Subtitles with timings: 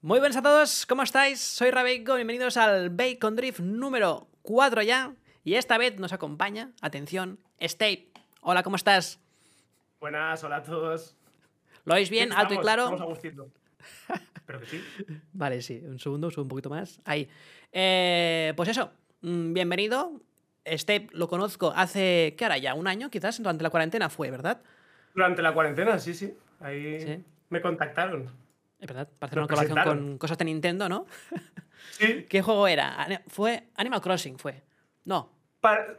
[0.00, 1.40] Muy buenas a todos, ¿cómo estáis?
[1.40, 5.14] Soy Rabeiko, bienvenidos al Bacon Drift número 4 ya.
[5.44, 8.08] Y esta vez nos acompaña, atención, Stave.
[8.40, 9.18] Hola, ¿cómo estás?
[10.00, 11.16] Buenas, hola a todos.
[11.84, 12.32] ¿Lo oís bien?
[12.32, 12.84] ¿Alto y claro?
[12.84, 13.50] Estamos a gustito.
[14.36, 14.84] Espero que sí.
[15.32, 17.00] Vale, sí, un segundo, subo un poquito más.
[17.04, 17.28] Ahí.
[17.72, 18.92] Eh, pues eso,
[19.22, 20.12] mm, bienvenido.
[20.66, 22.74] Steve lo conozco hace, ¿qué hará ya?
[22.74, 23.38] ¿Un año quizás?
[23.38, 24.60] Durante la cuarentena fue, ¿verdad?
[25.14, 26.34] Durante la cuarentena, sí, sí.
[26.60, 27.24] Ahí Sí.
[27.48, 28.30] me contactaron.
[28.80, 31.06] Es verdad, para hacer una colaboración con cosas de Nintendo, ¿no?
[31.92, 32.26] Sí.
[32.28, 33.22] ¿Qué juego era?
[33.28, 34.62] Fue Animal Crossing, fue.
[35.04, 35.30] No.
[35.60, 35.96] Para-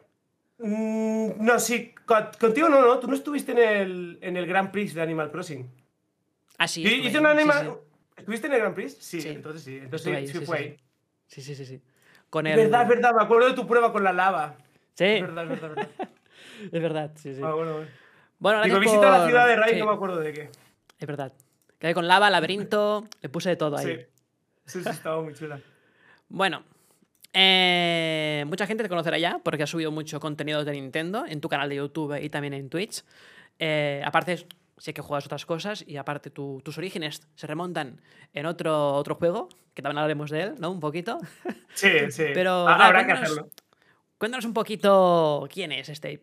[0.61, 1.93] Mm, no, sí.
[2.05, 2.99] co- Contigo no, no.
[2.99, 5.69] Tú no estuviste en el, en el Grand Prix de Animal Crossing.
[6.57, 6.85] Ah, sí.
[6.85, 7.63] Estuve hice un sí, Animal.
[7.65, 7.97] sí.
[8.17, 8.97] ¿Estuviste en el Grand Prix?
[8.99, 9.29] Sí, Sí.
[9.29, 9.77] entonces sí.
[9.77, 10.77] Entonces sí, ahí, sí sí, fue sí, ahí.
[11.27, 11.81] Sí, sí, sí, sí.
[12.29, 12.63] Con Es el...
[12.65, 13.13] verdad, es verdad.
[13.15, 14.55] Me acuerdo de tu prueba con la lava.
[14.95, 16.09] Sí, Es verdad, es verdad, es verdad.
[16.73, 17.41] es verdad, sí, sí.
[17.41, 17.87] Ah, bueno, bueno.
[18.39, 20.49] Bueno, Digo, gracias visita la por- ciudad de sí, no me acuerdo de qué.
[20.99, 21.31] Es verdad.
[21.79, 23.85] Quedé con lava, laberinto, le puse de todo ahí.
[23.85, 24.01] Sí.
[24.65, 25.59] Sí, sí, estaba muy chula.
[26.27, 26.63] Bueno,
[27.33, 31.49] eh, mucha gente te conocerá ya porque has subido mucho contenido de Nintendo en tu
[31.49, 33.03] canal de YouTube y también en Twitch.
[33.59, 34.45] Eh, aparte,
[34.77, 38.01] sé que juegas otras cosas y aparte tu- tus orígenes se remontan
[38.33, 40.71] en otro, otro juego, que también hablaremos de él, ¿no?
[40.71, 41.17] Un poquito.
[41.73, 42.25] Sí, sí.
[42.33, 43.47] Pero, nada, habrá que hacerlo.
[44.17, 46.21] Cuéntanos un poquito quién es Stave.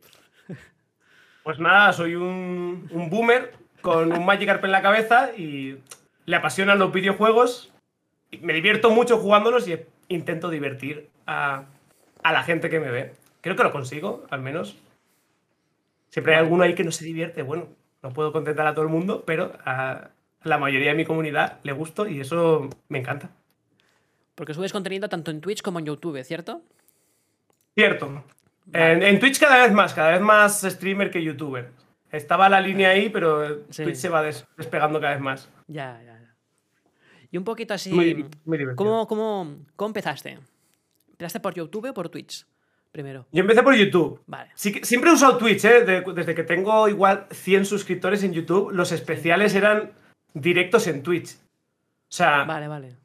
[1.43, 3.55] Pues nada, soy un, un boomer
[3.87, 5.79] con un Magikarp en la cabeza y
[6.25, 7.73] le apasionan los videojuegos.
[8.41, 9.79] Me divierto mucho jugándolos y
[10.09, 11.67] intento divertir a,
[12.25, 13.13] a la gente que me ve.
[13.43, 14.77] Creo que lo consigo, al menos.
[16.09, 17.43] Siempre hay alguno ahí que no se divierte.
[17.43, 17.69] Bueno,
[18.03, 20.09] no puedo contentar a todo el mundo, pero a
[20.43, 23.31] la mayoría de mi comunidad le gusto y eso me encanta.
[24.35, 26.61] Porque subes contenido tanto en Twitch como en YouTube, ¿cierto?
[27.77, 28.25] Cierto.
[28.73, 31.71] En, en Twitch cada vez más, cada vez más streamer que youtuber.
[32.17, 33.85] Estaba la línea ahí, pero Sí.
[33.85, 35.49] Twitch se va des- despegando cada vez más.
[35.67, 36.35] Ya, ya, ya.
[37.31, 37.93] Y un poquito así.
[37.93, 38.77] Muy, muy divertido.
[38.77, 40.39] ¿cómo, cómo, cómo empezaste?
[41.11, 42.47] ¿Empezaste por YouTube o por Twitch?
[42.93, 43.27] Primero.
[43.33, 44.23] Yo empecé por YouTube.
[44.27, 44.51] Vale.
[44.55, 45.83] Sí siempre he usado Twitch, ¿eh?
[45.85, 49.93] De- desde que tengo igual 100 suscriptores en YouTube, los especiales eran
[50.33, 51.35] directos en Twitch.
[51.35, 52.97] O sea, Vale, vale.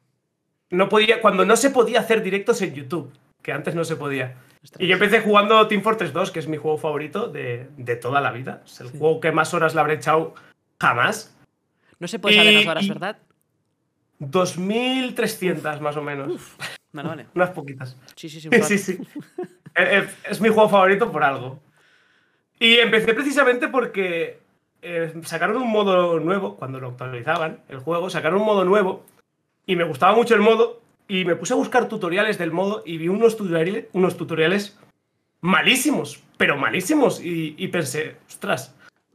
[0.70, 3.12] no podía, cuando no se podía hacer directos en YouTube,
[3.42, 4.36] que antes no se podía.
[4.78, 8.20] Y yo empecé jugando Team Fortress 2, que es mi juego favorito de, de toda
[8.20, 8.62] la vida.
[8.64, 8.98] Es el Sí.
[8.98, 10.34] juego que más horas le habré echado
[10.80, 11.36] jamás.
[11.98, 13.18] No se puede saber las horas, ¿verdad?
[14.20, 16.52] 2.300 más o menos.
[16.92, 17.26] Vale, vale.
[17.34, 17.96] Unas poquitas.
[18.16, 18.48] Sí, sí, sí.
[18.62, 18.98] Sí, sí.
[19.74, 21.60] Eh, eh, Es mi juego favorito por algo.
[22.58, 24.38] Y empecé precisamente porque
[24.82, 29.04] eh, sacaron un modo nuevo, cuando lo actualizaban, el juego, sacaron un modo nuevo
[29.66, 30.81] y me gustaba mucho el modo
[31.20, 34.78] y me puse a buscar tutoriales del modo y vi unos tutoriales, unos tutoriales
[35.40, 37.20] malísimos, pero malísimos.
[37.22, 38.74] Y, y pensé, ostras,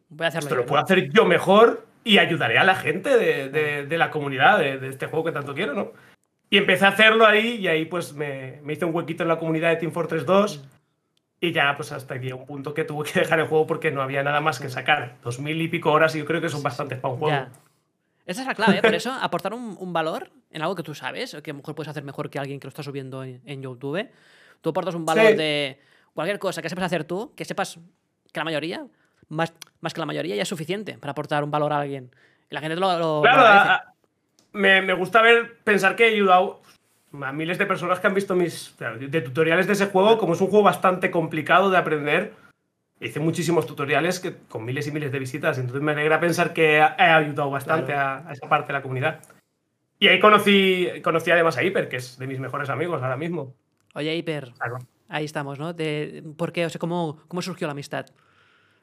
[0.10, 0.68] Voy a esto yo, lo ¿no?
[0.68, 4.78] puedo hacer yo mejor y ayudaré a la gente de, de- de la comunidad de,
[4.78, 5.92] de este juego que tanto quiero, ¿no?
[6.50, 9.38] Y empecé a hacerlo ahí y ahí pues me, me hice un huequito en la
[9.40, 10.66] comunidad de Team Fortress 2
[11.42, 14.02] y ya pues hasta aquí un punto que tuve que dejar el juego porque no
[14.02, 15.16] había nada más que sacar.
[15.24, 17.38] Dos mil y pico horas y yo creo que son bastantes para un juego.
[18.28, 18.82] Esa es la clave, ¿eh?
[18.82, 21.60] por eso aportar un, un valor en algo que tú sabes, o que a lo
[21.60, 24.08] mejor puedes hacer mejor que alguien que lo está subiendo en, en YouTube.
[24.62, 25.36] Tú aportas un valor Sí.
[25.36, 25.80] de
[26.14, 27.80] cualquier cosa que sepas hacer tú, que sepas
[28.32, 28.86] que la mayoría,
[29.30, 32.12] más, más que la mayoría, ya es suficiente para aportar un valor a alguien.
[32.50, 33.94] Y la gente lo, lo- lo Claro, a-
[34.54, 36.62] me, me gusta ver, pensar que he ayudado
[37.22, 40.42] a miles de personas que han visto mis de tutoriales de ese juego, como es
[40.42, 42.34] un juego bastante complicado de aprender.
[43.00, 46.78] Hice muchísimos tutoriales que, con miles y miles de visitas, entonces me alegra pensar que
[46.78, 49.22] he ayudado bastante a, a esa parte de la comunidad.
[50.00, 53.54] Y ahí conocí, conocí además a Hyper, que es de mis mejores amigos ahora mismo.
[53.96, 54.78] Oye, Hiper, Claro.
[55.10, 55.74] ahí estamos, ¿no?
[55.74, 56.66] De, ¿Por qué?
[56.66, 58.06] O sea, ¿cómo, ¿cómo surgió la amistad?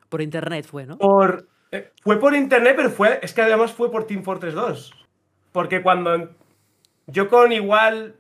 [0.09, 0.99] Por internet fue, ¿no?
[0.99, 5.07] Por, eh, fue por internet, pero fue, es que además fue por Team Fortress 2.
[5.53, 6.31] Porque cuando
[7.07, 8.17] yo con igual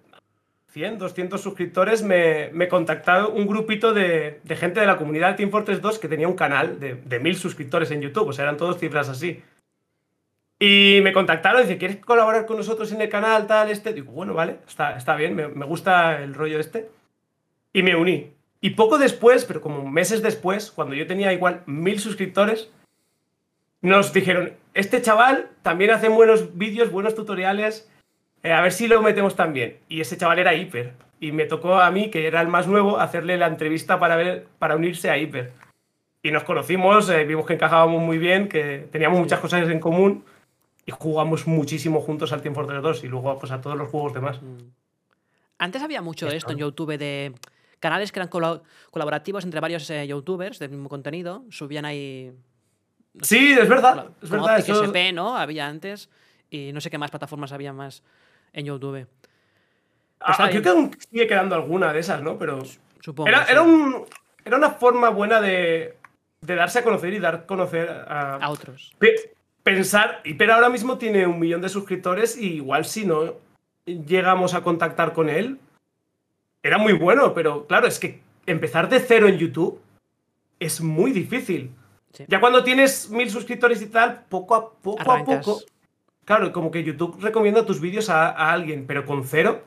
[0.74, 5.34] 100, 200 suscriptores me, me contactaba un grupito de, de gente de la comunidad de
[5.36, 8.42] Team Fortress 2 que tenía un canal de, de 1000 suscriptores en YouTube, o sea,
[8.42, 9.40] eran todos cifras así.
[10.58, 13.92] Y me contactaron y dice, ¿quieres colaborar con nosotros en el canal tal este?
[13.92, 16.90] Digo, bueno, vale, está, está bien, me, me gusta el rollo este.
[17.72, 18.32] Y me uní.
[18.60, 22.68] Y poco después, pero como meses después, cuando yo tenía igual mil suscriptores,
[23.80, 27.88] nos dijeron, este chaval también hace buenos vídeos, buenos tutoriales,
[28.44, 29.78] eh, a ver si lo metemos también.
[29.88, 30.92] Y ese chaval era Hyper.
[31.18, 34.46] Y me tocó a mí, que era el más nuevo, hacerle la entrevista para, ver,
[34.58, 35.52] para unirse a Hyper.
[36.22, 40.24] Y nos conocimos, eh, vimos que encajábamos muy bien, que teníamos muchas cosas en común
[40.86, 44.14] y jugamos muchísimo juntos al Team Fortress 2 y luego pues, a todos los juegos
[44.14, 44.40] demás.
[44.40, 44.58] Mm.
[45.58, 46.52] Antes había mucho Esto.
[46.52, 47.32] en YouTube de
[47.80, 48.28] canales que eran
[48.90, 51.44] colaborativos entre varios eh, youtubers del mismo contenido.
[51.50, 52.32] Subían ahí.
[53.22, 53.92] Sí, es verdad.
[53.94, 54.60] Claro, Es como verdad.
[54.60, 55.36] Optic eso- ¿no?
[55.36, 56.10] Había antes.
[56.50, 58.02] Y no sé qué más plataformas había más.
[58.54, 59.06] En YouTube.
[60.20, 62.38] Ah, está creo que aún sigue quedando alguna de esas, ¿no?
[62.38, 62.62] Pero
[63.00, 63.28] Supongo.
[63.28, 63.52] era, sí.
[63.52, 64.06] era, un,
[64.44, 65.96] era una forma buena de,
[66.40, 68.94] de darse a conocer y dar a conocer a, A otros.
[68.98, 73.34] Pe- pensar, y pero ahora mismo tiene un millón de suscriptores y igual si no
[73.86, 75.58] llegamos a contactar con él,
[76.62, 79.78] era muy bueno, pero claro, es que empezar de cero en YouTube
[80.58, 81.70] es muy difícil.
[82.12, 82.24] Sí.
[82.28, 85.36] Ya cuando tienes mil suscriptores y tal, poco a poco Arrancas.
[85.36, 85.60] a poco,
[86.24, 89.64] claro, como que YouTube recomienda tus vídeos a, a alguien, pero con cero,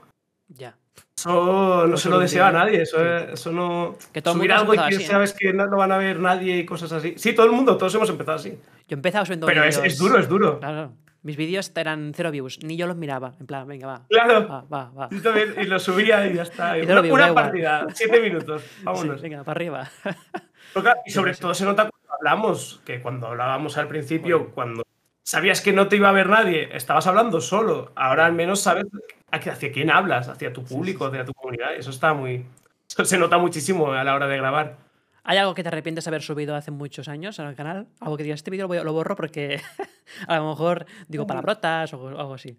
[0.48, 0.76] Ya.
[1.18, 3.32] eso no No se lo desea a nadie, eso, Sí.
[3.34, 3.96] eso no...
[4.14, 5.08] Que todo el subir algo y que empezado así, ¿eh?
[5.08, 7.16] sabes que no lo van a ver nadie y cosas así.
[7.18, 8.58] Sí, todo el mundo, todos hemos empezado así.
[8.88, 10.60] Yo empezaba subiendo Pero es, es duro, es duro.
[10.60, 10.94] Claro.
[11.24, 13.34] Mis vídeos eran cero views, ni yo los miraba.
[13.40, 14.06] En plan, venga, va.
[14.08, 14.48] Claro.
[14.48, 15.10] Va, va, va.
[15.12, 16.78] Yo también, y lo subía y ya está.
[16.78, 17.34] Y una igual.
[17.34, 18.62] partida, siete minutos.
[18.78, 19.22] Sí, Vámonos.
[19.22, 19.90] venga, para arriba.
[20.04, 24.84] Pero claro, y sobre todo se nota cuando hablamos, que cuando hablábamos al principio, cuando
[25.28, 27.92] sabías que no te iba a ver nadie, estabas hablando solo.
[27.96, 28.86] Ahora al menos sabes
[29.30, 31.76] hacia quién hablas, hacia tu público, hacia tu comunidad.
[31.76, 32.46] Eso está muy.
[32.90, 34.78] Eso se nota muchísimo a la hora de grabar.
[35.26, 37.88] ¿Hay algo que te arrepientes de haber subido hace muchos años en el canal?
[38.00, 39.60] Algo que digas, este vídeo lo, borro porque
[40.30, 42.58] a lo mejor digo palabrotas o algo así.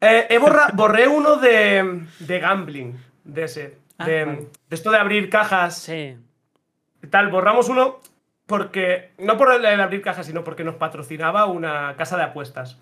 [0.00, 3.78] Eh, he borra- borré uno de, de gambling, de ese.
[3.98, 4.38] Ah, de, vale.
[4.70, 6.16] de esto de abrir cajas Sí.
[7.10, 7.28] tal.
[7.30, 8.00] Borramos uno
[8.46, 9.12] porque.
[9.18, 12.78] No por el abrir cajas, sino porque nos patrocinaba una casa de apuestas.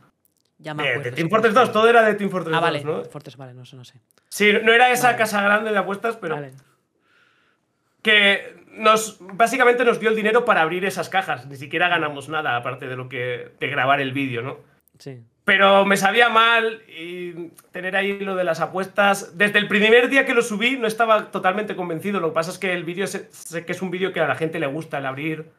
[0.59, 1.61] Ya me De, acuerdo, de Team Fortress sí.
[1.61, 2.85] 2, todo era de Team Fortress Ah, 2, vale.
[2.85, 3.05] ¿no?
[3.05, 4.01] Fortes, vale, no sé, no sé.
[4.29, 5.19] Sí, no era esa Vale.
[5.19, 6.53] casa grande de apuestas, pero Vale.
[8.03, 11.47] que nos básicamente nos dio el dinero para abrir esas cajas.
[11.47, 14.59] Ni siquiera ganamos nada, aparte de lo que de grabar el vídeo, ¿no?
[14.99, 15.23] Sí.
[15.45, 19.37] Pero me sabía mal y tener ahí lo de las apuestas.
[19.37, 22.21] Desde el primer día que lo subí no estaba totalmente convencido.
[22.21, 23.29] Lo que pasa es que el vídeo sé,
[23.65, 25.51] que es un vídeo que a la gente le gusta, el abrir.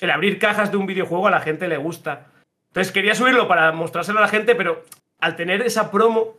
[0.00, 2.26] El abrir cajas de un videojuego a la gente le gusta.
[2.68, 4.82] Entonces quería subirlo para mostrárselo a la gente, pero
[5.20, 6.34] al tener esa promo,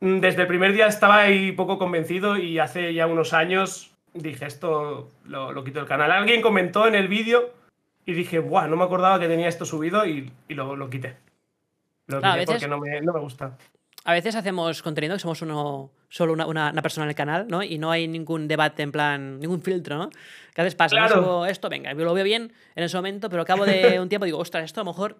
[0.00, 4.44] mm, desde el primer día estaba ahí poco convencido y hace ya unos años dije,
[4.44, 6.12] esto lo, lo quito del canal.
[6.12, 7.54] Alguien comentó en el vídeo
[8.04, 11.16] y dije, buah, no me acordaba que tenía esto subido y, y lo, lo quité.
[12.06, 13.56] Lo Claro, veces- porque no me, no me gusta.
[14.04, 17.46] A veces hacemos contenido que somos uno, solo una, una- una persona en el canal,
[17.48, 17.62] ¿no?
[17.62, 20.10] Y no hay ningún debate en plan, ningún filtro, ¿no?
[20.52, 21.06] Que a veces pasa, ¿no?
[21.06, 21.22] Claro.
[21.22, 24.08] Subo esto, venga, yo lo veo bien en ese momento, pero al cabo de un
[24.08, 25.18] tiempo digo, ostras, esto a lo mejor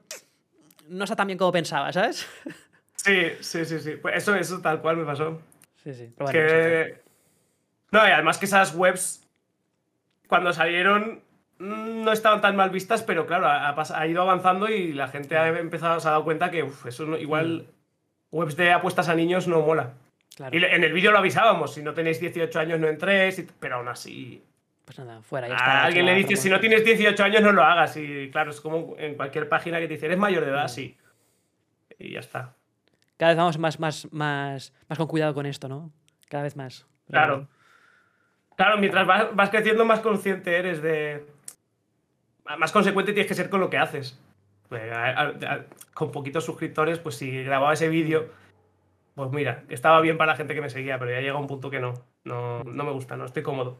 [0.89, 2.27] no está tan bien como pensaba, ¿sabes?
[2.97, 3.93] Sí, sí, sí, sí.
[4.03, 5.41] Pues eso, eso tal cual me pasó.
[5.83, 6.09] Sí, sí.
[6.17, 7.03] Pero bueno, que...
[7.93, 9.27] No, y además que esas webs,
[10.29, 11.23] cuando salieron,
[11.63, 16.01] no estaban tan mal vistas, pero claro, ha, ido avanzando y la gente ha empezado,
[16.01, 17.67] se ha dado cuenta que uf, eso no- igual
[18.31, 19.93] webs de apuestas a niños no mola.
[20.37, 20.57] claro.
[20.57, 23.89] Y en el vídeo lo avisábamos, si no tenéis 18 años no entréis, pero aún
[23.89, 24.43] así...
[24.85, 25.49] Pues nada, fuera.
[25.49, 27.97] ya A alguien le dices, si no tienes 18 años no lo hagas.
[27.97, 30.97] Y claro, es como en cualquier página que te dice, eres mayor de edad, sí.
[31.99, 32.55] Y ya está.
[33.17, 35.93] Cada vez vamos más, más, más, más con cuidado con esto, ¿no?
[36.29, 36.85] Cada vez más.
[37.09, 37.47] Claro.
[38.57, 41.27] Claro, mientras vas, vas creciendo, más consciente eres de.
[42.59, 44.19] Más consecuente tienes que ser con lo que haces.
[44.69, 48.29] Pues, a- a- a- con poquitos suscriptores, pues si grababa ese vídeo,
[49.15, 51.71] pues mira, estaba bien para la gente que me seguía, pero ya llega un punto
[51.71, 51.95] que no.
[52.25, 53.79] No, no me gusta, no estoy cómodo.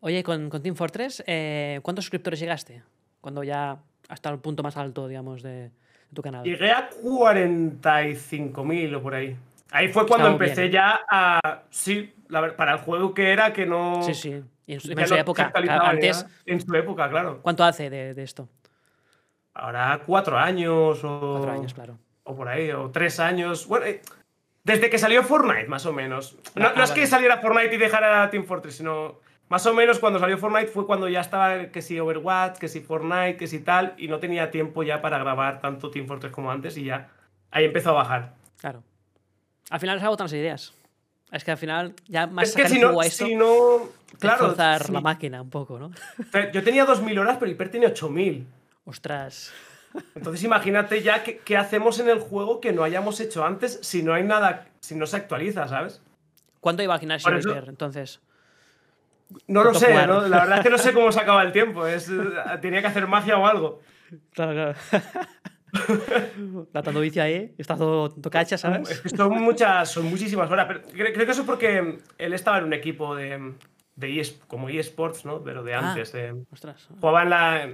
[0.00, 2.82] Oye, con, con Team Fortress, eh, ¿cuántos suscriptores llegaste?
[3.20, 3.78] Cuando ya
[4.08, 5.70] hasta el punto más alto, digamos, de,
[6.14, 6.44] tu canal.
[6.44, 9.36] Llegué a 45.000 o por ahí.
[9.70, 10.72] Ahí fue cuando empecé bien.
[10.72, 11.62] ya a.
[11.70, 14.02] Sí, la para el juego que era, que no.
[14.02, 14.42] Sí, sí.
[14.66, 15.52] En su, en se época.
[15.82, 16.26] Antes.
[16.44, 17.40] En su época, claro.
[17.42, 18.48] ¿cuánto hace de, de esto?
[19.54, 21.32] Ahora cuatro años o.
[21.38, 21.98] Cuatro años, claro.
[22.24, 23.66] o por ahí, o tres años.
[23.66, 24.02] Bueno, eh,
[24.64, 26.36] desde que salió Fortnite, más o menos.
[26.54, 27.00] No, Ah, no es vale.
[27.00, 30.86] que saliera Fortnite y dejara Team Fortress, sino más o menos cuando salió Fortnite fue
[30.86, 34.50] cuando ya estaba que si Overwatch, que si Fortnite, que si tal, y no tenía
[34.50, 37.08] tiempo ya para grabar tanto Team Fortress como antes y ya
[37.52, 38.34] ahí empezó a bajar.
[38.58, 38.82] Claro.
[39.70, 40.74] Al final es algo otras ideas.
[41.32, 44.46] Es que al final ya más es que si no, a esto si no, claro,
[44.48, 44.92] forzar sí.
[44.92, 45.90] la máquina un poco, ¿no?
[46.52, 48.44] yo tenía 2.000 horas, pero Hiper tiene 8.000.
[48.84, 49.52] Ostras.
[50.14, 54.12] Entonces imagínate ya qué, hacemos en el juego que no hayamos hecho antes si no
[54.12, 56.02] hay nada, si no se actualiza, ¿sabes?
[56.60, 58.20] ¿Cuánto iba al gimnasio eso- Viper, entonces?
[59.48, 60.06] No lo ¿Cuánto sé?
[60.06, 60.20] ¿no?
[60.28, 61.86] la verdad es que no sé cómo se acaba el tiempo.
[61.86, 62.10] Es,
[62.60, 63.80] tenía que hacer magia o algo.
[64.32, 64.74] Claro, claro.
[66.72, 69.00] Latando bici ahí, está todo, todo cacha, Es ¿sabes?
[69.00, 70.66] que son muchas, son muchísimas horas.
[70.68, 73.54] Pero creo, creo que eso es porque él estaba en un equipo de,
[73.96, 75.42] de ES como eSports, ¿no?
[75.42, 75.90] Pero de Ah.
[75.90, 76.12] antes.
[76.12, 76.88] de- Ostras.
[77.00, 77.70] jugaba en la.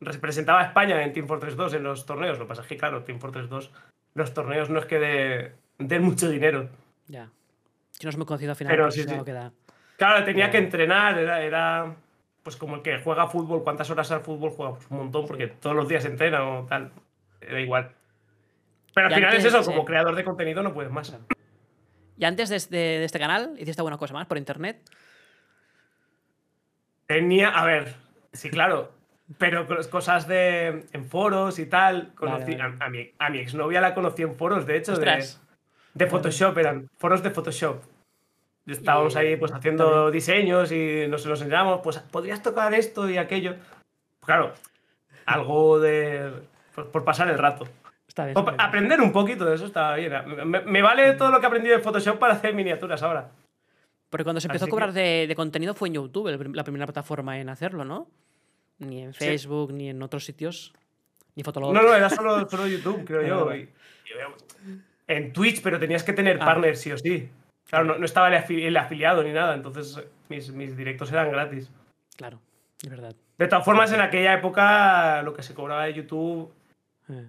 [0.00, 2.38] Representaba a España en Team Fortress 2 en los torneos.
[2.38, 3.70] Lo que pasa es que, claro, Team Fortress 2,
[4.14, 6.68] los torneos no es que de- den mucho dinero.
[7.06, 7.28] Ya.
[7.90, 9.14] Si no es muy conocido al final, Pero sí, sí.
[9.24, 9.52] que da.
[9.98, 11.94] Claro, tenía que entrenar, era, era
[12.42, 15.48] pues como el que juega fútbol, cuántas horas al fútbol juega Pues un montón, porque
[15.48, 16.90] todos los días entrena o tal.
[17.42, 17.92] Era igual.
[18.94, 21.14] Pero al Y final antes, es eso, como creador de contenido no puedes más.
[22.16, 24.80] Y antes de este, de este canal, hiciste alguna cosa más por internet.
[27.10, 27.96] Tenía, a ver,
[28.32, 28.92] sí, claro,
[29.36, 32.12] pero cos- cosas de en foros y tal.
[32.14, 32.76] Conocí, Vale, vale.
[32.78, 35.42] A, a mi, a mi exnovia la conocí en foros, de hecho, de, Ostras.
[35.94, 37.82] de Photoshop, eran foros de Photoshop.
[38.64, 40.12] Estábamos Y- ahí pues haciendo también.
[40.12, 43.56] diseños y nos los enseñamos, pues podrías tocar esto y aquello.
[44.24, 44.54] Claro,
[45.26, 46.30] algo de.
[46.76, 47.66] por, por pasar el rato.
[48.06, 48.34] Está bien.
[48.34, 48.60] Por está bien.
[48.68, 50.12] aprender un poquito de eso está bien.
[50.48, 53.30] Me, me vale todo lo que aprendí de Photoshop para hacer miniaturas ahora.
[54.10, 56.64] Porque cuando se empezó Así a cobrar de, de contenido fue en YouTube, el la
[56.64, 58.08] primera plataforma en hacerlo, ¿no?
[58.78, 59.20] Ni en Sí.
[59.24, 60.72] Facebook, ni en otros sitios.
[61.36, 61.72] Ni Fotolog.
[61.72, 63.46] No, no, era solo, solo YouTube, creo yo.
[63.46, 66.44] Vale, y- y- en Twitch, pero tenías que tener Ah.
[66.44, 67.28] partners sí o sí.
[67.68, 71.30] Claro, no, no estaba el, afi- el afiliado ni nada, entonces mis, mis directos eran
[71.30, 71.70] gratis.
[72.16, 72.40] Claro,
[72.82, 73.14] es verdad.
[73.38, 76.52] De todas formas, en aquella época lo que se cobraba de YouTube
[77.08, 77.26] Eh,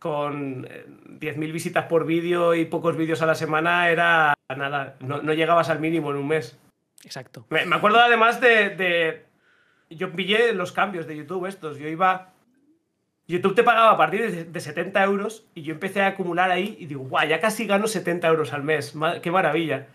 [0.00, 0.86] con eh,
[1.20, 5.68] 10.000 visitas por vídeo y pocos vídeos a la semana era nada, no, no llegabas
[5.70, 6.58] al mínimo en un mes.
[7.04, 7.46] exacto.
[7.50, 9.24] Me, me acuerdo además de, de-
[9.90, 11.78] Yo pillé los cambios de YouTube estos.
[11.78, 12.32] Yo iba.
[13.28, 16.76] YouTube te pagaba a partir de, de 70 euros y yo empecé a acumular ahí
[16.80, 18.92] y digo, guau, ya casi gano 70 euros al mes.
[19.22, 19.86] ¡Qué maravilla!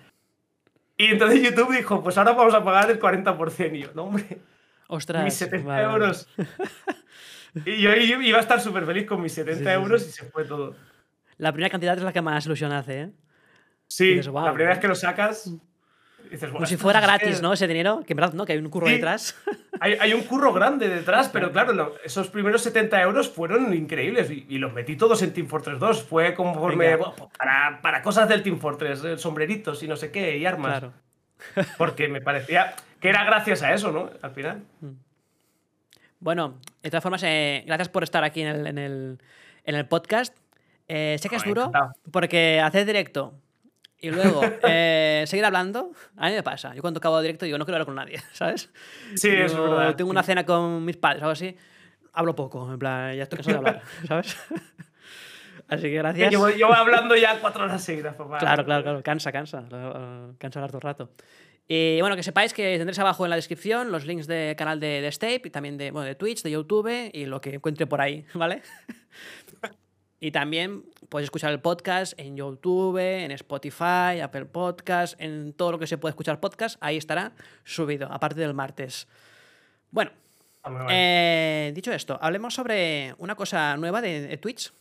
[0.97, 3.75] Y entonces YouTube dijo, pues ahora vamos a pagar el 40%.
[3.75, 4.37] Y yo, no, hombre,
[4.87, 5.25] Ostras.
[5.25, 5.93] mis 70 vale, vale.
[6.05, 6.29] euros.
[7.65, 10.09] y yo iba a estar súper feliz con mis 70 Sí, euros sí.
[10.09, 10.75] y se fue todo.
[11.37, 13.09] La primera cantidad es la que más ilusión hace, ¿eh?
[13.87, 14.45] Sí, Dices, "Guau".
[14.45, 15.51] la primera vez que lo sacas,
[16.31, 17.53] dices, Como "Buah, si fuera gratis, ¿no?
[17.53, 18.45] Ese dinero, que en verdad, ¿no?
[18.45, 19.35] Que hay un curro detrás.
[19.81, 24.45] Hay, hay un curro grande detrás, pero claro, esos primeros 70 euros fueron increíbles y,
[24.47, 26.03] y los metí todos en Team Fortress 2.
[26.03, 30.37] Fue conforme bueno, para, para cosas del Team Fortress, eh, sombreritos y no sé qué,
[30.37, 30.79] y armas.
[30.79, 30.93] claro.
[31.77, 34.09] Porque me parecía que era gracias a eso, ¿no?
[34.21, 34.63] Al final.
[36.19, 39.19] Bueno, de todas formas, eh, gracias por estar aquí en el, en el,
[39.63, 40.35] en el podcast.
[40.87, 41.71] Eh, sé que es duro
[42.11, 43.33] porque hacer directo
[43.99, 46.73] y luego eh, seguir hablando, a mí me pasa.
[46.75, 48.69] Yo cuando acabo directo digo, no quiero hablar con nadie, ¿sabes?
[49.15, 49.95] Sí, eso es Digo, verdad.
[49.95, 51.55] Tengo una cena con mis padres o algo así,
[52.13, 54.37] hablo poco, en plan, ya estoy cansado de hablar, ¿sabes?
[55.67, 56.31] Así que gracias.
[56.31, 58.37] Yo, yo voy hablando ya cuatro horas seguidas, papá.
[58.37, 59.01] Claro, claro, claro.
[59.01, 59.63] Cansa, cansa.
[60.37, 61.09] Cansa hablar todo el rato.
[61.67, 65.01] Y bueno, que sepáis que tendréis abajo en la descripción los links del canal de,
[65.01, 68.01] de Stape y también de, bueno, de Twitch, de YouTube y lo que encuentre por
[68.01, 68.61] ahí, ¿vale?
[70.19, 75.79] y también podéis escuchar el podcast en YouTube, en Spotify, Apple Podcast, en todo lo
[75.79, 76.77] que se puede escuchar podcast.
[76.81, 79.07] Ahí estará subido, aparte del martes.
[79.91, 80.11] Bueno,
[80.65, 84.71] Ah, eh, dicho esto, hablemos sobre una cosa nueva de, de Twitch,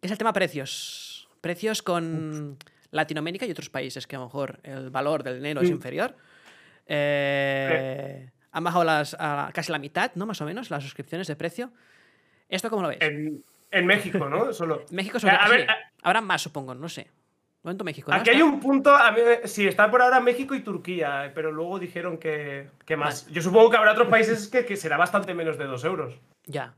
[0.00, 1.28] que es el tema precios.
[1.40, 2.58] Precios con
[2.92, 5.72] Latinoamérica y otros países, que a lo mejor el valor del dinero es Mm.
[5.74, 6.14] inferior.
[6.86, 10.26] Eh, han bajado las, a casi la mitad, ¿no?
[10.26, 11.72] Más o menos, las suscripciones de precio.
[12.48, 12.98] ¿Esto cómo lo ves?
[13.00, 14.52] en, en México, ¿no?
[14.52, 14.84] Solo.
[14.90, 15.66] México sobre a todo, ver, sí.
[16.02, 17.08] Habrá más, supongo, no sé.
[17.62, 18.16] Momento México, ¿no?
[18.16, 21.78] Aquí hay un punto, a mí, sí, está por ahora México y Turquía, pero luego
[21.78, 23.26] dijeron que, que más.
[23.28, 26.18] Yo supongo que habrá otros países que, que será bastante menos de 2 euros.
[26.46, 26.74] Ya.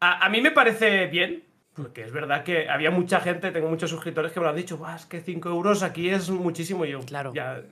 [0.00, 3.90] A, a mí me parece bien, porque es verdad que había mucha gente, tengo muchos
[3.90, 6.84] suscriptores que me lo han dicho, "Buah, es que 5 euros aquí es muchísimo.
[6.84, 7.32] Y yo, Claro.
[7.34, 7.62] ya,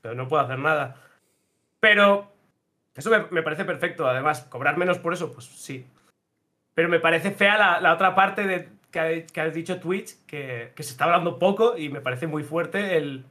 [0.00, 0.96] pero no puedo hacer nada.
[1.80, 2.32] Pero
[2.94, 5.86] eso me, me parece perfecto, además, cobrar menos por eso, pues sí.
[6.74, 10.24] Pero me parece fea la, la otra parte de, que, ha- que has dicho Twitch,
[10.26, 13.24] que, que se está hablando poco y me parece muy fuerte el...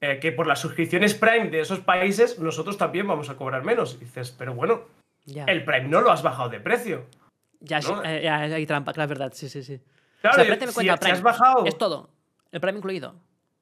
[0.00, 3.94] eh, que por las suscripciones Prime de esos países nosotros también vamos a cobrar menos.
[3.94, 4.82] Y dices, pero bueno,
[5.24, 5.44] Ya.
[5.44, 7.06] el Prime no lo has bajado de precio.
[7.64, 8.02] Ya, ¿no?
[8.04, 9.80] eh, ya, hay trampa, claro, es verdad, sí, sí, sí.
[10.20, 12.10] Claro, o sea, si- cuenta, si has bajado- Es todo.
[12.52, 13.14] El Prime incluido.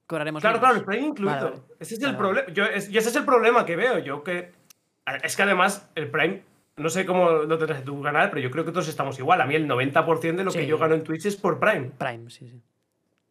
[0.06, 0.68] Cobraremos Claro, menos.
[0.68, 1.34] claro, el Prime incluido.
[1.36, 1.62] Vale, vale.
[1.80, 2.48] Ese es Vale, el problema.
[2.52, 3.98] Yo, es- y ese es el problema que veo.
[3.98, 4.52] Yo que.
[5.22, 6.42] Es que además, el Prime.
[6.76, 9.40] No sé cómo lo tendrás en tu canal, pero yo creo que todos estamos igual.
[9.40, 10.58] A mí el 90% de lo Sí.
[10.60, 11.90] que yo gano en Twitch es por Prime.
[11.98, 12.60] Prime, sí, sí.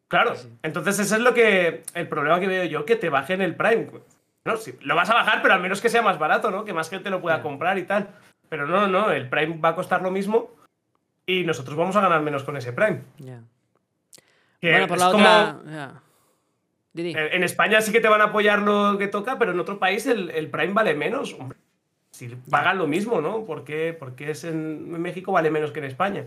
[0.08, 0.36] Claro.
[0.36, 0.50] Sí.
[0.64, 1.84] Entonces, ese es lo que.
[1.94, 3.88] El problema que veo yo, que te bajen el Prime.
[4.46, 6.66] No, sí, lo vas a bajar, pero al menos que sea más barato, ¿no?
[6.66, 8.10] Que más gente lo pueda comprar y tal.
[8.50, 10.50] Pero no, no, el Prime va a costar lo mismo
[11.40, 13.02] y nosotros vamos a ganar menos con ese Prime.
[14.60, 16.02] Que Bueno, por la como- otra.
[16.94, 17.14] Didi.
[17.16, 20.06] En España sí que te van a apoyar lo que toca, pero en otro país
[20.08, 21.34] el, el Prime vale menos.
[21.40, 21.58] Hombre,
[22.12, 23.46] si pagan lo mismo, ¿no?
[23.46, 26.26] ¿Por qué, por qué es en, en México vale menos que en España?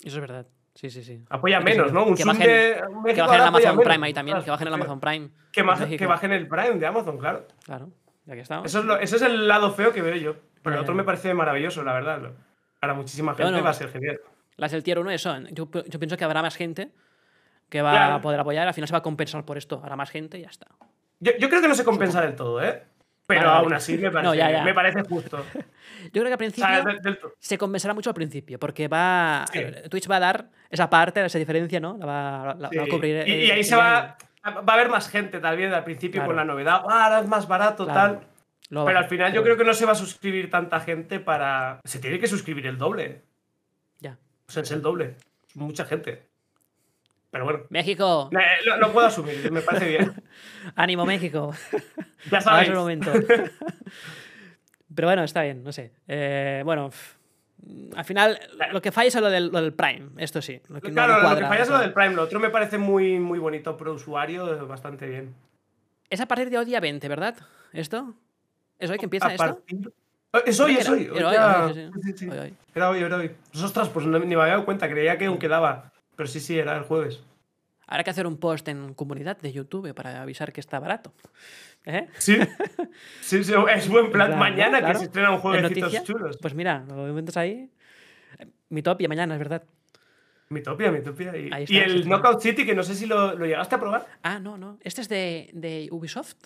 [0.00, 0.46] Eso es verdad.
[0.74, 1.24] Sí, sí, sí.
[1.28, 2.04] Apoya menos, sí, ¿no?
[2.04, 3.84] Un que bajen- de Que bajen el Amazon menos.
[3.92, 4.40] Prime ahí también.
[4.44, 5.30] Que bajen el Amazon Prime.
[5.50, 7.48] Que, baje- que bajen el Prime de Amazon, claro.
[7.64, 7.90] Claro,
[8.26, 8.66] ya que estamos.
[8.66, 10.36] Eso es lo- ese es el lado feo que veo yo.
[10.62, 12.30] Pero el otro me parece maravilloso, la verdad.
[12.80, 13.64] Para muchísima gente Bueno.
[13.64, 14.20] va a ser genial.
[14.56, 15.36] Las del tier 1, eso.
[15.50, 16.90] Yo, yo pienso que habrá más gente
[17.68, 18.14] que va Claro.
[18.14, 18.66] a poder apoyar.
[18.68, 19.76] Al final se va a compensar por esto.
[19.82, 20.66] Habrá más gente y ya está.
[21.20, 22.82] Yo, yo creo que no se compensa del todo, ¿eh?
[23.26, 24.62] Pero Vale, aún así me parece, No, ya, ya.
[24.64, 25.44] Me parece justo.
[26.12, 28.88] Yo creo que al O principio sea, del- del- se compensará mucho al principio, porque
[28.88, 29.44] va.
[29.52, 29.60] Sí.
[29.90, 31.96] Twitch va a dar esa parte, esa diferencia, ¿no?
[31.98, 32.90] La va, la- la va a sí.
[32.90, 33.28] cubrir.
[33.28, 34.16] y, y ahí se va,
[34.46, 36.28] va a haber más gente también al principio Claro.
[36.28, 36.82] con la novedad.
[36.88, 38.14] "Ah, ahora es más barato, Claro.
[38.18, 38.26] tal.
[38.68, 41.80] Pero va- al final yo creo que no se va a suscribir tanta gente para.
[41.84, 43.22] Se tiene que suscribir el doble.
[44.00, 44.18] Ya.
[44.48, 45.16] O sea, es el doble.
[45.48, 46.26] Es mucha gente.
[47.30, 47.60] Pero bueno.
[47.70, 50.12] México, eh, Lo, lo puedo asumir, me parece bien.
[50.76, 51.54] ánimo México.
[52.32, 52.68] Ya Ahora sabéis.
[52.68, 53.12] es el momento.
[54.94, 55.92] Pero bueno, está bien, no sé.
[56.08, 56.90] Eh, bueno,
[57.94, 58.38] al final
[58.72, 60.60] lo que falla es lo del, lo del Prime, esto sí.
[60.68, 62.14] Lo que no- Claro, no lo que falla es lo del Prime.
[62.14, 65.34] Lo otro me parece muy, muy bonito pro usuario, bastante bien.
[66.10, 67.36] Es a partir de hoy día 20, ¿verdad?
[67.72, 68.14] ¿Esto?
[68.78, 69.44] ¿Es hoy que empieza esto?
[69.44, 69.92] partir-
[70.46, 71.04] Es hoy, es hoy.
[71.14, 71.28] era-
[72.90, 73.30] hoy era hoy.
[73.50, 74.88] Pues, ostras, pues no- ni me había dado cuenta.
[74.88, 75.92] Creía que aún quedaba.
[76.16, 77.20] Pero sí, sí, era el jueves.
[77.86, 81.12] Habrá que hacer un post en comunidad de YouTube para avisar que está barato.
[81.86, 82.06] ¿Eh?
[82.18, 82.36] Sí.
[83.22, 84.26] Sí, sí, es buen plan.
[84.28, 84.92] Claro, Mañana claro.
[84.94, 86.36] que se estrena un ¿Es jueguecitos chulos.
[86.40, 87.70] Pues mira, lo inventas ahí.
[88.68, 89.62] Mi topia mañana, es verdad.
[90.50, 91.36] Mitopia, Mitopia.
[91.36, 92.04] Y, está, y el.
[92.06, 94.78] Knockout City, que no sé si lo, lo llegaste a probar Ah, no, no.
[94.82, 96.36] ¿Este es de, de Ubisoft?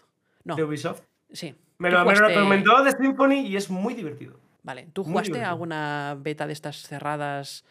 [0.44, 1.02] No, de Ubisoft.
[1.32, 1.54] Sí.
[1.78, 4.38] Me ¿Tú lo, me lo jugaste- recomendó de Symphony y es muy divertido.
[4.62, 7.64] Vale, ¿tú jugaste alguna beta de estas cerradas?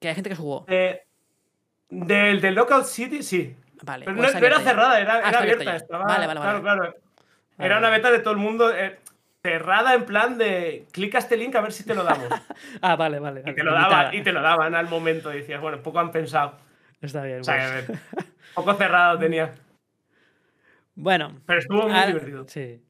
[0.00, 0.64] Que hay gente que jugó.
[0.68, 1.02] Eh,
[1.88, 3.56] del, del Knockout City, sí.
[3.82, 4.04] Vale.
[4.04, 5.76] Pero o no, era cerrada, era, Ah, era abierta.
[5.76, 6.78] Estaba, Vale, vale, claro, vale.
[6.80, 6.82] claro.
[7.56, 8.70] Vale, Era una beta de todo el mundo.
[8.74, 8.98] eh,
[9.42, 12.28] cerrada en plan de clica este link a ver si te lo damos.
[12.82, 13.40] Ah, vale, vale.
[13.40, 15.32] y vale, te lo daban, y te lo daban al momento.
[15.32, 16.54] Y decías, bueno, poco han pensado.
[17.00, 17.40] Está bien.
[17.40, 17.98] O sea, pues.
[18.54, 19.54] poco cerrado tenía.
[21.00, 22.44] Bueno, Pero estuvo muy ahora- divertido.
[22.48, 22.80] Sí.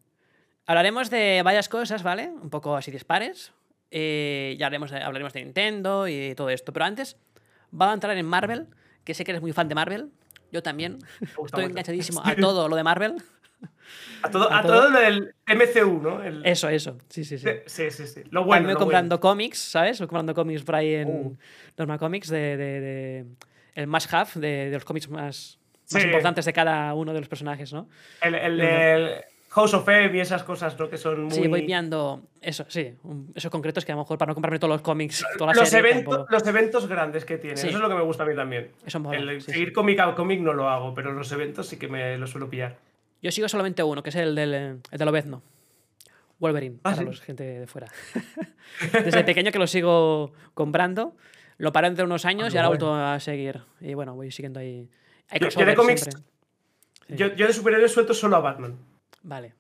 [0.67, 2.29] Hablaremos de varias cosas, ¿vale?
[2.31, 3.53] Un poco así dispares.
[3.91, 6.73] Eh, ya haremos de- hablaremos de Nintendo y todo esto.
[6.73, 7.17] Pero antes,
[7.71, 8.67] vamos a entrar en Marvel,
[9.05, 10.11] que sé que eres muy fan de Marvel.
[10.51, 10.99] Yo también.
[11.45, 13.17] Estoy enganchadísimo a todo lo de Marvel.
[14.23, 14.73] A todo, a a todo.
[14.81, 16.23] todo lo del MCU, ¿no?
[16.23, 16.97] El- Eso, eso.
[17.11, 17.47] Sí, sí, sí.
[17.67, 18.23] Sí, sí, sí.
[18.31, 18.61] Lo bueno.
[18.63, 19.99] También lo comprando cómics, ¿sabes?
[19.99, 21.37] Voy comprando cómics por ahí en Uh.
[21.77, 23.27] Norma Comics de, de- de-
[23.75, 25.59] el must have de, de los cómics más,
[25.93, 26.07] más Sí.
[26.09, 27.89] importantes de cada uno de los personajes, ¿no?
[28.23, 28.37] bueno.
[28.39, 29.11] El, el, del
[29.51, 30.91] House of M y esas cosas, ¿no?
[30.91, 31.33] Que son muy.
[31.33, 32.93] Sí, voy pillando eso, sí,
[33.35, 35.69] esos concretos que a lo mejor para no comprarme todos los cómics, toda la los,
[35.71, 37.57] serie, eventos, tampoco- los eventos grandes que tienen.
[37.57, 37.69] Sí.
[37.69, 38.71] Eso es lo que me gusta a mí también.
[38.85, 41.79] Eso mola, El sí, seguir cómic a cómic no lo hago, pero los eventos sí
[41.79, 42.77] que me los suelo pillar.
[43.23, 45.43] Yo sigo solamente uno, que es el del, el del Obezno.
[46.39, 47.89] Wolverine, Ah, para los gente de fuera.
[48.93, 51.17] Desde pequeño que lo sigo comprando.
[51.57, 52.79] Lo paré entre unos años Ah, y ahora guay.
[52.79, 53.61] vuelto a seguir.
[53.81, 54.89] Y bueno, voy siguiendo ahí.
[55.41, 56.05] Yo- yo de cómics-.
[57.09, 57.15] Sí.
[57.17, 58.77] Yo, yo de superhéroes suelto solo a Batman.
[59.23, 59.55] Vale,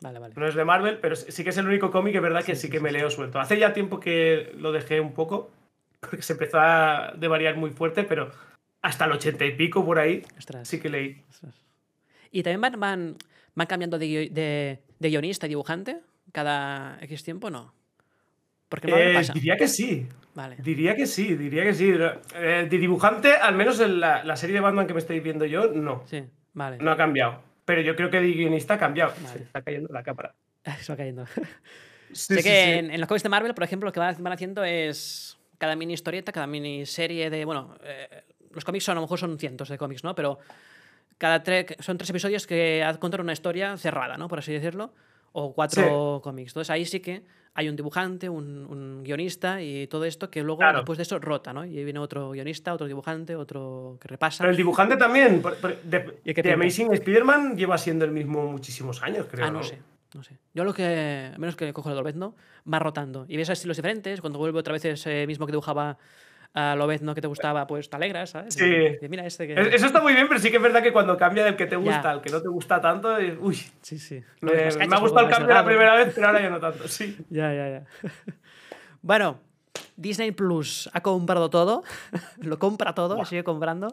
[0.00, 0.34] vale, vale.
[0.36, 2.70] No es de Marvel, pero sí que es el único cómic, es verdad que Sí,
[2.70, 3.38] que me leo suelto.
[3.40, 5.50] Hace ya tiempo que lo dejé un poco,
[6.00, 8.30] porque se empezó a de variar muy fuerte, pero
[8.82, 10.66] hasta el ochenta y pico por ahí Ostras.
[10.68, 11.22] sí que leí.
[11.30, 11.54] Ostras.
[12.30, 13.16] Y también van, van,
[13.54, 16.00] van cambiando de, de, de guionista y dibujante
[16.32, 17.72] cada X tiempo, ¿no?
[18.74, 19.32] Porque no Eh, pasa.
[19.32, 20.56] diría que sí, Vale.
[20.58, 21.92] diría que sí, diría que sí.
[22.34, 25.44] Eh, de dibujante, al menos en la, la serie de Batman que me estáis viendo
[25.44, 26.02] yo, no.
[26.06, 26.78] Sí, vale.
[26.78, 27.40] No ha cambiado.
[27.64, 29.12] Pero yo creo que de guionista ha cambiado.
[29.22, 29.38] Vale.
[29.38, 30.34] Se está cayendo la cámara.
[30.80, 31.24] Se va cayendo.
[32.12, 32.70] Sí, sé sí, que sí.
[32.78, 35.74] En, en los cómics de Marvel, por ejemplo, lo que van, van haciendo es cada
[35.74, 37.44] mini historieta, cada mini serie de.
[37.44, 40.14] Bueno, eh, los cómics son, a lo mejor son cientos de cómics, ¿no?
[40.14, 40.38] Pero
[41.18, 44.28] cada tre- son tres episodios que contan una historia cerrada, ¿no?
[44.28, 44.92] Por así decirlo.
[45.32, 46.50] O cuatro cómics.
[46.52, 47.22] Entonces ahí sí que
[47.56, 50.78] hay un dibujante, un, un guionista y todo esto que luego Claro.
[50.78, 51.64] después de eso rota, ¿no?
[51.64, 54.38] Y viene otro guionista, otro dibujante, otro que repasa.
[54.42, 55.40] Pero el dibujante también.
[55.84, 56.52] de.
[56.52, 59.46] Amazing Spider-Man lleva siendo el mismo muchísimos años, creo.
[59.46, 59.78] Ah, no sé.
[60.14, 60.36] No sé.
[60.52, 62.36] Yo lo que, menos que cojo el Lobezno,
[62.72, 63.24] va rotando.
[63.28, 64.20] Y ves a estilos diferentes.
[64.20, 65.98] Cuando vuelve otra vez ese mismo que dibujaba
[66.54, 68.54] a Lobezno que te gustaba, pues te alegras, ¿sabes?
[68.54, 68.64] Sí.
[69.02, 69.54] Y- mira este que.
[69.74, 71.76] Eso está muy bien, pero sí que es verdad que cuando cambia del que te
[71.76, 72.10] gusta Ya.
[72.10, 74.22] al que no te gusta tanto, uy, Sí, sí.
[74.40, 76.60] me, las me cachas, ha gustado el cambio la primera vez, pero ahora ya no
[76.60, 76.86] tanto.
[76.88, 77.16] Sí.
[77.30, 77.84] Ya, ya, ya.
[79.02, 79.40] bueno,
[79.96, 81.82] Disney Plus ha comprado todo.
[82.38, 83.88] lo compra todo y sigue comprando.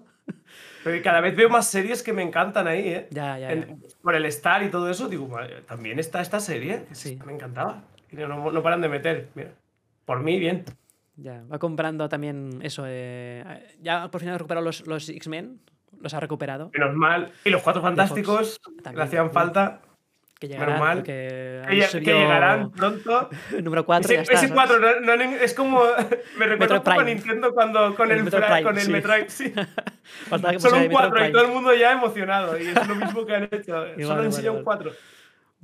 [0.84, 3.08] Pero cada vez veo más series que me encantan ahí, ¿eh?
[3.12, 3.52] Ya, ya, ya.
[3.54, 6.86] En- por el Star y todo eso, digo, "Madre, también está esta serie.
[6.91, 7.19] Sí.
[7.26, 7.84] Me encantaba.
[8.12, 9.30] Y no, no- no paran de meter.
[9.36, 9.50] Mira.
[10.06, 10.63] Por mí, bien.
[11.15, 12.84] Ya, va comprando también eso.
[12.88, 15.60] eh, ya por fin ha recuperado los, los X-Men.
[16.00, 16.71] Los ha recuperado.
[16.74, 17.32] Menos mal.
[17.43, 19.82] Y los cuatro fantásticos También, le hacían falta.
[20.39, 20.80] Que Menos llegarán.
[20.80, 20.97] mal.
[20.97, 23.30] porque Que, subido llegarán pronto.
[23.62, 24.06] Número 4.
[24.06, 24.54] Ese, ya está, ese ¿sabes?
[24.54, 25.84] cuatro, no- no- es como.
[26.39, 27.13] Me a Prime.
[27.13, 28.91] Nintendo cuando con El el, Metroid Fra- Prime, con el sí.
[28.91, 29.26] Metroid.
[29.28, 29.54] Sí.
[30.58, 32.58] Solo un Metroid 4 y todo el mundo ya emocionado.
[32.58, 33.60] Y es lo mismo que han hecho.
[33.86, 34.78] Igual, Solo igual, enseñado un igual.
[34.80, 34.91] 4.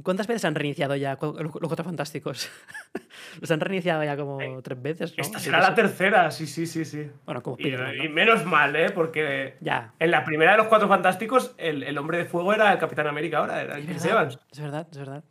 [0.04, 2.50] ¿Cuántas veces han reiniciado ya los Cuatro Fantásticos?
[3.42, 5.22] Los han reiniciado ya como Eh, tres veces, ¿no?
[5.24, 7.10] Esta será la tercera, sí, sí, sí, sí.
[7.26, 7.94] Bueno, como Y, ¿no?
[7.94, 8.90] y menos mal, ¿eh?
[8.92, 9.94] Porque Ya.
[10.00, 13.08] en la primera de los Cuatro Fantásticos, el, el hombre de fuego era el Capitán
[13.08, 14.40] América ahora, era Chris Evans.
[14.52, 15.24] es verdad, es verdad.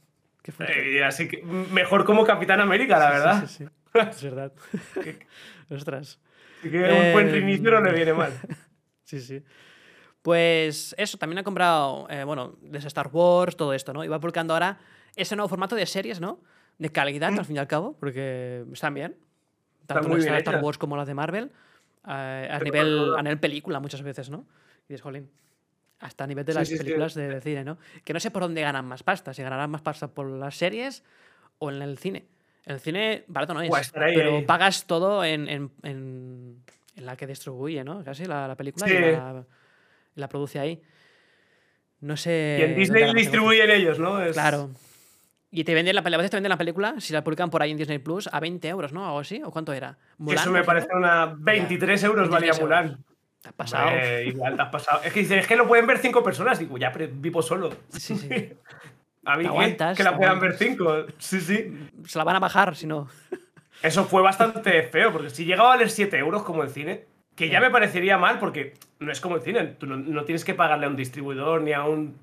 [0.43, 0.53] Qué.
[0.69, 3.41] Eh, así que mejor como Capitán América, la Sí, verdad.
[3.41, 3.71] Sí, sí, sí.
[4.11, 4.53] Es verdad.
[5.71, 6.21] Ostras.
[6.61, 8.33] Así que un buen Eh, reinicio no le viene mal.
[9.05, 9.43] Sí, sí.
[10.27, 14.03] Pues eso, también ha comprado, eh, bueno, desde Star Wars, todo esto, ¿no?
[14.03, 14.77] Y va publicando ahora
[15.15, 16.41] ese nuevo formato de series, ¿no?
[16.79, 19.17] De calidad, al fin y al cabo, porque están bien.
[19.87, 20.61] Tanto muy las bien de Star.
[20.65, 21.53] Wars como las de Marvel.
[22.09, 24.47] eh, a, Pero nivel, a nivel película muchas veces, ¿no?
[24.89, 25.31] Y dices, jolín.
[26.01, 26.83] Hasta a nivel de Sí, las sí, sí.
[26.83, 27.79] películas de, de cine, ¿no?
[28.05, 29.33] Que no sé por dónde ganan más pasta.
[29.33, 31.05] Si ganarán más pasta por las series
[31.61, 32.27] o en el cine.
[32.65, 34.43] El cine barato no es, ahí, pero ahí.
[34.45, 36.65] pagas todo en, en- en-
[36.97, 38.03] en la que distribuye, ¿no?
[38.03, 39.45] Casi la, la película y, la,
[40.17, 40.83] la produce ahí.
[42.01, 42.59] No sé.
[42.61, 44.21] Y en Disney distribuyen ellos, ¿no?
[44.21, 44.35] Es-.
[44.35, 44.71] Claro.
[45.51, 47.71] Y te venden la, a veces te venden la película, si la publican por ahí
[47.71, 49.07] en Disney Plus, a 20 euros, ¿no?
[49.07, 49.41] Algo así.
[49.45, 49.97] ¿O cuánto era?
[50.19, 50.75] Mulan, eso me ejemplo.
[50.75, 52.81] parece una 23 euros valía 23 euros.
[52.89, 53.05] Mulan.
[53.41, 53.91] Te has pasado.
[53.93, 55.01] Eh, igual te has pasado.
[55.05, 56.59] Es que dices, es que lo pueden ver cinco personas.
[56.59, 57.71] Digo, ya, vivo solo.
[57.91, 58.29] Sí, sí.
[59.25, 61.05] A mí aguantas, que la te puedan ver cinco.
[61.19, 61.91] Sí, sí.
[62.07, 63.09] Se la van a bajar, si no.
[63.83, 67.49] Eso fue bastante feo, porque si llegaba a valer 7 euros como el cine, que
[67.49, 70.55] ya me parecería mal, porque no es como el cine, tú no, no tienes que
[70.55, 72.17] pagarle a un distribuidor, ni a un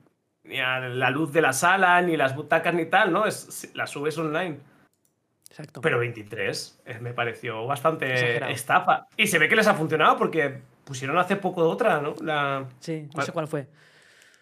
[0.43, 3.26] ni a la luz de la sala, ni las butacas, ni tal, ¿no?
[3.26, 4.60] Es, la subes online.
[5.49, 5.82] Exacto.
[5.82, 8.52] Pero 23 eh, me pareció bastante Exagerado.
[8.52, 9.08] estafa.
[9.15, 12.15] Y se ve que les ha funcionado porque pusieron hace poco otra, ¿no?
[12.21, 12.65] La...
[12.80, 13.67] sí, no sé cuál fue.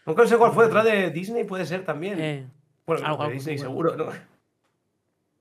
[0.06, 2.20] Nunca sé cuál fue, otra de Disney puede ser también.
[2.20, 2.48] Eh,
[2.86, 3.92] bueno, algo, de Disney seguro.
[3.92, 4.12] seguro,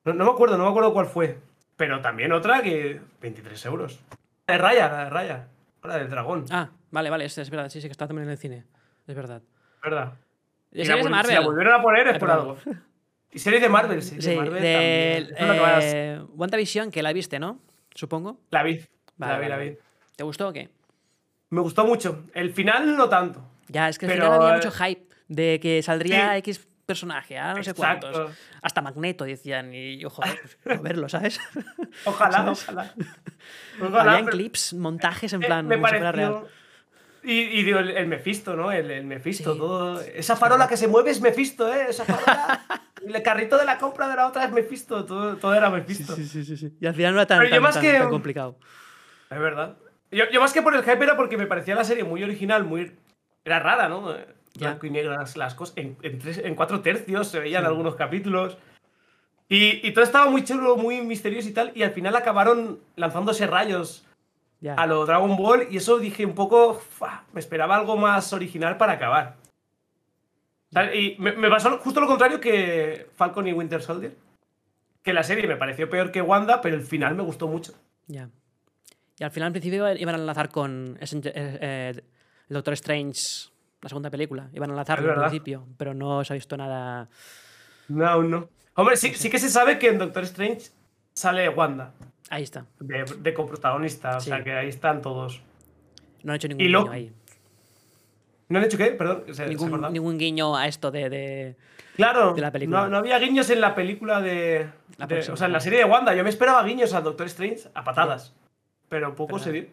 [0.05, 0.13] ¿no?
[0.13, 0.19] ¿no?
[0.19, 1.39] no me acuerdo, no me acuerdo cuál fue.
[1.77, 4.01] Pero también otra que 23 euros.
[4.51, 5.49] La de Raya, la de Raya.
[5.83, 7.71] La del dragón, ah, vale, vale, es, es verdad.
[7.71, 8.65] Sí, sí, que está también en el cine.
[9.07, 9.41] Es verdad.
[9.83, 10.13] ¿verdad?
[10.73, 11.45] Y de la, vol- si la Marvel.
[11.45, 12.57] volvieron a poner es por algo.
[13.33, 14.21] Y series de Marvel, sí.
[14.21, 15.81] Sí, de Marvel de también.
[15.95, 17.61] Eh, WandaVision, que la viste, ¿no?
[17.95, 18.41] Supongo.
[18.51, 18.79] La vi.
[19.17, 19.79] Vale, la vi, vale, la vi.
[20.17, 20.69] ¿Te gustó o qué?
[21.49, 22.25] Me gustó mucho.
[22.35, 23.43] El final no tanto.
[23.69, 26.39] Ya, es que al final había eh, mucho hype de que saldría sí.
[26.41, 28.33] X personaje, ahora no sé cuántos.
[28.63, 31.41] Hasta Magneto decían, y yo, joder, pues, verlo, ¿sabes?
[32.05, 32.63] Ojalá, ¿Sabes?
[32.69, 32.95] ojalá.
[33.81, 36.31] Ojalá, Habían pero- clips, montajes en Eh, plan, me como si fuera pareció.
[36.41, 36.51] real.
[37.23, 38.73] Y, y digo, el, el Mephisto, ¿no?
[38.73, 39.59] El, el Mephisto, Sí.
[39.59, 40.01] todo.
[40.01, 41.87] Esa farola que se mueve es Mephisto, ¿eh?
[41.91, 42.61] Esa farola.
[43.07, 45.05] el carrito de la compra de la otra es Mephisto.
[45.05, 46.17] Todo, todo era Mephisto.
[46.17, 46.77] sí, sí, sí, sí.
[46.81, 48.59] Y al final no era tan, Pero yo tan- más tan- que- tan complicado.
[49.31, 49.77] Es verdad.
[50.11, 52.65] Yo, yo más que por el hype era porque me parecía la serie muy original,
[52.65, 52.93] muy.
[53.45, 54.15] Era rara, ¿no?
[54.59, 55.77] Blanco y negro las, las cosas.
[55.77, 58.59] En, en tres- en cuatro tercios se veían algunos capítulos.
[59.49, 61.73] Y, y todo estaba muy chulo, muy misterioso y tal.
[61.75, 64.05] Y al final acabaron lanzándose rayos
[64.61, 64.75] Ya.
[64.75, 65.67] a lo Dragon Ball.
[65.71, 66.75] Y eso dije un poco.
[66.75, 69.37] "Fua, me esperaba algo más original para acabar.
[70.95, 74.15] Y me, me pasó justo lo contrario que Falcon y Winter Soldier.
[75.03, 77.73] Que la serie me pareció peor que Wanda, pero el final me gustó mucho.
[78.07, 78.29] Ya.
[79.19, 83.49] Y al final, al principio, iban a enlazar con eh, eh, el Doctor Strange,
[83.83, 84.49] la segunda película.
[84.53, 87.09] Iban a enlazarlo Es al principio, pero no se ha visto nada.
[87.89, 88.49] No, aún no.
[88.75, 90.69] Hombre, sí, sí que se sabe que en Doctor Strange
[91.13, 91.93] sale Wanda
[92.31, 92.67] Ahí está.
[92.79, 94.29] de, de coprotagonista, o Sí.
[94.31, 95.43] sea que ahí están todos.
[96.23, 97.13] No han hecho ningún guiño ahí.
[98.49, 98.87] ¿No han hecho qué?
[98.93, 99.25] Perdón.
[99.29, 99.93] ¿se- se Ningún, acordaba?
[99.93, 101.09] ningún guiño a esto de.
[101.09, 101.57] de-
[101.97, 102.83] claro, de la película.
[102.83, 105.79] No, no había guiños en la película de, La de- O sea, en la serie
[105.81, 106.15] de Wanda.
[106.15, 108.35] Yo me esperaba guiños al Doctor Strange a patadas.
[108.89, 109.65] Pero poco se dio.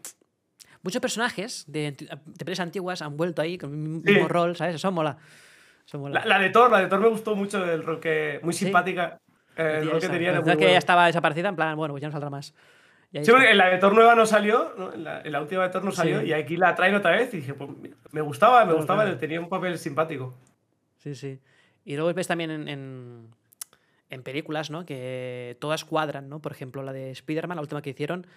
[0.83, 4.27] Muchos personajes de, de pelis antiguas han vuelto ahí con el mismo Sí.
[4.27, 4.75] rol, ¿sabes?
[4.75, 5.17] Eso mola.
[5.85, 6.19] Eso mola.
[6.21, 8.39] La, la de Thor, la de Thor me gustó mucho el rol que.
[8.43, 8.65] Muy Sí.
[8.65, 9.17] simpática.
[9.57, 10.71] eh, el rol que tenía era muy que bueno.
[10.71, 12.53] ya estaba desaparecida, en plan, bueno, pues ya no saldrá más.
[13.11, 14.93] Sí, porque en la de Thor nueva no salió, ¿no?
[14.93, 16.27] En, la, en la última de Thor no salió, Sí.
[16.27, 17.69] y aquí la traen otra vez y dije, pues
[18.11, 19.17] me gustaba, me gustaba, claro.
[19.17, 20.35] tenía un papel simpático.
[20.97, 21.39] Sí, sí.
[21.85, 23.27] Y luego ves también en, en,
[24.09, 24.85] en películas, ¿no?
[24.85, 26.39] Que todas cuadran, ¿no?
[26.41, 28.27] Por ejemplo, la de Spider-Man, la última que hicieron.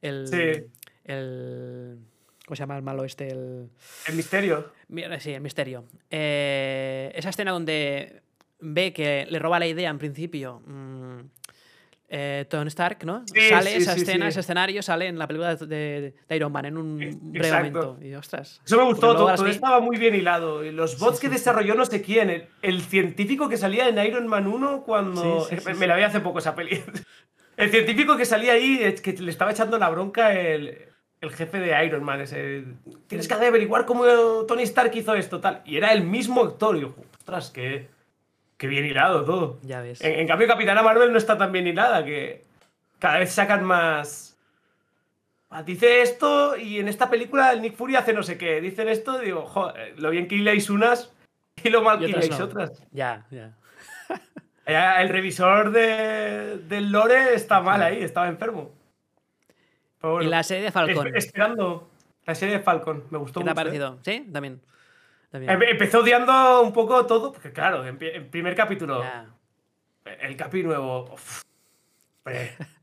[0.00, 0.28] El.
[0.28, 0.64] Sí.
[1.10, 1.98] El.
[2.46, 3.28] ¿Cómo se llama el malo este?
[3.28, 3.68] El.
[4.08, 4.72] El misterio.
[4.88, 5.84] Mira, Sí, el misterio.
[6.10, 8.22] Eh, esa escena donde
[8.60, 10.60] ve que le roba la idea en principio.
[10.66, 11.18] mm,
[12.12, 13.22] eh, Tony Stark, ¿no?
[13.32, 16.64] Sí, sale sí, esa sí, escena, ese escenario, sale en la película de, Iron Man
[16.64, 17.78] en un E- breve exacto.
[17.92, 18.04] momento.
[18.04, 18.60] Y ostras.
[18.66, 20.64] Eso me gustó, todo, todo vi- estaba muy bien hilado.
[20.64, 24.26] Y los bots que desarrolló no sé quién, el, el científico que salía en Iron
[24.26, 25.46] Man 1 cuando...
[25.78, 26.82] Me, la vi hace poco esa peli.
[27.56, 30.78] El científico que salía ahí, que le estaba echando la bronca el,
[31.20, 32.20] el jefe de Iron Man.
[32.20, 32.64] Ese,
[33.06, 34.04] Tienes que averiguar cómo
[34.46, 35.62] Tony Stark hizo esto, tal.
[35.64, 36.76] Y era el mismo actor.
[36.76, 37.88] Y yo, ostras, qué,
[38.56, 39.58] qué bien hilado todo.
[39.62, 40.00] Ya ves.
[40.00, 42.42] En, en cambio, Capitana Marvel no está tan bien hilada, que
[42.98, 44.36] cada vez sacan más.
[45.50, 48.60] Ah, Dice esto y en esta película el Nick Fury hace no sé qué.
[48.60, 51.12] Dicen esto, digo, joder, lo bien que hiláis unas
[51.64, 52.44] y lo mal Y que hiláis no.
[52.44, 52.82] otras.
[52.92, 53.56] Ya, ya.
[54.66, 58.70] El revisor de, del lore está mal ahí, estaba enfermo.
[60.20, 61.14] Y la serie de Falcon.
[61.14, 61.90] esperando
[62.24, 63.44] la serie de Falcon, me gustó mucho.
[63.44, 63.98] ¿Qué te ha parecido?
[64.02, 64.26] ¿Sí?
[64.32, 64.60] También.
[65.32, 67.98] Empezó odiando un poco todo, porque claro, en,
[68.30, 69.04] primer capítulo,
[70.04, 71.14] el capi nuevo.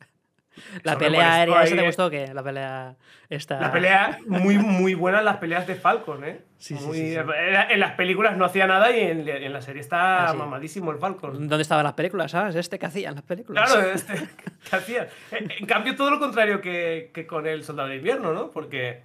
[0.84, 2.34] la pelea aérea, ¿eso te gustó qué?
[2.34, 2.96] La pelea
[3.30, 3.60] esta.
[3.60, 6.42] La pelea, muy, muy buena las peleas de Falcon, ¿eh?
[6.58, 10.92] Sí, sí, En las películas no hacía nada y en, la serie está ah, mamadísimo
[10.92, 11.48] el Falcon.
[11.48, 12.56] ¿Dónde estaban las películas, sabes?
[12.56, 13.72] Este que hacían las películas.
[13.72, 15.08] Claro, este que hacían.
[15.32, 18.52] En, cambio, todo lo contrario que, que con el Soldado de Invierno, ¿no?
[18.52, 19.04] Porque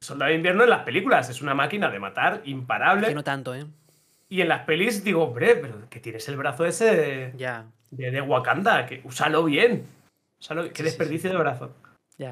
[0.00, 3.08] Soldado de Invierno en las películas es una máquina de matar imparable.
[3.08, 3.66] Que no tanto, ¿eh?
[4.28, 7.66] Y en las pelis digo, hombre, pero que tienes el brazo ese de, ya.
[7.90, 9.86] de, Wakanda, que úsalo bien.
[10.40, 11.74] Úsalo, qué desperdicio de brazo.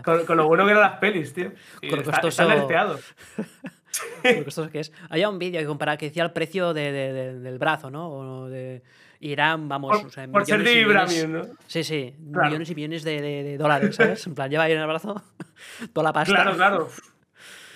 [0.04, 1.52] Con, lo bueno que eran las pelis, tío.
[1.88, 2.50] con lo costoso.
[2.50, 2.84] Está,
[4.24, 4.92] lo costoso que es.
[5.08, 8.08] Había un vídeo que comparaba que decía el precio del brazo, ¿no?
[8.10, 8.82] O de
[9.20, 9.96] Irán, vamos.
[9.96, 11.42] Por, o sea, por ser de vibranium, ¿no?
[11.66, 12.14] Sí, sí.
[12.18, 14.26] Millones y millones de, dólares, ¿sabes?
[14.26, 15.22] En plan, lleva ahí en el brazo
[15.92, 16.34] toda la pasta.
[16.34, 16.88] Claro, claro.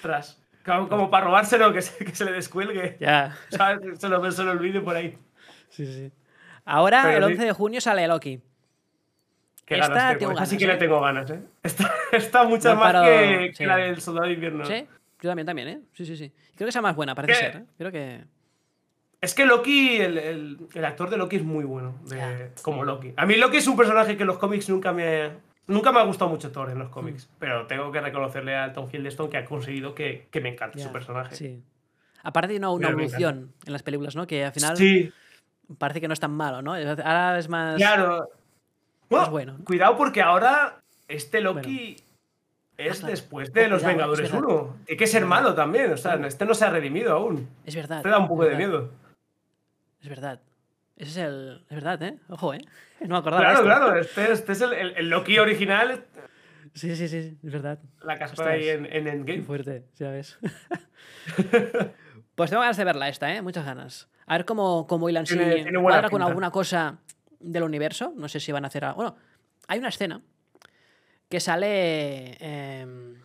[0.02, 0.36] Tras.
[0.64, 2.96] Como, para robárselo, que se, que se le descuelgue.
[3.00, 3.36] Ya.
[3.98, 5.16] Se lo, se lo olvide por ahí.
[5.68, 6.12] Sí, sí.
[6.64, 8.42] Ahora, el 11 de junio sale Loki.
[9.70, 10.34] Qué Esta tengo.
[10.34, 11.40] Ganas, que le tengo ganas, ¿eh?
[11.62, 14.64] Está, mucho más que, la del Soldado de Invierno.
[14.64, 14.84] Sí,
[15.22, 15.80] yo también, también, ¿eh?
[15.92, 16.32] Sí, sí, sí.
[16.56, 17.56] Creo que sea más buena, parece ser.
[17.56, 17.64] ¿eh?
[17.78, 18.24] Creo que.
[19.20, 21.94] Es que Loki, el, el, actor de Loki es muy bueno,
[22.62, 23.12] como Loki.
[23.16, 25.30] A mí Loki es un personaje que en los cómics nunca me,
[25.70, 27.36] Nunca me ha gustado mucho Thor en los cómics, mm.
[27.38, 30.90] pero tengo que reconocerle a Tom Hiddleston que ha conseguido que, que me encante su
[30.90, 31.36] personaje.
[31.36, 31.62] Sí.
[32.24, 34.26] Aparte de una, evolución en las películas, ¿no?
[34.26, 34.76] Que al final
[35.78, 36.74] parece que no es tan malo, ¿no?
[36.74, 37.76] Ahora es más.
[37.76, 38.28] Claro.
[39.10, 41.96] Bueno, Cuidado porque ahora este Loki
[42.76, 44.76] es después de Los Vengadores 1.
[44.86, 45.92] Tiene que ser malo también.
[45.92, 47.48] O sea, este no se ha redimido aún.
[47.66, 48.02] Es verdad.
[48.02, 48.90] Te da un poco de miedo.
[50.00, 50.40] Es verdad.
[50.96, 51.64] Ese es el.
[51.68, 52.18] Es verdad, ¿eh?
[52.28, 52.60] Ojo, ¿eh?
[53.00, 53.42] No me acordaba.
[53.42, 53.96] Claro, claro.
[53.96, 56.04] Este, este es el, el, Loki original.
[56.74, 57.80] Sí, sí, sí, es verdad.
[58.02, 59.42] La caspa ahí en, en Endgame.
[59.42, 60.38] fuerte, ya ves.
[62.36, 63.42] pues tengo ganas de verla esta, ¿eh?
[63.42, 64.08] Muchas ganas.
[64.26, 65.36] A ver cómo, cómo Ilan si
[65.82, 66.98] cuadra con alguna cosa
[67.40, 68.12] del universo.
[68.16, 68.96] No sé si van a hacer algo.
[68.96, 69.16] Bueno,
[69.66, 70.22] hay una escena
[71.28, 73.16] que sale em,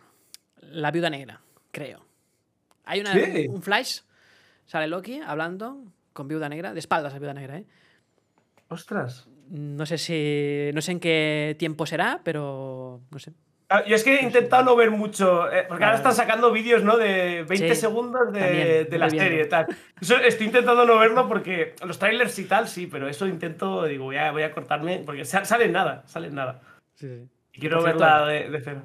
[0.60, 2.04] la viuda negra, creo.
[2.84, 3.12] Hay una,
[3.48, 4.00] un flash,
[4.64, 7.66] sale Loki hablando con Viuda Negra, de espaldas a Viuda Negra, ¿eh?
[8.68, 9.28] Ostras.
[9.48, 10.70] No sé si.
[10.74, 13.02] No sé en qué tiempo será, pero.
[13.10, 13.32] No sé.
[13.68, 16.84] Ah, yo es que he intentado no ver mucho, eh, porque ahora están sacando vídeos,
[16.84, 16.96] ¿no?
[16.96, 19.66] De 20 segundos de, la serie tal.
[20.00, 24.18] estoy intentando no verlo porque los trailers y tal, sí, pero eso intento, digo, voy
[24.18, 26.60] a, voy a cortarme, porque sale nada, sale nada.
[26.94, 28.82] Sí, Y quiero verla de, cero.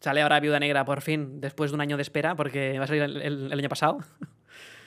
[0.00, 2.86] Sale ahora Viuda Negra por fin, después de un año de espera, porque va a
[2.86, 3.98] salir el año pasado.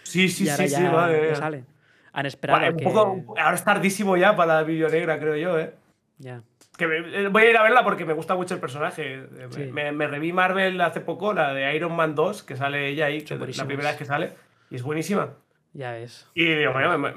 [0.10, 1.36] Sí, sí, sí, sí, vale.
[1.36, 1.66] sale.
[2.14, 2.72] Han esperado.
[2.72, 5.76] un poco, ahora es tardísimo ya para la video negra, creo yo, ¿eh?
[6.18, 6.42] Ya.
[6.80, 9.28] Que eh, voy a ir a verla porque me gusta mucho el personaje.
[9.74, 13.26] Me, me, reví Marvel hace poco, la de Iron Man 2, que sale ella ahí,
[13.30, 14.32] la primera vez que sale,
[14.70, 15.34] y es buenísima.
[15.74, 16.30] Ya ves.
[16.34, 17.14] Y digo, bueno, me,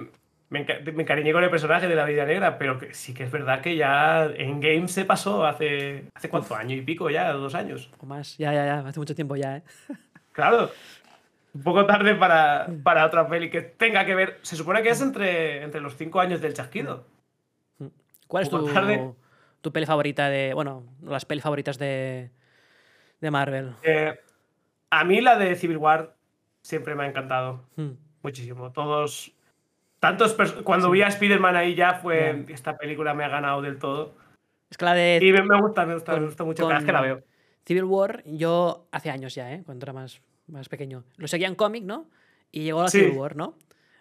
[0.51, 0.67] me,
[1.03, 3.77] encariñé con el personaje de la vida negra, pero que sí que es verdad que
[3.77, 7.89] ya en Game se pasó hace, hace cuánto, año y pico ya, dos años.
[8.01, 9.63] O más, ya, ya, ya, hace mucho tiempo ya, ¿eh?
[10.33, 10.71] Claro
[11.55, 14.39] un poco tarde para, para, otra peli que tenga que ver.
[14.43, 17.05] Se supone que es entre, entre los cinco años del chasquido.
[18.27, 18.67] ¿Cuál es tu,
[19.63, 20.53] tu peli favorita de.
[20.53, 22.31] Bueno, las pelis favoritas de,
[23.21, 23.75] de Marvel?
[23.83, 24.19] Eh,
[24.91, 26.15] a mí la de Civil War
[26.61, 27.65] siempre me ha encantado.
[27.77, 27.93] Hmm.
[28.23, 28.73] Muchísimo.
[28.73, 29.33] Todos.
[30.01, 30.37] Tantos.
[30.65, 32.45] Cuando vi a Spider-Man ahí ya fue.
[32.49, 34.15] Esta película me ha ganado del todo.
[34.69, 35.19] Es que la de.
[35.23, 36.67] Y me, gusta, me gusta, me gusta mucho.
[36.67, 37.23] Cada vez que la veo.
[37.65, 39.63] Civil War, yo hace años ya, ¿eh?
[39.65, 41.05] cuando era más, más pequeño.
[41.17, 42.11] Lo seguía en cómic, ¿no?
[42.51, 43.57] Y llegó a la Civil War, ¿no?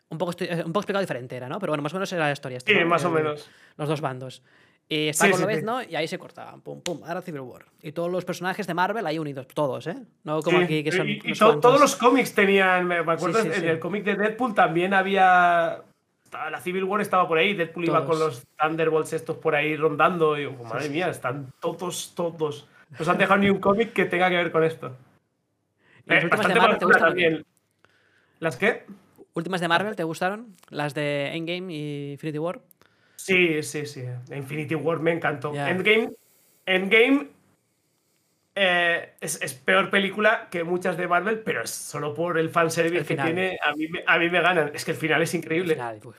[0.10, 1.60] Un poco, eh, un poco explicado diferente era, ¿no?
[1.60, 2.60] Pero bueno, más o menos era la historia.
[2.60, 3.50] sí, más o menos.
[3.78, 4.44] Los dos bandos.
[4.92, 5.82] Y está con vez, ¿no?
[5.82, 7.64] Y ahí se cortaban, pum, pum, ahora Civil War.
[7.82, 9.96] Y todos los personajes de Marvel ahí unidos, todos, ¿eh?
[10.26, 11.08] No como aquí que son.
[11.08, 15.82] Y, todos los cómics tenían, me acuerdo, en el cómic de Deadpool también había.
[16.34, 20.38] La Civil War estaba por ahí, Deadpool iba con los Thunderbolts estos por ahí rondando.
[20.38, 22.68] Y yo, madre mía, están todos, todos.
[23.00, 24.94] No se han dejado ni un cómic que tenga que ver con esto.
[26.06, 27.46] ¿Las últimas de Marvel te gustaron?
[28.40, 28.86] ¿Las qué?
[29.36, 30.58] ¿Últimas de Marvel te gustaron?
[30.68, 32.60] ¿Las de Endgame y Infinity War?
[33.24, 34.04] Sí, sí, sí.
[34.36, 35.54] Infinity War me encantó.
[35.54, 36.12] Endgame,
[36.66, 37.28] Endgame
[38.56, 43.16] eh, es, peor película que muchas de Marvel, pero es solo por el fanservice que
[43.16, 43.60] tiene.
[43.62, 44.72] A mí, a mí me ganan.
[44.74, 45.78] Es que el final es increíble.
[46.02, 46.18] Pues,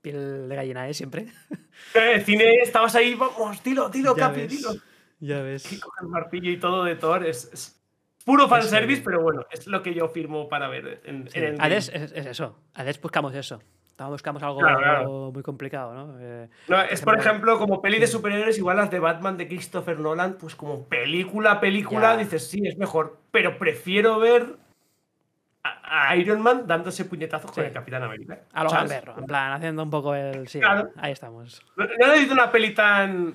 [0.00, 0.94] piel de gallina, ¿eh?
[0.94, 1.26] Siempre.
[1.94, 4.74] Eh, el cine, estabas ahí, vamos, dilo, dilo, Capi, dilo.
[5.20, 5.72] Ya ves.
[5.72, 7.24] Y el martillo y todo de Thor.
[7.24, 7.80] Es,
[8.24, 12.58] puro fanservice, pero bueno, es lo que yo firmo para ver en, en es, eso.
[12.74, 13.62] Hades buscamos eso.
[13.98, 15.30] Estamos buscamos algo Claro, claro.
[15.32, 16.16] muy complicado, ¿no?
[16.20, 19.98] Eh, No, es por ejemplo- como peli de superhéroes, igual las de Batman de Christopher
[19.98, 22.16] Nolan, pues como película, película, Ya.
[22.18, 23.18] dices, sí, es mejor.
[23.32, 24.54] Pero prefiero ver
[25.64, 28.38] a, a Iron Man dándose puñetazos con el Capitán América.
[28.52, 28.88] a lo ¿sabes?
[28.88, 30.46] gamberro, en plan, haciendo un poco el.
[30.46, 30.90] Sí, Claro.
[30.96, 31.60] ahí estamos.
[31.74, 33.34] No, no necesito una peli tan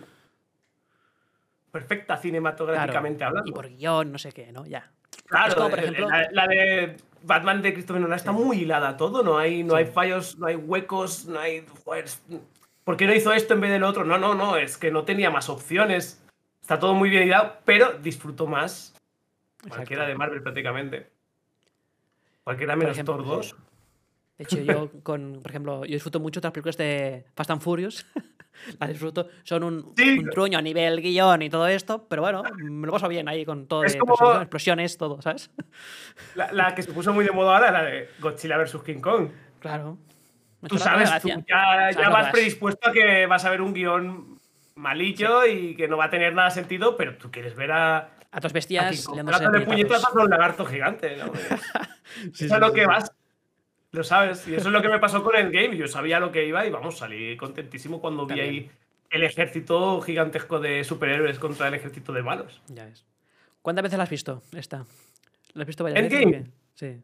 [1.74, 3.50] perfecta cinematográficamente hablando.
[3.50, 4.66] Y por guion, no sé qué, ¿no?
[4.66, 4.90] Ya.
[5.26, 9.24] Claro, como, por ejemplo- la, la de Batman de Christopher Nolan está muy hilada todo,
[9.24, 11.66] no hay, no hay fallos, no hay huecos, no hay.
[11.86, 12.06] joder,
[12.84, 14.04] ¿Por qué no hizo esto en vez del otro?
[14.04, 16.22] No, no, no, es que no tenía más opciones.
[16.62, 18.94] Está todo muy bien hilado, pero disfruto más
[19.68, 21.10] cualquiera de Marvel prácticamente.
[22.44, 23.28] Cualquiera menos Thor sí.
[23.28, 23.56] 2.
[24.38, 28.06] De hecho, yo, con, por ejemplo, yo disfruto mucho otras películas de Fast and Furious.
[28.80, 29.28] Las disfruto.
[29.44, 30.20] Son un, Sí.
[30.20, 33.46] un truño a nivel guion y todo esto, pero bueno, me lo paso bien ahí
[33.46, 35.50] con todo Es de como- explosiones, todo, ¿sabes?
[36.36, 38.78] La, la que se puso muy de moda ahora, la de Godzilla vs.
[38.86, 39.30] King Kong.
[39.60, 39.98] Claro.
[40.62, 44.40] Me Tú sabes, tú ya, ya vas predispuesto a que vas a ver un guion
[44.76, 48.10] malillo y que no va a tener nada sentido, pero tú quieres ver a, A
[48.32, 50.16] a bestias Kong liándose dándole puñetazos.
[50.16, 51.18] a un lagarto gigante.
[51.18, 51.26] ¿no?
[51.36, 52.88] Sí, eso sí, es a lo sí, que sí.
[52.88, 53.12] vas.
[53.94, 54.48] Lo sabes.
[54.48, 55.78] Y eso es lo que me pasó con Endgame.
[55.78, 58.72] Yo sabía lo que iba y vamos, salí contentísimo cuando vi ahí
[59.12, 62.60] el ejército gigantesco de superhéroes contra el ejército de malos.
[62.68, 63.06] Ya ves.
[63.62, 64.86] ¿Cuántas veces la has visto esta?
[65.54, 66.26] ¿La has visto varias ¿Endgame?
[66.40, 66.54] veces?
[66.74, 67.02] Sí.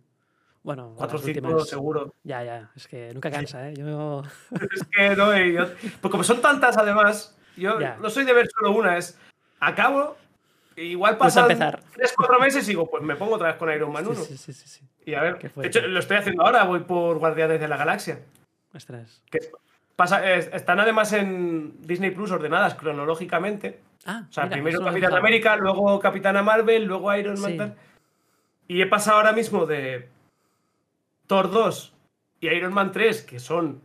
[0.63, 2.15] Bueno, Cuatro o las cinco últimas- seguro.
[2.23, 2.71] Ya, ya.
[2.75, 3.75] Es que nunca cansa, ¿eh?
[3.77, 4.23] Yo.
[4.73, 5.67] Es que no, y yo-
[6.01, 7.97] pues como son tantas además, yo Ya.
[8.01, 9.17] no soy de ver solo una, es
[9.59, 10.17] acabo,
[10.85, 11.81] igual a pasan empezar.
[11.93, 14.15] tres, cuatro meses y digo, pues me pongo otra vez con Iron Man 1.
[14.15, 14.85] Sí, sí, sí, sí.
[15.05, 18.19] Y a ver, de hecho lo estoy haciendo ahora, voy por Guardianes de la Galaxia.
[18.73, 19.23] Ostras.
[19.31, 19.39] Que
[19.95, 23.79] pasa, es- están además en Disney Plus ordenadas cronológicamente.
[24.05, 25.13] Ah, O sea, mira, primero Capitán.
[25.15, 27.51] América, luego Capitana Marvel, luego Iron Man.
[27.51, 27.57] Sí.
[27.57, 27.75] tal.
[28.67, 30.07] Y he pasado ahora mismo de
[31.27, 31.93] Thor 2
[32.39, 33.81] y Iron Man 3, que son,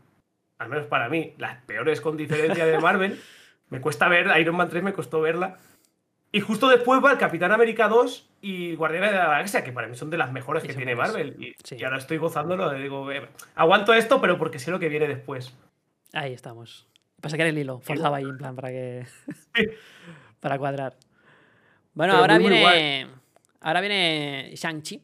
[0.59, 3.21] al menos para mí, las peores con diferencia de Marvel.
[3.71, 5.59] me cuesta ver, Iron Man 3 me costó verla.
[6.35, 9.87] Y justo después va el Capitán América 2 y Guardianes de la Galaxia, que para
[9.87, 10.97] mí son de las mejores Sí, que tiene.
[10.97, 11.37] Marvel.
[11.41, 11.77] Y, Sí.
[11.79, 12.73] y ahora estoy gozándolo.
[12.73, 15.55] Digo, eh, aguanto esto, pero porque sé lo que viene después.
[16.13, 16.89] Ahí estamos.
[17.21, 17.79] Pasa que era el hilo.
[17.79, 19.07] Forzaba ahí en plan para que.
[20.41, 20.97] para cuadrar.
[21.93, 23.07] Bueno, Pero ahora muy, muy viene.
[23.61, 25.01] Ahora viene Shang-Chi.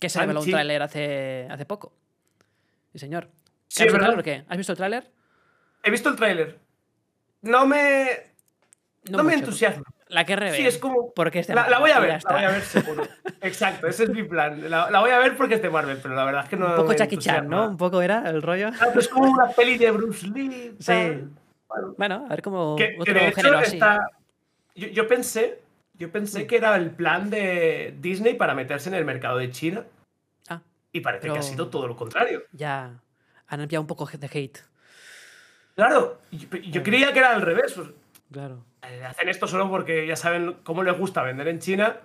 [0.00, 1.92] Que se reveló un tráiler hace, hace poco.
[2.94, 3.28] Sí, señor.
[3.68, 4.06] Sí, ¿Has visto verdad.
[4.14, 4.44] tráiler o qué?
[4.50, 5.10] ¿Has visto el tráiler?
[5.82, 6.58] He visto el tráiler.
[7.42, 8.32] No me.
[9.10, 9.84] No, me entusiasma.
[10.12, 10.56] La que revela.
[10.56, 11.12] Sí, es como.
[11.14, 13.02] Porque es de La, la voy a ver, la voy a ver seguro.
[13.40, 14.70] Exacto, ese es mi plan.
[14.70, 16.66] La, la voy a ver porque es de Marvel, pero la verdad es que no.
[16.68, 17.48] Un poco Jackie Chan.
[17.48, 17.68] ¿no?
[17.68, 18.70] Un poco era el rollo.
[18.92, 20.76] Pues Es como una peli de Bruce Lee.
[20.78, 20.92] Sí.
[21.68, 22.76] Bueno, Bueno, a ver cómo.
[22.76, 23.76] que, de hecho así.
[23.76, 24.06] está.
[24.74, 25.60] Yo, yo pensé.
[25.94, 29.84] Yo pensé que era el plan de Disney para meterse en el mercado de China.
[30.48, 30.60] Ah,
[30.92, 32.42] Y parece que ha sido todo lo contrario.
[32.52, 32.90] ya.
[33.48, 34.58] Han enviado un poco de hate.
[35.74, 37.74] Claro, yo, yo creía que era al revés.
[38.32, 38.64] Claro.
[38.82, 41.96] Eh, hacen esto solo porque ya saben cómo les gusta vender en China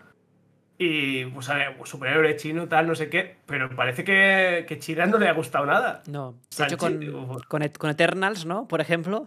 [0.77, 4.77] y pues, a ver, pues, superhéroe chino, tal, no sé qué, pero parece que, que
[4.77, 6.03] China no le ha gustado nada.
[6.07, 6.35] No.
[6.55, 6.99] De hecho, con,
[7.47, 8.67] con, Et- con Eternals, ¿no?
[8.67, 9.25] Por ejemplo.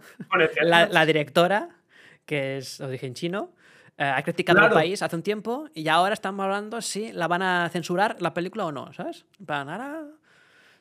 [0.61, 1.67] La, la directora,
[2.25, 3.51] que es, lo dije en chino,
[3.97, 4.73] eh, ha criticado Claro.
[4.75, 8.33] al país hace un tiempo y ahora estamos hablando si la van a censurar la
[8.33, 9.25] película o no, ¿sabes?
[9.45, 10.05] Ahora.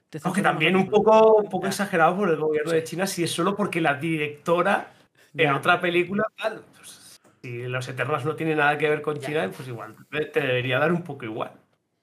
[0.09, 1.70] te Aunque también un poco, un poco Ya.
[1.70, 4.92] exagerado por el gobierno de China si es solo porque la directora
[5.35, 5.57] en Ya.
[5.57, 9.27] otra película, tal, pues, si los Eternals no tienen nada que ver con Ya.
[9.27, 11.53] China, pues igual, te debería dar un poco igual.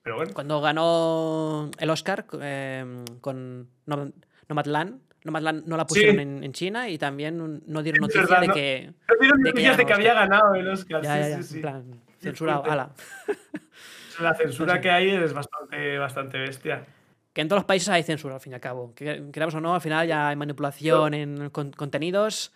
[0.02, 0.32] Pero bueno.
[0.32, 4.12] Cuando ganó el Oscar eh, con Nom-
[4.48, 6.22] Nomadland, Nomadland no la pusieron Sí.
[6.22, 7.36] en, en China y también
[7.66, 8.92] no dieron Es noticia verdad, de no- que.
[9.08, 11.02] No dieron noticias de que había ganado el Oscar.
[11.02, 11.54] Ya, sí, sí, sí.
[11.56, 11.84] en plan,
[12.20, 12.90] censurado, ala.
[14.20, 14.80] La censura sí.
[14.80, 16.84] que hay es bastante, bastante bestia.
[17.32, 18.92] Que en todos los países hay censura, al fin y al cabo.
[18.94, 22.52] Que queramos o no, al final ya hay manipulación en con- contenidos.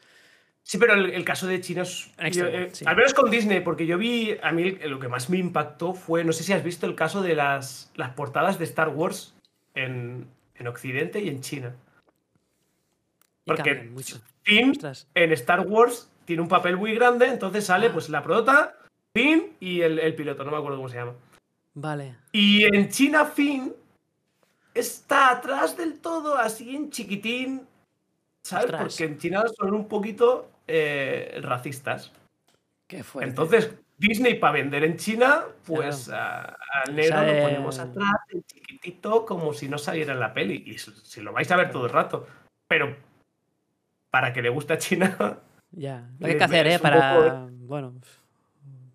[0.65, 2.11] Sí, pero el, el caso de China es.
[2.31, 2.85] Yo, eh, sí.
[2.87, 4.37] Al menos con Disney, porque yo vi.
[4.43, 6.25] A mí lo que más me impactó fue.
[6.25, 9.35] No sé si has visto el caso de las, las portadas de Star Wars
[9.75, 11.75] en, en Occidente y en China.
[13.45, 13.91] Porque.
[14.45, 14.73] Finn
[15.15, 17.93] en Star Wars tiene un papel muy grande, entonces sale Ah.
[17.93, 18.77] pues la prota,
[19.15, 21.15] Finn y el, el piloto, no me acuerdo cómo se llama.
[21.75, 22.17] Vale.
[22.33, 23.73] Y en China, Finn
[24.75, 27.67] está atrás del todo, así en chiquitín.
[28.43, 28.65] ¿Sabes?
[28.67, 28.83] Ostras.
[28.83, 32.13] Porque en China son un poquito eh, racistas.
[32.87, 33.31] Qué fuerte.
[33.31, 36.57] Entonces, Disney para vender en China, pues al
[36.95, 40.63] negro Sale- lo ponemos atrás, en chiquitito, como si no saliera en la peli.
[40.67, 42.27] Y si lo vais a ver todo el rato.
[42.67, 42.97] Pero
[44.11, 45.17] para que le guste a China,
[45.75, 46.07] Ya.
[46.19, 46.79] Lo que Eh, hay que hacer, ¿eh?
[46.79, 47.15] Para.
[47.17, 47.95] poco- Bueno.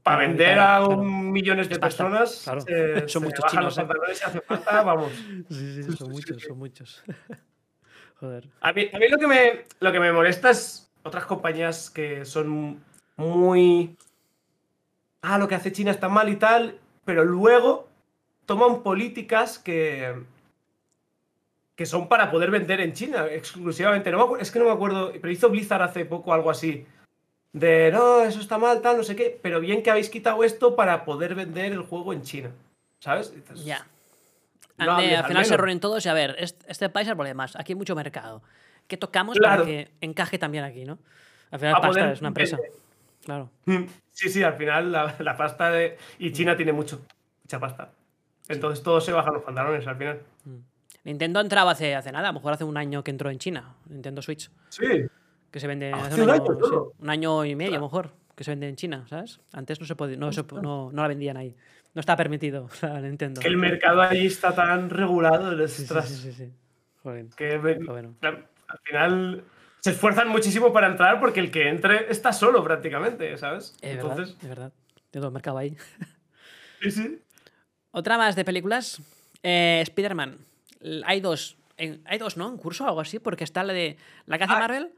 [0.04, 0.90] para vender a claro.
[1.00, 2.62] un millones de personas, claro.
[2.62, 3.82] se- Son se muchos bajan chinos, los ¿eh?
[3.82, 5.12] pantalones hace falta, vamos.
[5.50, 6.48] Sí, sí, Sí, son sí, muchos, sí.
[6.48, 7.04] son muchos.
[8.20, 8.48] Joder.
[8.62, 12.26] A mí, a mí lo, que me, lo que me molesta es otras compañías que
[12.26, 12.84] son
[13.16, 13.96] muy.
[15.22, 17.88] Ah, lo que hace China está mal y tal, pero luego
[18.46, 20.16] toman políticas que.
[21.76, 24.12] que son para poder vender en China exclusivamente.
[24.12, 26.86] No me es que no me acuerdo, pero hizo Blizzard hace poco algo así.
[27.54, 30.76] De no, eso está mal, tal, no sé qué, pero bien que habéis quitado esto
[30.76, 32.52] para poder vender el juego en China.
[33.00, 33.34] ¿Sabes?
[33.64, 33.88] Ya.
[34.78, 37.16] No al al final se reúnen todos y a ver, este, este país es el
[37.18, 37.46] problema.
[37.56, 38.44] Aquí hay mucho mercado.
[38.88, 39.64] ¿Qué tocamos Claro.
[39.64, 41.00] para que encaje también aquí, no?
[41.52, 42.58] Al final, Pa' pasta poder es una empresa.
[42.58, 42.80] vender.
[43.24, 43.50] Claro.
[43.66, 45.98] Mm, Sí, sí, al final la, la pasta de.
[46.20, 47.06] Y China tiene mucho,
[47.44, 47.92] mucha pasta.
[48.50, 50.22] Entonces todos se bajan los pantalones al final.
[51.04, 53.76] Nintendo entraba hace, hace nada, a lo mejor hace un año que entró en China.
[53.88, 54.50] Nintendo Switch.
[54.70, 55.04] Sí.
[55.52, 56.94] Que se vende Hace hace un año, año, sí, solo.
[57.00, 59.40] un año y medio, a lo mejor, que se vende en China, ¿sabes?
[59.54, 61.56] Antes no se podía, no, se- no, no la vendían ahí.
[61.98, 63.42] No estaba permitido, o sea, Nintendo.
[63.42, 65.68] Que el mercado allí está tan regulado.
[65.68, 66.52] Sí, sí, sí, sí, sí.
[67.02, 67.26] Joder.
[67.36, 67.74] que me-
[68.22, 69.44] al final
[69.80, 73.74] se esfuerzan muchísimo para entrar porque el que entre está solo prácticamente, ¿sabes?
[73.82, 74.72] Es Entonces, verdad, es verdad.
[75.10, 75.76] Tiene todo el mercado ahí.
[76.84, 77.20] sí, sí.
[77.90, 79.02] Otra más de películas.
[79.42, 80.38] Eh, Spider-Man.
[81.04, 81.58] Hay dos.
[81.78, 82.48] en- hay dos, ¿no?
[82.48, 83.98] En curso o algo así, porque está la de.
[84.28, 84.60] La que hace Ah.
[84.60, 84.92] Marvel,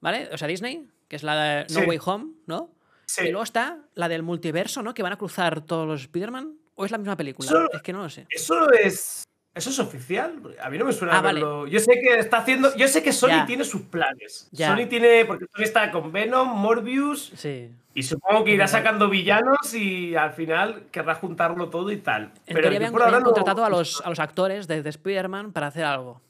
[0.00, 0.30] ¿vale?
[0.32, 1.86] O sea, Disney, que es la de No Sí.
[1.86, 2.70] Way Home, ¿no?
[3.12, 3.26] Sí.
[3.26, 4.94] Y luego está la del multiverso, ¿no?
[4.94, 6.54] Que van a cruzar todos los Spider-Man.
[6.76, 7.48] ¿O es la misma película?
[7.48, 8.26] Solo- Es que no lo sé.
[8.30, 9.24] Eso es.
[9.52, 10.36] Eso es oficial.
[10.62, 11.40] A mí no me suena Ah, vale.
[11.40, 12.74] Yo sé que está haciendo.
[12.76, 13.46] Yo sé que Sony Ya.
[13.46, 14.48] tiene sus planes.
[14.52, 14.68] Ya.
[14.68, 15.24] Sony tiene.
[15.24, 17.32] Porque Sony está con Venom, Morbius.
[17.34, 17.68] Sí.
[17.92, 22.30] Y supongo que irá sacando villanos y al final querrá juntarlo todo y tal.
[22.46, 25.52] En Pero habían, por habían no- contratado a, los, a los actores de, de Spider-Man
[25.52, 26.20] para hacer algo.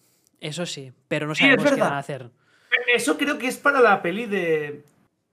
[0.41, 2.31] Eso sí, pero no Sí, sabemos qué van a hacer.
[2.95, 4.83] Eso creo que es para la peli de.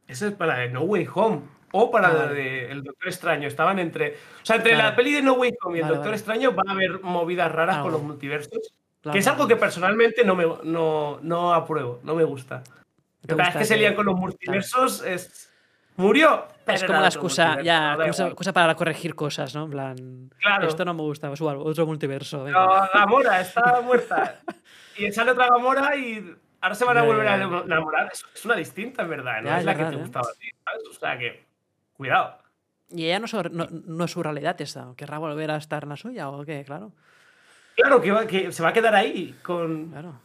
[0.07, 1.41] Eso es para la de No Way Home.
[1.73, 3.47] O para Ah, la de El Doctor Extraño.
[3.47, 4.11] Estaban entre.
[4.41, 4.89] O sea, entre Claro.
[4.89, 6.17] la peli de No Way Home y el Vale, Doctor vale.
[6.17, 7.85] Extraño va a haber movidas raras Algo.
[7.89, 8.73] con los multiversos.
[9.11, 12.63] Que es algo que personalmente no me no, no apruebo, no me gusta.
[13.21, 15.51] ¿Te Cada vez gusta que se lían con los multiversos es.
[15.97, 16.45] Murió.
[16.67, 19.63] Es como la excusa, ya, excusa, para corregir cosas, ¿no?
[19.65, 20.67] En plan, Claro.
[20.67, 22.43] esto no me gusta, pues igual, otro multiverso.
[22.43, 22.65] venga.
[22.65, 24.39] No, Gamora está muerta.
[24.97, 28.09] Y sale otra Gamora y ahora se van a volver a enamorar.
[28.11, 29.41] Es, una distinta, en verdad.
[29.41, 30.83] No Ya, es la verdad, que te gustaba a ti, ¿sabes?
[30.89, 31.45] O sea que.
[31.93, 32.37] Cuidado.
[32.89, 34.93] Y ella no, es su- no, no es su realidad esta.
[34.95, 36.63] ¿Querrá volver a estar en la suya o qué?
[36.65, 36.91] Claro,
[37.75, 39.91] Claro que, va- que se va a quedar ahí con.
[39.91, 40.19] claro.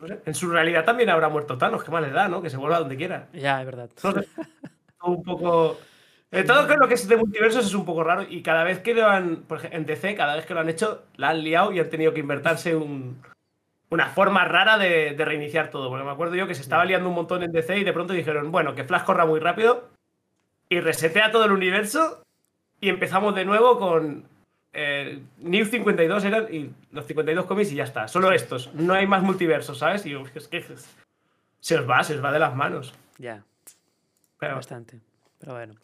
[0.00, 2.40] no sé, en su realidad también habrá muerto Thanos, qué mal le da, ¿no?
[2.42, 3.28] Que se vuelva donde quiera.
[3.32, 3.90] Ya, es verdad.
[4.02, 4.26] No sé.
[5.04, 5.78] Un poco.
[6.30, 8.94] eh, todo lo que es de multiversos es un poco raro y cada vez que
[8.94, 9.42] lo han.
[9.42, 11.90] Por ejemplo, en DC, cada vez que lo han hecho, la han liado y han
[11.90, 13.20] tenido que inventarse un,
[13.92, 15.88] una forma rara de, de reiniciar todo.
[15.90, 18.12] Porque me acuerdo yo que se estaba liando un montón en DC y de pronto
[18.14, 19.90] dijeron, bueno, que Flash corra muy rápido
[20.68, 22.22] y resetea todo el universo
[22.80, 24.24] y empezamos de nuevo con.
[24.72, 28.08] eh, New 52 eran y los 52 cómics y ya está.
[28.08, 28.72] Solo estos.
[28.74, 30.06] No hay más multiversos, ¿sabes?
[30.06, 30.62] Y es que
[31.60, 32.94] se os va, se os va de las manos.
[33.18, 33.42] Ya,
[34.38, 34.98] Pero, bastante.
[35.38, 35.74] Pero bueno.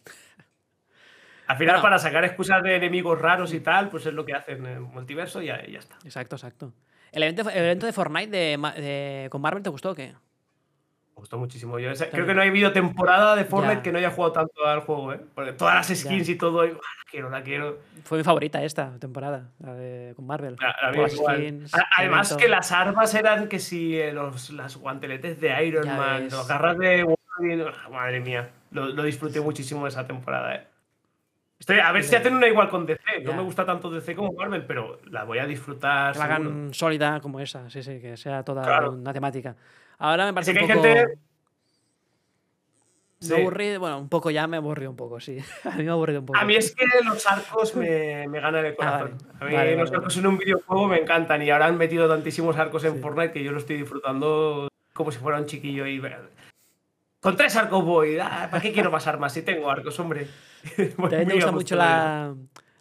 [1.47, 1.83] Al final, Bueno.
[1.83, 4.81] para sacar excusas de enemigos raros y tal, pues es lo que hacen en el
[4.81, 5.97] multiverso y ya, y ya está.
[6.05, 6.73] Exacto, exacto.
[7.13, 10.09] ¿El evento, el evento de Fortnite de, de- con Marvel te gustó o qué?
[10.13, 11.79] Me gustó muchísimo.
[11.81, 13.83] Yo creo que no ha habido temporada de Fortnite Ya.
[13.83, 15.21] que no haya jugado tanto al juego, ¿eh?
[15.35, 17.79] Porque todas las skins y todo, y, "Buah, la quiero, la quiero.
[18.05, 20.57] Fue mi favorita esta temporada, la de con Marvel.
[20.61, 22.45] La- la skins, A- Además evento.
[22.45, 26.33] que las armas eran que si eh, los, las guanteletes de Iron Ya Man, ves.
[26.33, 30.67] los garras de Wolverine, ah, madre mía, lo, lo disfruté muchísimo esa temporada, ¿eh?
[31.59, 33.03] Estoy, a ver si hacen una igual con DC.
[33.25, 33.37] No Ya.
[33.37, 36.13] me gusta tanto DC como Marvel, pero la voy a disfrutar.
[36.13, 38.93] Que la hagan sólida como esa, sí, sí, que sea toda Claro.
[38.93, 39.57] una temática.
[39.99, 40.89] Ahora me parece que un hay poco...
[40.89, 41.19] gente-
[43.21, 43.35] Me Sí.
[43.35, 45.39] aburrí, bueno, un poco ya me aburrió un poco, sí.
[45.65, 46.39] A mí me ha aburrido un poco.
[46.39, 49.19] A mí es que los arcos me, me ganan el corazón.
[49.19, 49.35] vale.
[49.41, 52.09] A mí Vale, los vale, arcos en un videojuego me encantan y ahora han metido
[52.09, 53.01] tantísimos arcos en Sí.
[53.01, 55.99] Fortnite que yo lo estoy disfrutando como si fuera un chiquillo y
[57.21, 58.19] con tres arcos voy.
[58.19, 60.29] Ah, ¿Para qué quiero más armas si tengo arcos, hombre?
[60.97, 62.35] También me gusta mucho de la,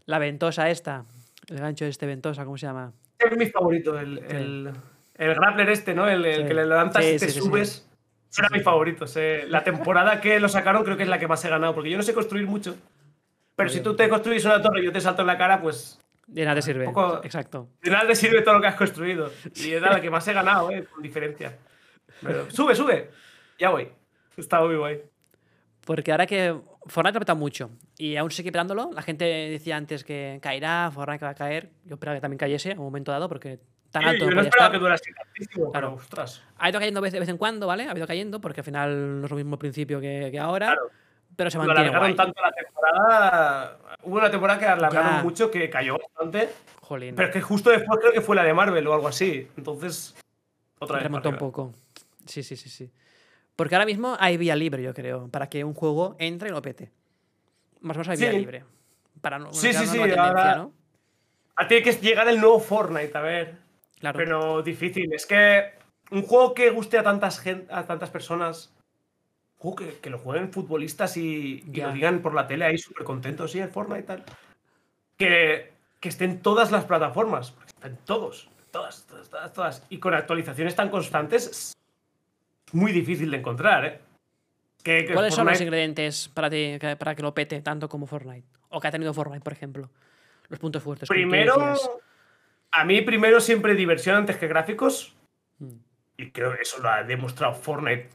[0.06, 1.06] la ventosa esta.
[1.48, 2.92] El gancho este ventosa, ¿cómo se llama?
[3.20, 4.72] Es mi favorito, el, el,
[5.16, 6.08] el grappler este, ¿no?
[6.08, 6.48] El, el Sí.
[6.48, 7.88] que le levantas Sí, y te subes.
[8.38, 9.06] Era mi favorito.
[9.06, 11.90] ese- La temporada que lo sacaron creo que es la que más he ganado, porque
[11.90, 12.76] yo no sé construir mucho.
[13.56, 16.00] Pero si tú te construís una torre y yo te salto en la cara, pues
[16.28, 16.86] De nada te sirve.
[16.86, 17.70] poco- Exacto.
[17.82, 19.32] De nada te sirve todo lo que has construido.
[19.56, 20.84] Y es la que más he ganado, ¿eh?
[20.94, 21.58] Con diferencia.
[22.22, 23.10] Pero, sube, sube.
[23.58, 23.88] Ya voy.
[24.38, 25.02] Está muy guay.
[25.86, 30.04] Porque ahora que Fortnite ha petado mucho y aún sigue petándolo, la gente decía antes
[30.04, 31.72] que caerá, Fortnite va a caer.
[31.86, 33.60] Yo esperaba que también cayese en un momento dado porque
[33.90, 34.72] tan Sí, alto yo no esperaba estar.
[34.72, 35.88] que durase tantísimo, Claro.
[35.92, 36.44] pero ostras.
[36.58, 37.88] Ha ido cayendo de vez en cuando, ¿vale?
[37.88, 40.68] Ha ido cayendo porque al final no es lo mismo al principio que, que ahora.
[40.68, 40.90] Claro.
[41.36, 42.16] Pero se Lo mantiene alargaron guay.
[42.16, 43.78] tanto la temporada.
[44.04, 45.24] Hubo una temporada que alargaron Ya.
[45.24, 46.50] mucho, que cayó bastante.
[46.82, 47.16] Jolín.
[47.16, 49.48] Pero es que justo después creo que fue la de Marvel o algo así.
[49.56, 50.16] Entonces,
[50.80, 51.04] otra vez.
[51.04, 51.74] Remontó un poco.
[52.26, 52.92] Sí, sí, sí, sí.
[53.58, 56.62] Porque ahora mismo hay vía libre, yo creo, para que un juego entre y lo
[56.62, 56.92] pete.
[57.82, 58.38] Más o menos hay vía Sí.
[58.38, 58.64] libre.
[59.20, 60.74] Para no, Sí, sí, sí, ahora- ¿no?
[61.56, 63.58] Ah, tiene que llegar el nuevo Fortnite, a ver.
[64.00, 64.16] Claro.
[64.18, 65.12] Pero difícil.
[65.12, 65.72] Es que
[66.12, 68.72] un juego que guste a tantas, gen- a tantas personas.
[69.76, 73.60] Que, que lo jueguen futbolistas y, lo digan por la tele ahí súper contentos, sí,
[73.60, 74.24] el Fortnite y tal.
[75.18, 77.52] Que, que esté en todas las plataformas.
[77.52, 78.50] Porque está en todos.
[78.70, 79.84] Todas, todas, todas, todas.
[79.90, 81.74] Y con actualizaciones tan constantes es
[82.74, 84.00] muy difícil de encontrar, ¿eh?
[84.84, 88.08] Que, que ¿Cuáles son los ingredientes para, ti, que- para que lo pete tanto como
[88.08, 88.48] Fortnite?
[88.70, 89.90] O que ha tenido Fortnite, por ejemplo.
[90.50, 91.10] Los puntos fuertes.
[91.10, 91.76] Primero,
[92.72, 95.14] a mí primero siempre diversión antes que gráficos.
[95.60, 95.72] Mm.
[96.18, 98.10] Y creo que eso lo ha demostrado Fortnite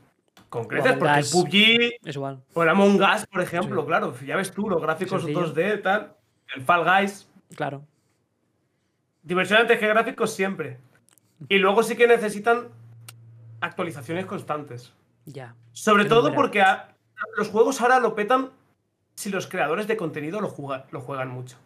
[0.48, 1.32] con creces, porque el Us.
[1.32, 2.42] PUBG Es igual.
[2.54, 3.86] o el Among Us, por ejemplo, Sí.
[3.86, 5.46] claro, ya ves tú, los gráficos Sencillo.
[5.54, 6.14] 2D, tal,
[6.54, 7.84] el Fall Guys, Claro.
[9.22, 10.78] diversión antes que gráficos siempre.
[11.48, 12.68] Y luego sí que necesitan
[13.62, 14.92] actualizaciones constantes.
[15.24, 15.54] Ya.
[15.72, 16.36] Sobre todo buena.
[16.36, 16.88] porque a-
[17.36, 18.50] los juegos ahora lo petan
[19.14, 21.56] si los creadores de contenido lo, juega- lo juegan mucho.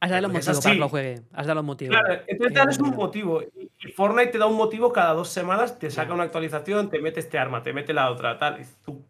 [0.00, 0.78] Has dado los motivos para que así.
[0.78, 1.22] lo juegue.
[1.32, 1.96] Has dado los motivos.
[1.96, 3.40] Claro, entonces te das un motivo.
[3.42, 7.20] Y Fortnite te da un motivo cada dos semanas, te saca una actualización, te mete
[7.20, 8.60] este arma, te mete la otra, tal.
[8.60, 9.02] y tú-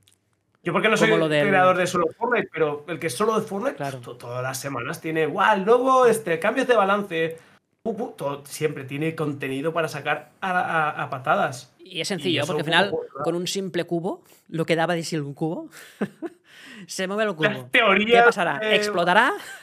[0.63, 3.39] Yo porque no soy lo del- creador de solo Fortnite, pero el que es solo
[3.41, 3.99] de Fortnite, Claro.
[4.01, 7.39] todas las semanas tiene, guau, el nuevo, este, cambios de balance.
[7.87, 11.73] Pu, pu", todo- siempre tiene contenido para sacar a, a- a patadas.
[11.79, 15.17] Y es sencillo, porque al final, con un simple cubo, lo que daba de sí
[15.17, 15.69] un cubo,
[16.89, 17.69] se mueve el cubo.
[17.71, 18.59] teoría, ¿Qué pasará?
[18.63, 19.33] eh, ¿Explotará?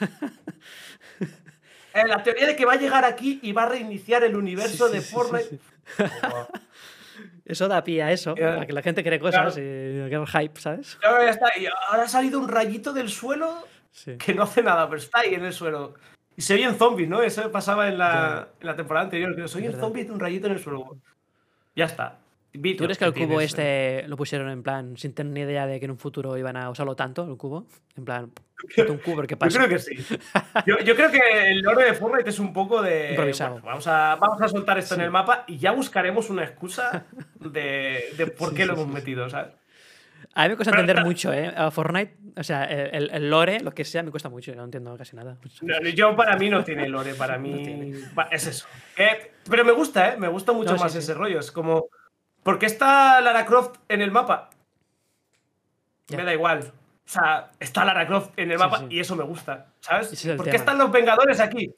[1.94, 4.88] eh, la teoría de que va a llegar aquí y va a reiniciar el universo
[4.88, 5.48] Sí, de sí, Fortnite.
[5.48, 5.58] sí,
[6.32, 6.48] Oh,
[7.44, 9.60] Eso da pie a eso, a que la gente cree cosas Claro.
[9.62, 10.96] y el hype, ¿sabes?
[10.96, 11.46] claro, ya está.
[11.58, 13.68] Y ahora ha salido un rayito del suelo
[14.18, 15.94] que no hace nada, pero está ahí en el suelo.
[16.36, 17.22] Y se oyen zombies, ¿no?
[17.22, 20.46] Eso pasaba en la, en la temporada anterior, que se oyen zombies de un rayito
[20.46, 20.96] en el suelo.
[21.76, 22.18] Ya está.
[22.52, 23.98] ¿Tú crees que el cubo tienes, eh.
[23.98, 26.56] este lo pusieron en plan sin tener ni idea de que en un futuro iban
[26.56, 27.66] a usarlo tanto, el cubo?
[27.96, 28.30] En plan,
[28.88, 29.58] un cubo, ¿qué Yo pasa?
[29.58, 29.96] creo que sí.
[30.64, 33.10] Yo, yo creo que el lore de Fortnite es un poco de.
[33.10, 33.54] Improvisado.
[33.54, 35.00] bueno, vamos, a, vamos a soltar esto Sí.
[35.00, 37.06] en el mapa y ya buscaremos una excusa
[37.40, 39.52] de, de por qué sí, lo hemos metido, ¿sabes?
[40.36, 41.52] A mí me cuesta Pero entender mucho, ¿eh?
[41.56, 44.96] A Fortnite, o sea, el, el- lore, lo que sea, me cuesta mucho, no entiendo
[44.96, 45.36] casi nada.
[45.62, 47.98] No, yo para mí no tiene lore, para mí tiene.
[48.18, 48.66] va- es eso.
[48.96, 50.16] Eh, pero me gusta, ¿eh?
[50.16, 50.98] Me gusta mucho No, más sí.
[50.98, 51.38] ese rollo.
[51.38, 51.86] Es como,
[52.42, 54.50] ¿por qué está Lara Croft en el mapa?
[56.08, 56.16] Ya.
[56.18, 56.60] Me da igual.
[57.06, 58.86] O sea, está Lara Croft en el mapa sí.
[58.90, 60.12] y eso me gusta, ¿sabes?
[60.12, 61.72] Es ¿Por qué están los Vengadores aquí?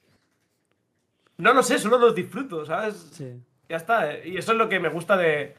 [1.37, 3.11] No lo sé, solo los disfruto, ¿sabes?
[3.13, 3.35] Sí.
[3.69, 4.11] Ya está.
[4.13, 4.23] eh.
[4.29, 5.55] Y eso es lo que me gusta de,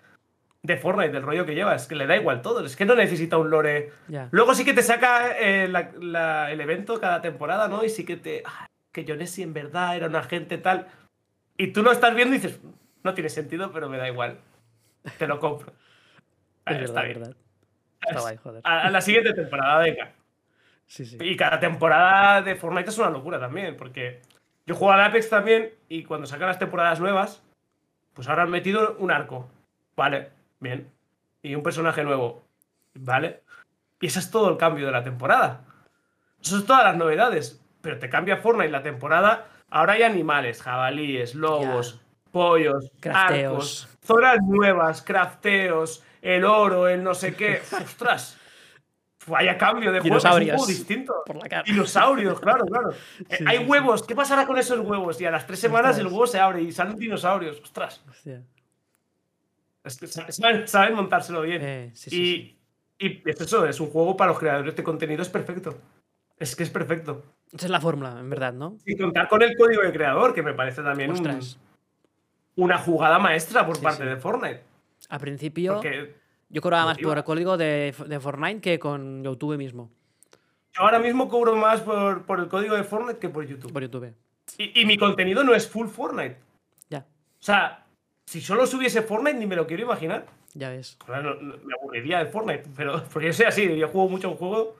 [0.63, 1.75] de Fortnite, del rollo que lleva.
[1.75, 2.65] Es que le da igual todo.
[2.65, 3.91] Es que no necesita un lore.
[4.31, 7.83] Luego sí que te saca eh, la- la- el evento cada temporada, ¿no?
[7.83, 8.43] Y sí que te.
[8.45, 10.87] ah, que Jonessi en verdad era un agente tal.
[11.57, 12.59] Y tú lo estás viendo y dices,
[13.03, 14.39] no tiene sentido, pero me da igual.
[15.17, 15.73] Te lo compro.
[16.65, 17.19] Es está verdad, es bien.
[17.21, 17.37] verdad.
[18.01, 18.61] Está guay, joder.
[18.65, 20.11] A, a la siguiente temporada, venga.
[20.85, 21.17] Sí, sí.
[21.21, 24.21] Y cada temporada de Fortnite es una locura también, porque
[24.65, 27.41] yo juego al Apex también y cuando sacan las temporadas nuevas,
[28.13, 29.49] pues ahora han metido un arco.
[29.95, 30.29] Vale,
[30.59, 30.91] bien.
[31.41, 32.43] Y un personaje nuevo.
[32.95, 33.43] Vale.
[34.01, 35.61] Y eso es todo el cambio de la temporada.
[36.41, 37.61] Eso es todas las novedades.
[37.81, 39.47] Pero te cambia Fortnite la temporada.
[39.69, 41.99] Ahora hay animales, jabalíes, lobos,
[42.31, 43.83] pollos, Crafteos.
[43.83, 47.61] arcos, zonas nuevas, crafteos, el oro, el no sé qué.
[47.83, 48.37] ¡Ostras!
[49.27, 50.17] Vaya cambio de juego.
[50.17, 50.55] Es un Dinosaurios.
[50.55, 51.13] juego distinto.
[51.25, 51.63] Por la cara.
[51.63, 52.91] Dinosaurios, claro, claro.
[53.29, 53.69] Eh, Sí, hay sí, sí.
[53.69, 54.03] huevos.
[54.07, 55.19] ¿Qué pasará con esos huevos?
[55.19, 57.59] Y a las tres semanas el huevo se abre y salen dinosaurios.
[57.61, 58.01] Ostras.
[58.09, 58.41] Hostia.
[59.89, 61.61] Saben, saben montárselo bien.
[61.63, 62.17] Eh, sí, sí,
[62.99, 63.21] y, sí.
[63.25, 65.77] y es eso, es un juego para los creadores de contenido, es perfecto.
[66.37, 67.23] Es que es perfecto.
[67.51, 68.77] Esa es la fórmula, en verdad, ¿no?
[68.85, 71.39] Y contar con el código de creador, que me parece también un-
[72.55, 74.61] una jugada maestra por parte de Fortnite.
[75.09, 76.15] Al principio, Porque
[76.49, 79.91] yo cobraba más por el código de, de Fortnite que con YouTube mismo.
[80.73, 83.71] yo ahora mismo cobro más por, por el código de Fortnite que por YouTube.
[83.71, 84.13] Por YouTube.
[84.57, 86.37] Y, y mi contenido no es full Fortnite.
[86.89, 87.85] Ya, O sea,
[88.27, 90.25] si solo subiese Fortnite, ni me lo quiero imaginar.
[90.53, 90.97] ya ves.
[91.07, 94.29] Ahora no- no- me aburriría el Fortnite, pero porque yo soy así, yo juego mucho
[94.29, 94.75] un juego,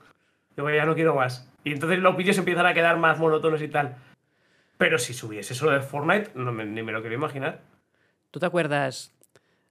[0.54, 1.50] digo, ya no quiero más.
[1.64, 3.96] Y entonces los vídeos empiezan a quedar más monótonos y tal.
[4.76, 7.60] Pero si subiese solo de Fortnite, no me- ni me lo quiero imaginar.
[8.30, 9.14] ¿Tú te acuerdas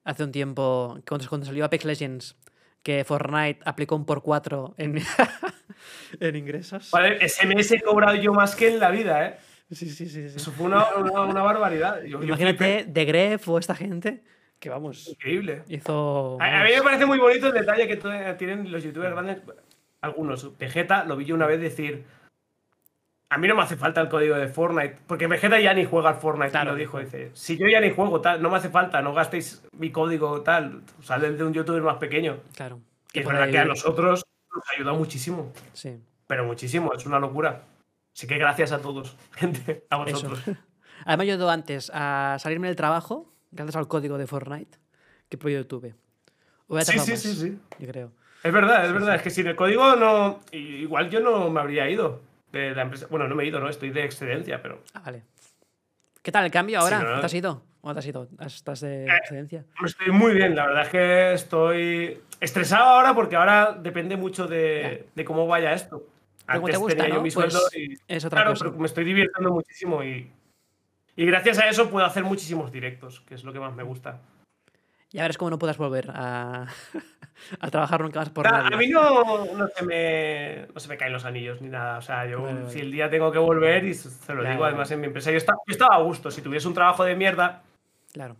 [0.03, 2.35] hace un tiempo, cuando, cuando salió Apex Legends,
[2.81, 4.95] que Fortnite aplicó un por 4 en,
[6.19, 6.89] en ingresos?
[6.91, 9.37] Vale, SMS he cobrado yo más que en la vida, ¿eh?
[9.71, 10.29] Sí, sí, sí.
[10.29, 10.35] sí.
[10.37, 12.01] Eso fue una, una- una barbaridad.
[12.03, 14.23] Yo- yo Imagínate de Gref o esta gente
[14.59, 15.07] que, vamos.
[15.09, 15.63] Increíble.
[15.67, 16.37] hizo...
[16.39, 17.97] A, a mí me parece muy bonito el detalle que
[18.37, 19.37] tienen los youtubers grandes.
[20.01, 20.57] Algunos.
[20.57, 22.05] Vegeta lo vi yo una vez decir.
[23.29, 26.09] a mí no me hace falta el código de Fortnite, porque Vegeta ya ni juega
[26.11, 26.71] al Fortnite, Claro.
[26.71, 29.63] lo dijo, dice, si yo ya ni juego, tal, no me hace falta, no gastéis
[29.73, 32.37] mi código, tal, sale de un youtuber más pequeño.
[32.55, 32.79] Claro.
[33.11, 34.23] Y es verdad que a nosotros
[34.55, 35.99] nos ayuda muchísimo, Sí.
[36.25, 37.63] pero muchísimo, es una locura.
[38.17, 40.27] Así que gracias a todos, gente, a Eso.
[40.27, 40.57] vosotros.
[41.05, 44.79] Además, yo he ido antes a salirme del trabajo gracias al código de Fortnite
[45.29, 45.93] que YouTube.
[46.67, 47.59] Hubiera Sí, sí, más, sí, sí.
[47.77, 48.11] Yo creo.
[48.43, 51.87] Es verdad, es verdad, es que sin el código no, igual yo no me habría
[51.89, 53.05] ido de la empresa.
[53.11, 55.23] Bueno, no me he ido, no, estoy de excedencia, pero Ah, vale.
[56.23, 56.97] ¿Qué tal el cambio ahora?
[56.99, 57.19] Sí, no, no.
[57.19, 57.63] ¿Te has ido?
[57.81, 58.27] ¿O te has ido?
[58.39, 59.63] ¿Estás de Eh, excedencia?
[59.85, 65.07] Estoy muy bien, la verdad es que estoy estresado ahora porque ahora depende mucho de,
[65.13, 66.03] de cómo vaya esto.
[66.47, 68.65] Como te Antes gusta, tenía yo mi Pues sueldo y, es otra claro, cosa.
[68.65, 70.31] pero me estoy divirtiendo muchísimo y,
[71.15, 74.21] y gracias a eso puedo hacer muchísimos directos, que es lo que más me gusta.
[75.11, 76.67] Ya verás cómo no puedas volver a,
[77.59, 78.75] a trabajar nunca más por Ah, nadie.
[78.75, 81.97] a mí no, no, se me, no se me caen los anillos ni nada.
[81.97, 84.91] O sea, yo Vale, si el día tengo que volver y se lo digo además
[84.91, 86.29] en mi empresa, yo estaba, yo estaba a gusto.
[86.31, 87.63] Si tuviese un trabajo de mierda,
[88.13, 88.35] Claro.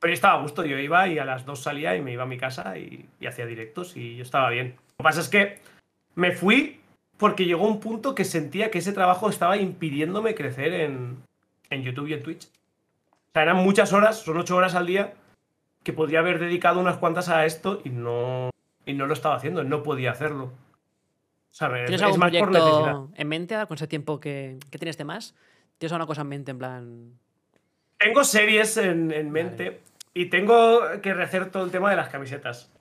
[0.00, 2.24] Pero yo estaba a gusto, yo iba y a las dos salía y me iba
[2.24, 4.74] a mi casa y, y hacía directos y yo estaba bien.
[4.76, 5.60] Lo que pasa es que
[6.16, 6.80] me fui
[7.22, 11.22] porque llegó un punto que sentía que ese trabajo estaba impidiéndome crecer en,
[11.70, 12.46] en YouTube y en Twitch.
[12.46, 15.14] O sea, eran muchas horas, son ocho horas al día,
[15.84, 18.50] que podría haber dedicado unas cuantas a esto y no,
[18.86, 20.46] y no lo estaba haciendo, no podía hacerlo.
[20.46, 24.98] O sea, ¿Tienes es algún más proyecto en mente con ese tiempo que, que tienes
[24.98, 25.36] de más?
[25.78, 27.18] ¿Tienes alguna cosa en mente en plan...
[27.98, 29.80] Tengo series en, en mente
[30.12, 32.72] y tengo que rehacer todo el tema de las camisetas.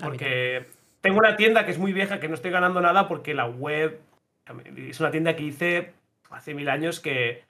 [0.00, 0.68] Porque
[1.00, 4.00] tengo una tienda que es muy vieja, que no estoy ganando nada porque la web
[4.76, 5.92] es una tienda que hice
[6.30, 7.44] hace mil años que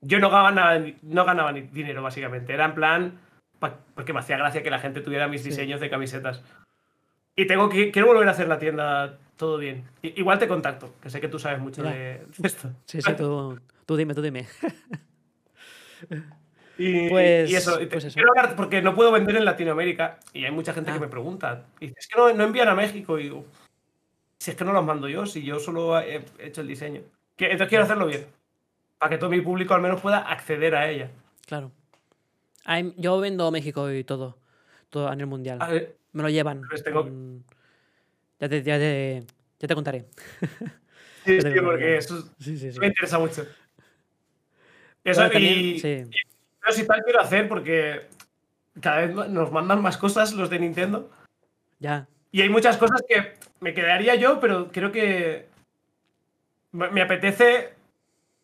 [0.00, 2.52] yo no ganaba, no ganaba ni dinero, básicamente.
[2.52, 3.18] Era en plan,
[3.94, 5.48] porque me hacía gracia que la gente tuviera mis Sí.
[5.50, 6.42] diseños de camisetas.
[7.34, 9.84] Y tengo que, quiero volver a hacer la tienda todo bien.
[10.02, 12.70] Igual te contacto, que sé que tú sabes mucho de esto.
[12.86, 14.46] Sí, sí, tú, tú dime, tú dime.
[16.78, 18.14] Y, Pues- y eso, y te- pues eso.
[18.14, 20.94] quiero hablar porque no puedo vender en Latinoamérica y hay mucha gente Ah.
[20.94, 21.64] que me pregunta.
[21.80, 23.18] Y dice, es que no, no envían a México.
[23.18, 23.46] Y digo,
[24.38, 27.00] si es que no los mando yo, si yo solo he hecho el diseño.
[27.36, 28.26] Que- entonces quiero hacerlo bien.
[28.98, 31.10] Para que todo mi público al menos pueda acceder a ella.
[31.46, 31.70] Claro.
[32.96, 34.36] Yo vendo México y todo.
[34.90, 35.58] Todo a nivel mundial.
[35.62, 36.62] A ver, Me lo llevan.
[36.68, 37.44] Pues tengo- con-
[38.40, 39.22] Ya, te, ya, te,
[39.60, 40.04] ya te contaré.
[41.26, 42.78] sí, sí, porque que- eso es- Sí, sí, sí.
[42.80, 43.46] me interesa mucho.
[45.04, 46.04] Eso, también- y, sí.
[46.66, 48.08] Pero sí tal quiero hacer porque
[48.80, 51.08] cada vez nos mandan más cosas los de Nintendo.
[51.78, 52.08] Ya.
[52.32, 55.46] Y hay muchas cosas que me quedaría yo, pero creo que
[56.72, 57.72] me apetece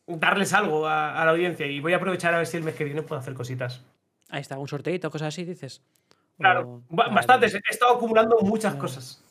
[0.06, 2.76] darles algo a, a la audiencia y voy a aprovechar a ver si el mes
[2.76, 3.82] que viene puedo hacer cositas.
[4.30, 5.82] Ahí está, un sorteito, cosas así, dices.
[6.38, 7.54] Claro, O- bastantes.
[7.54, 8.86] He estado acumulando muchas Claro.
[8.86, 9.22] cosas.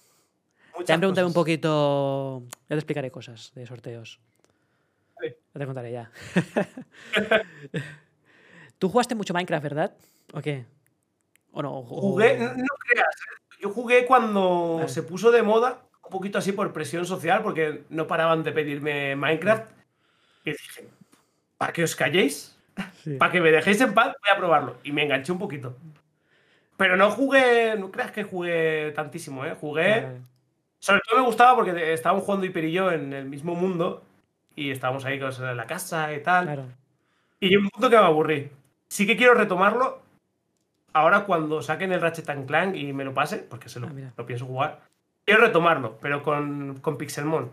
[0.73, 1.41] Muchas Ya pregúntame un cosas.
[1.41, 2.43] poquito.
[2.49, 4.19] Ya te explicaré cosas de sorteos.
[5.23, 6.11] Ya te contaré ya.
[8.81, 9.93] Tú jugaste mucho Minecraft, ¿verdad?
[10.33, 10.65] ¿O qué?
[11.51, 11.71] ¿O no?
[11.77, 13.57] O- Jugué, no, creas, ¿eh?
[13.61, 14.89] yo jugué cuando Vale.
[14.89, 19.15] se puso de moda, un poquito así por presión social, porque no paraban de pedirme
[19.15, 19.69] Minecraft.
[20.45, 20.89] Y dije,
[21.59, 22.57] ¿para que os calléis?
[23.03, 23.17] Sí.
[23.17, 24.77] Para que me dejéis en paz, voy a probarlo.
[24.83, 25.77] Y me enganché un poquito.
[26.75, 29.53] Pero no jugué, no creas que jugué tantísimo, ¿eh?
[29.61, 30.01] Jugué.
[30.01, 30.21] Vale.
[30.79, 34.01] Sobre todo me gustaba porque estábamos jugando Hiper y yo en el mismo mundo.
[34.55, 36.45] Y estábamos ahí con la casa y tal.
[36.45, 36.65] Claro.
[37.39, 38.49] Y un punto que me aburrí.
[38.91, 40.01] Sí que quiero retomarlo.
[40.91, 44.11] Ahora cuando saquen el Ratchet and Clank y me lo pase, porque se lo, Ah,
[44.17, 44.81] lo pienso jugar.
[45.23, 47.49] Quiero retomarlo, pero con, con Pixelmon.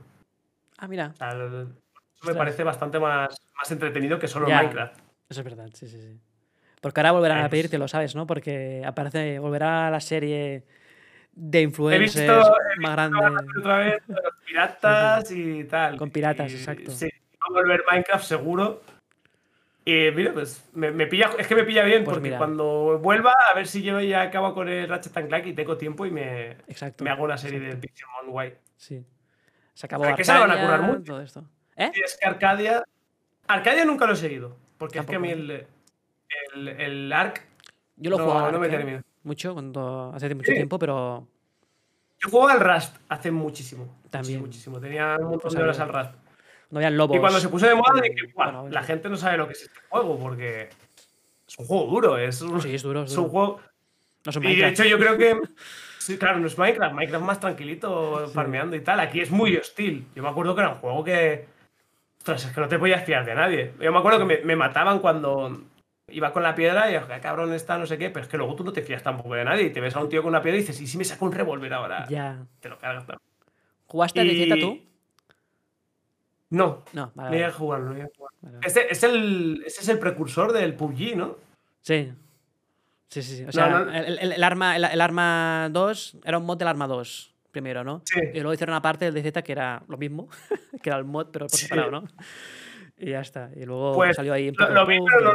[0.79, 1.13] Ah, mira.
[1.15, 1.69] O sea, el-
[2.17, 4.63] eso me parece bastante más, más entretenido que solo Ya.
[4.63, 4.99] Minecraft.
[5.29, 6.19] Eso es verdad, sí, sí, sí.
[6.81, 8.17] Porque ahora volverán a Es- pedírtelo, ¿sabes?
[8.17, 8.27] ¿No?
[8.27, 10.65] Porque aparece, volverá la serie
[11.35, 13.19] de He influencers visto, he más grande.
[13.61, 15.97] otra vez los piratas y tal.
[15.99, 16.91] Con piratas, Y exacto.
[16.91, 18.83] Sí, va a volver Minecraft seguro.
[19.91, 22.39] Y mira, pues me, me pilla, es que me pilla bien, Pues porque mira.
[22.39, 25.79] cuando vuelva, a ver si yo ya acabo con el Ratchet and Clank y tengo
[25.79, 27.05] tiempo y me, Exacto.
[27.05, 28.55] me hago una serie de Pixelmon guay.
[28.77, 29.03] Sí.
[29.73, 31.03] Se acabó sea, que se van a Arcadia, currar mucho.
[31.05, 31.45] todo esto.
[31.77, 31.91] ¿Eh?
[31.95, 32.85] Y es que Arcadia.
[33.47, 34.57] Arcadia nunca lo he seguido.
[34.77, 35.67] Porque es que a mí el,
[36.55, 37.43] el, el Ark.
[37.97, 39.03] Yo lo No, jugado no me Ark, termino.
[39.23, 40.57] mucho, cuando, hace mucho Sí.
[40.57, 41.27] tiempo, pero
[42.19, 43.97] Yo jugaba al Rust hace muchísimo.
[44.11, 44.41] También.
[44.41, 44.79] Muchísimo.
[44.81, 45.89] Tenía un montón Pues de horas a al.
[45.95, 46.15] Rust.
[46.71, 47.17] No habían lobos.
[47.17, 49.53] Y cuando se puso de moda, dije, "Buah, bueno, la gente no sabe lo que
[49.55, 50.69] es este juego, porque
[51.47, 53.61] es un juego duro, es un, Sí, es duro, es es un juego.
[54.27, 54.81] No son Y de Minecraft.
[54.81, 55.41] hecho, yo creo que.
[55.99, 58.99] Sí, claro, no es Minecraft, Minecraft más tranquilito, farmeando y tal.
[59.01, 60.07] Aquí es muy hostil.
[60.15, 61.45] Yo me acuerdo que era un juego que.
[62.19, 63.73] Ostras, es que no te podías fiar de nadie.
[63.79, 65.61] Yo me acuerdo que me, me mataban cuando
[66.11, 68.55] iba con la piedra y "Ah, cabrón está, no sé qué, pero es que luego
[68.57, 70.41] tú no te fías tampoco de nadie y te ves a un tío con una
[70.41, 72.07] piedra y dices, ¿y si me saco un revólver ahora?
[72.09, 72.39] Ya.
[72.61, 73.05] Te lo cargas.
[73.07, 73.21] también.
[73.87, 74.81] ¿Jugaste a DZ tú?
[76.51, 77.29] No, No, vale.
[77.31, 77.45] no vale.
[77.45, 77.95] a jugarlo.
[77.95, 78.09] no.
[78.41, 78.59] Vale.
[78.63, 81.37] Este es el, ese es el precursor del PUBG, ¿no?
[81.83, 82.13] Sí.
[83.09, 83.45] Sí, sí, sí.
[83.45, 83.91] O sea, no.
[83.93, 87.83] El, el- el arma, el, el arma 2 era un mod del arma 2 primero,
[87.85, 88.03] ¿no?
[88.05, 88.21] Sí.
[88.33, 90.29] Y luego hicieron una parte del DZ que era lo mismo,
[90.83, 91.67] que era el mod, pero por Sí.
[91.67, 92.05] separado, ¿no?
[92.99, 93.51] Y ya está.
[93.57, 95.35] Y luego Pues salió ahí un lo, lo pero no, jugar.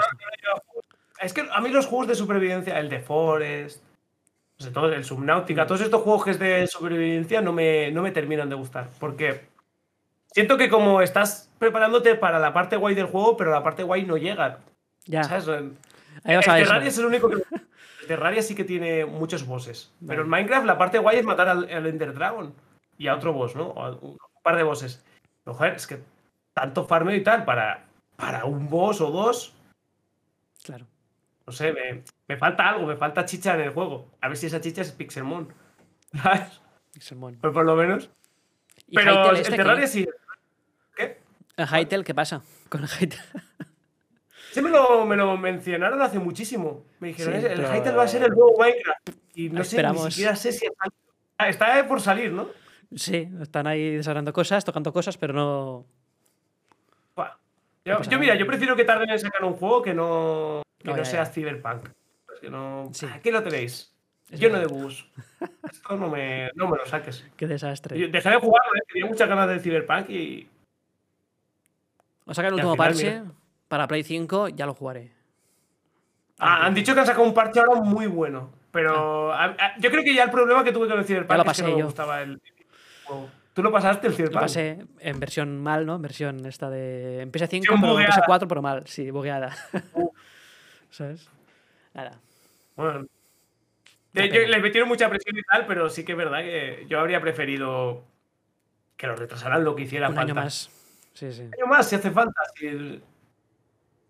[1.21, 3.81] Es que a mí los juegos de supervivencia, el de Forest,
[4.73, 5.03] todo, el Mm.
[5.03, 8.89] Subnautica, todos estos juegos que es de supervivencia no me, no me terminan de gustar.
[8.99, 9.41] Porque
[10.33, 14.05] siento que como estás preparándote para la parte guay del juego, pero la parte guay
[14.05, 14.59] no llega.
[15.05, 15.23] Ya.
[15.23, 15.47] ¿Sabes?
[16.23, 16.63] Ahí vas el a ver.
[16.65, 17.35] Terraria es el único que.
[17.35, 19.93] El Terraria sí que tiene muchos bosses.
[20.05, 22.53] Pero en Minecraft la parte guay es matar al, al Ender Dragon
[22.97, 23.67] y a otro boss, ¿no?
[23.67, 25.03] O a un, par de bosses.
[25.43, 25.99] Pero, joder, es que
[26.53, 27.85] tanto farmeo y tal para,
[28.17, 29.55] para un boss o dos,
[30.63, 30.85] Claro.
[31.45, 34.09] no sé, me, me falta algo, me falta chicha en el juego.
[34.21, 35.53] A ver si esa chicha es Pixelmon.
[36.13, 36.61] ¿Sabes?
[36.93, 37.37] Pixelmon.
[37.39, 38.09] Pues por lo menos.
[38.87, 40.07] ¿Y Pero Hytale el este Terraria sí.
[41.57, 42.41] ¿El Hytale qué pasa?
[42.69, 43.21] Con el Hytale.
[44.51, 46.85] Sí, me lo, me lo mencionaron hace muchísimo.
[46.99, 49.09] Me dijeron, Sí, el pero- va a ser el nuevo Minecraft.
[49.33, 50.05] Y no sé, Esperamos.
[50.05, 50.67] ni siquiera sé si
[51.39, 52.49] Ah, está por salir, ¿no?
[52.95, 55.87] Sí, están ahí desarrollando cosas, tocando cosas, pero no.
[57.15, 57.31] Buah.
[57.83, 60.91] Yo, yo, mira, yo prefiero que tarden en sacar un juego que no, que No,
[60.91, 61.31] no, ya, sea ya.
[61.31, 61.89] Cyberpunk.
[62.39, 62.89] Que no.
[62.93, 63.07] Sí.
[63.11, 63.91] Aquí lo tenéis.
[64.29, 65.03] Es Lleno de bugs.
[65.71, 67.25] Esto no me, no me lo saques.
[67.37, 67.97] Qué desastre.
[67.97, 68.83] Yo dejé de jugarlo, ¿eh?
[68.93, 70.47] tenía muchas ganas del Cyberpunk y.
[72.25, 73.31] O sacar el último final, parche mira.
[73.67, 75.11] para Play 5, ya lo jugaré.
[76.39, 78.51] Ah, han dicho que han sacado un parche ahora muy bueno.
[78.71, 81.37] Pero a- a- yo creo que ya el problema que tuve con el Cyberpunk lo
[81.37, 81.85] es que pasé no yo.
[81.85, 82.41] gustaba el
[83.03, 83.29] juego.
[83.53, 84.41] ¿Tú lo pasaste el Lo Cyberpunk?
[84.41, 85.95] pasé en versión mal, ¿no?
[85.95, 87.21] En versión esta de.
[87.21, 88.25] En PS5, Versión pero en bugueada.
[88.25, 88.83] PS4, pero mal.
[88.87, 89.55] Sí, bugueada.
[90.89, 91.29] ¿Sabes?
[91.93, 92.19] Nada.
[92.75, 93.05] Bueno.
[94.15, 96.99] Eh, yo- les metieron mucha presión y tal, pero sí que es verdad que yo
[96.99, 98.03] habría preferido
[98.97, 100.31] que lo retrasaran lo que hiciera Un falta.
[100.31, 100.69] año más.
[101.13, 102.41] Sí, año más, si hace falta.
[102.55, 103.01] Si,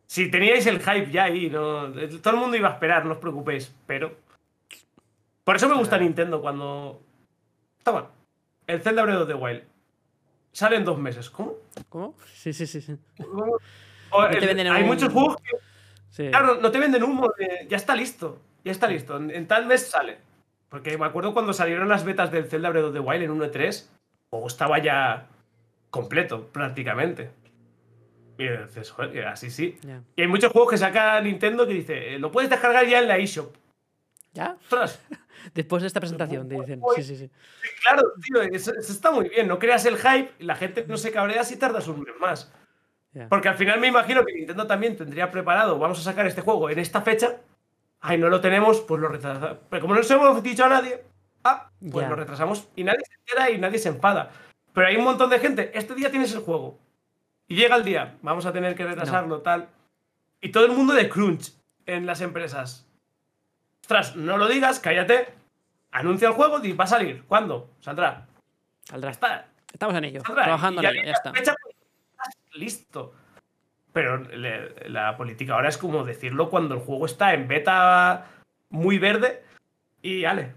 [0.06, 1.92] si teníais el hype ya ahí, ¿no?
[1.92, 3.74] todo el mundo iba a esperar, no os preocupéis.
[3.86, 4.16] Pero.
[5.44, 6.04] Por eso me gusta Claro.
[6.06, 7.02] Nintendo cuando.
[7.84, 8.10] Toma,
[8.68, 9.64] el Zelda Breath of the Wild.
[10.54, 11.30] Sale en dos meses.
[11.30, 11.56] ¿Cómo?
[11.90, 12.16] ¿Cómo?
[12.34, 12.80] Sí, sí, sí.
[12.82, 12.96] sí.
[14.12, 15.52] O el- hay un- muchos juegos que
[16.12, 16.30] Sí.
[16.30, 18.40] Claro, no te venden humo, de- ya está listo.
[18.64, 19.18] Ya está listo.
[19.18, 20.20] En, en tal mes sale.
[20.70, 23.50] Porque me acuerdo cuando salieron las betas del Zelda Breath of the Wild en 1
[23.50, 25.28] 3 el juego estaba ya
[25.94, 27.30] completo, prácticamente.
[28.40, 29.78] Y dices, joder, así sí.
[30.16, 33.08] Y hay muchos juegos que saca Nintendo que dice, "Eh, lo puedes descargar ya en
[33.08, 33.56] la eShop.
[34.34, 34.58] ¿Ya?
[34.60, 35.00] Ostras,
[35.54, 36.82] Después de esta presentación, te dicen.
[36.96, 37.30] Sí, sí, sí.
[37.84, 39.48] claro, tío, eso, eso está muy bien.
[39.48, 42.52] No creas el hype y la gente no se cabrea si tardas un mes más.
[43.30, 46.72] Porque al final me imagino que Nintendo también tendría preparado, vamos a sacar este juego
[46.72, 47.42] en esta fecha.
[48.02, 49.60] Ay, no lo tenemos, pues lo retrasamos.
[49.70, 51.04] Pero como no se lo hemos dicho a nadie,
[51.44, 54.32] ah, pues lo retrasamos y nadie se entera y nadie se enfada.
[54.74, 56.80] Pero hay un montón de gente, este día tienes el juego.
[57.48, 59.70] Y llega el día, vamos a tener que retrasarlo, tal.
[60.42, 61.54] Y todo el mundo de crunch
[61.86, 62.88] en las empresas.
[63.82, 65.28] Ostras, no lo digas, cállate.
[65.92, 67.24] Anuncia el juego y va a salir.
[67.26, 67.70] ¿Cuándo?
[67.82, 68.26] Saldrá.
[68.86, 69.12] Saldrá.
[69.12, 69.48] Está.
[69.72, 70.22] Estamos en ello.
[70.26, 70.44] Saldrá.
[70.44, 71.32] Trabajando en ello, ya está.
[71.34, 71.76] fecha, pues,
[72.54, 73.14] listo.
[73.92, 78.26] Pero le- la política ahora es como decirlo cuando el juego está en beta
[78.70, 79.44] muy verde
[80.02, 80.56] y ale.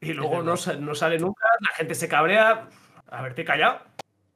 [0.00, 2.68] Y luego no, no sale nunca, la gente se cabrea.
[3.10, 3.80] Haberte callado.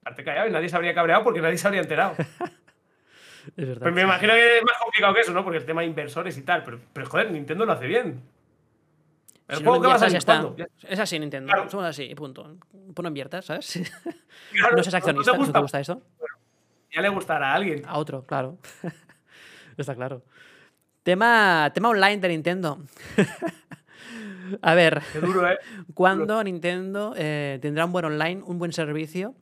[0.05, 2.15] Haberte callado y nadie se habría cabreado porque nadie se habría enterado.
[3.59, 3.83] Es verdad.
[3.83, 5.45] Pues me imagino que es más complicado que eso, ¿no?
[5.45, 6.65] Porque el tema de inversores y tal.
[6.65, 8.23] Pero, pero joder, Nintendo lo hace bien.
[9.47, 10.51] El Si no juego que va a está.
[10.89, 11.53] Es así, Nintendo.
[11.53, 11.69] Claro.
[11.69, 12.57] Somos así, punto.
[12.71, 13.75] Pues no inviertas, ¿sabes?
[14.51, 15.61] Claro, no seas accionista, te ¿no te gusta?
[15.61, 16.03] gusta esto?
[16.91, 17.83] Ya le gustará a alguien.
[17.87, 18.57] A otro, claro.
[19.77, 20.23] Está claro.
[21.03, 22.79] Tema, tema online de Nintendo.
[24.63, 25.59] A ver, Qué duro, ¿eh?
[25.95, 29.35] ¿cuándo Nintendo eh, tendrá un buen online, un buen servicio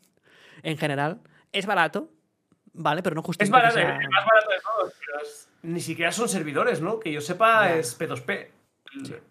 [0.62, 1.20] en general?
[1.52, 2.10] Es barato,
[2.72, 3.02] ¿vale?
[3.02, 5.80] Pero no Es justifica que barato, sea- el más barato de todos, pero es- ni
[5.80, 6.98] siquiera son servidores, ¿no?
[7.00, 8.48] Que yo sepa es P2P.
[8.94, 9.22] El,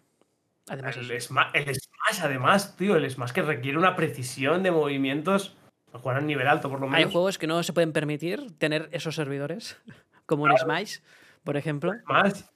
[0.69, 4.72] Además, el es- Sma- el Smash, además, tío, el Smash que requiere una precisión de
[4.72, 5.55] movimientos.
[5.93, 7.11] a Jugar a nivel alto, por lo hay menos.
[7.11, 9.76] juegos que no se pueden permitir tener esos servidores,
[10.26, 10.99] como en Smash,
[11.43, 11.91] por ejemplo.
[12.05, 12.49] Más.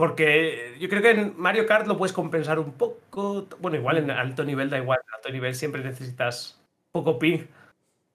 [0.00, 3.46] Porque yo creo que en Mario Kart lo puedes compensar un poco.
[3.58, 4.98] Bueno, igual en alto nivel da igual.
[5.06, 6.58] En alto nivel siempre necesitas
[6.90, 7.40] poco ping.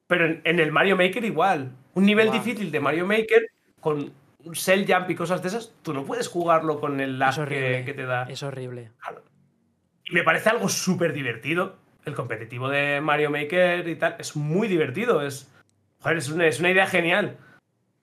[0.08, 1.72] Pero en, en el Mario Maker igual.
[1.94, 4.12] Un nivel difícil de Mario Maker con
[4.44, 7.84] un cell jump y cosas de esas, tú no puedes jugarlo con el lag que,
[7.86, 8.24] que te da.
[8.24, 8.92] Es horrible.
[10.06, 11.78] Y me parece algo súper divertido.
[12.04, 14.16] El competitivo de Mario Maker y tal.
[14.18, 15.22] Es muy divertido.
[15.22, 15.54] Es,
[16.00, 17.38] joder, es, una, es una idea genial.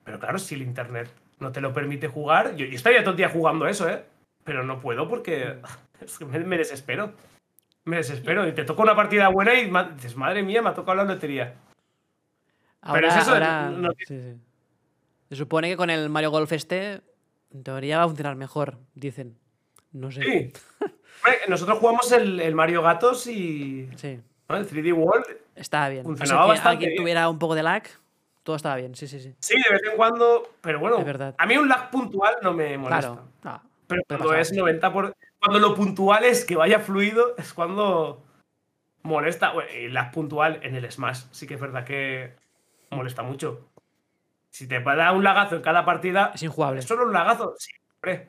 [0.05, 1.11] Pero claro, si el internet
[1.43, 2.57] no te lo permite jugar.
[2.57, 4.03] Yo, yo estaría todo el día jugando eso, ¿eh?
[4.45, 5.57] Pero no puedo porque
[6.29, 7.13] me, me desespero.
[7.85, 8.47] Me desespero.
[8.49, 11.55] Y te toca una partida buena y dices, madre mía, me ha tocado la lotería.
[12.81, 14.35] Ahora, Pero es eso, ahora- no- sí, sí.
[15.29, 17.01] Se supone que con el Mario Golf este,
[17.53, 19.39] en teoría va a funcionar mejor, dicen.
[19.93, 20.23] No sé.
[20.23, 20.53] Sí.
[21.49, 24.57] Nosotros jugamos el, el Mario Gatos y Sí, ¿no?
[24.57, 25.25] el 3D World.
[25.55, 26.05] estaba bien.
[26.05, 27.03] Funcionaba O sea, que bastante alguien bien.
[27.03, 27.83] tuviera un poco de lag,
[28.43, 29.35] todo estaba bien, sí, sí, sí.
[29.39, 31.35] Sí, de vez en cuando, pero bueno, Es verdad.
[31.39, 33.23] a mí un lag puntual no me molesta.
[33.41, 33.63] Claro.
[33.87, 34.41] Pero cuando pasar.
[34.41, 35.17] es 90 por...
[35.39, 38.23] Cuando lo puntual es que vaya fluido, es cuando
[39.03, 39.53] molesta.
[39.53, 42.35] Bueno, y lag puntual en el Smash sí que es verdad que
[42.91, 43.69] molesta mucho.
[44.51, 46.81] Si te da un lagazo en cada partida, es injugable.
[46.81, 47.55] ¿es solo un lagazo?
[47.59, 48.29] Sí, hombre.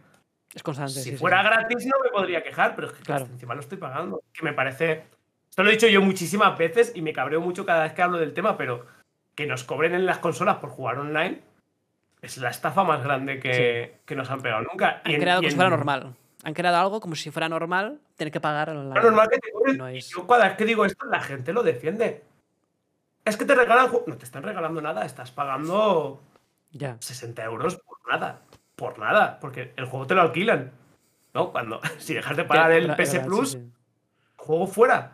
[0.53, 0.93] Es constante.
[0.93, 1.47] Si sí, fuera sí.
[1.49, 3.25] gratis no me podría quejar, pero es que Claro.
[3.25, 4.21] encima lo estoy pagando.
[4.33, 5.05] Que me parece...
[5.49, 8.17] Esto lo he dicho yo muchísimas veces y me cabreo mucho cada vez que hablo
[8.17, 8.85] del tema, pero
[9.35, 11.41] que nos cobren en las consolas por jugar online
[12.21, 15.01] es la estafa más grande que, que nos han pegado nunca.
[15.03, 16.15] Han Y en- creado y en- fuera normal.
[16.45, 18.97] Han creado algo como si fuera normal tener que pagar online.
[18.99, 19.77] Es normal que te cobren.
[19.77, 22.23] No es- Yo cada vez que digo esto, la gente lo defiende.
[23.25, 23.89] Es que te regalan...
[24.05, 26.21] No te están regalando nada, estás pagando
[26.71, 26.97] Ya.
[26.99, 28.41] 60 euros por nada.
[28.75, 30.71] Por nada, porque el juego te lo alquilan.
[31.33, 31.51] ¿No?
[31.51, 31.79] Cuando...
[31.99, 33.71] Si dejas de pagar el PS Plus, sí, sí.
[34.35, 35.11] juego fuera.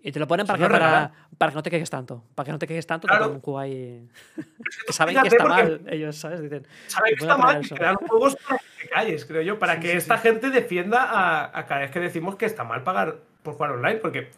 [0.00, 1.12] Y te lo ponen para que, para.
[1.38, 2.24] Para que no te quejes tanto.
[2.34, 3.28] Para que no te quejes tanto, Claro.
[3.28, 4.08] te un juego ahí.
[4.86, 5.80] que saben que está mal.
[5.88, 6.42] Ellos, ¿sabes?
[6.42, 6.66] Dicen.
[6.88, 7.74] Saben "Te que está mal y eso".
[7.76, 9.58] crean juegos para que te calles, creo yo.
[9.58, 10.22] Para Sí, que sí, esta sí.
[10.24, 13.96] gente defienda a, a cada vez que decimos que está mal pagar por jugar online.
[14.00, 14.30] Porque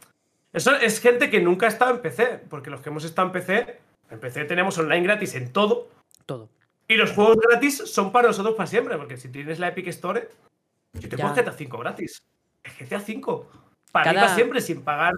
[0.53, 2.42] eso es gente que nunca ha estado en PC.
[2.51, 3.80] Porque los que hemos estado en PC,
[4.11, 5.88] en PC tenemos online gratis en todo.
[6.26, 6.48] Todo.
[6.86, 8.96] Y los juegos gratis son para nosotros para siempre.
[8.98, 10.28] Porque si tienes la Epic Store,
[10.92, 11.28] yo tengo Ya.
[11.28, 12.22] el GTA 5 gratis.
[12.78, 13.46] GTA 5.
[13.92, 15.14] Para Cada- para siempre, sin pagar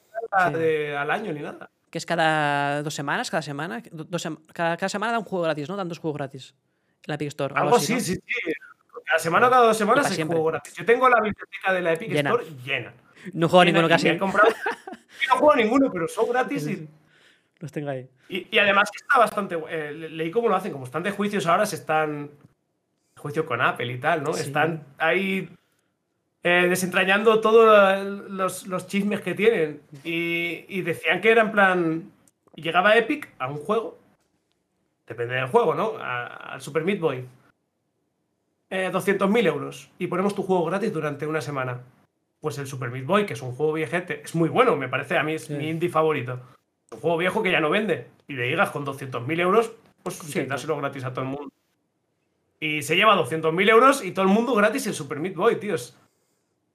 [0.49, 0.55] Sí.
[0.55, 1.71] de- al año ni nada.
[1.91, 3.83] Que es cada dos semanas, cada semana.
[3.91, 5.77] do- dos cada, cada semana da un juego gratis, ¿no?
[5.77, 6.55] Dan dos juegos gratis.
[6.99, 7.55] En la Epic Store.
[7.57, 8.01] Algo así, ¿no?
[8.01, 8.21] sí, sí.
[9.05, 10.37] Cada semana o cada dos semanas siempre.
[10.37, 10.73] juego gratis.
[10.75, 12.31] Yo tengo la biblioteca de la Epic Llena.
[12.31, 12.93] Store llena.
[13.35, 14.09] No juego Llena, ninguno casi.
[14.09, 14.49] he comprado-
[15.29, 16.89] no juego ninguno, pero son gratis y.
[17.61, 18.09] Los tengo ahí.
[18.29, 19.57] Y, y además que está bastante.
[19.69, 22.31] eh, le- leí cómo lo hacen, como están de juicios ahora, se están.
[23.17, 24.33] Juicio con Apple y tal, ¿no?
[24.33, 24.43] Sí.
[24.45, 25.49] Están ahí
[26.45, 29.81] eh, desentrañando todos los, los chismes que tienen.
[30.05, 32.13] Y, y decían que era en plan.
[32.55, 33.99] Llegaba Epic a un juego.
[35.07, 35.93] Depende del juego, ¿no?
[35.99, 37.25] Al Super Meat Boy.
[38.71, 39.91] Eh, 200.000 euros.
[39.99, 41.81] Y ponemos tu juego gratis durante una semana.
[42.41, 45.17] Pues el Super Meat Boy, que es un juego viejete, es muy bueno, me parece.
[45.17, 45.55] A mí es Sí.
[45.55, 46.41] mi indie favorito.
[46.91, 48.07] Un juego viejo que ya no vende.
[48.29, 49.73] Y le digas con 200.000 euros,
[50.03, 51.53] pues sí, dáselo gratis a todo el mundo.
[52.61, 55.97] Y se lleva 200.000 euros y todo el mundo gratis el Super Meat Boy, tíos.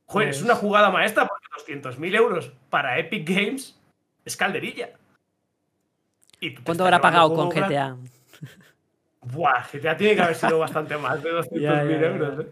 [0.08, 1.45] Joder, es Pues- una jugada maestra porque
[1.82, 3.80] 200.000 euros para Epic Games
[4.26, 4.89] es calderilla.
[6.39, 7.49] Y ¿Cuánto habrá pagado con.
[7.49, 7.97] GTA?
[9.22, 12.08] Buah, GTA tiene que haber sido bastante más de 200.000 Ya, ya, ya.
[12.08, 12.45] euros.
[12.45, 12.49] ¿eh?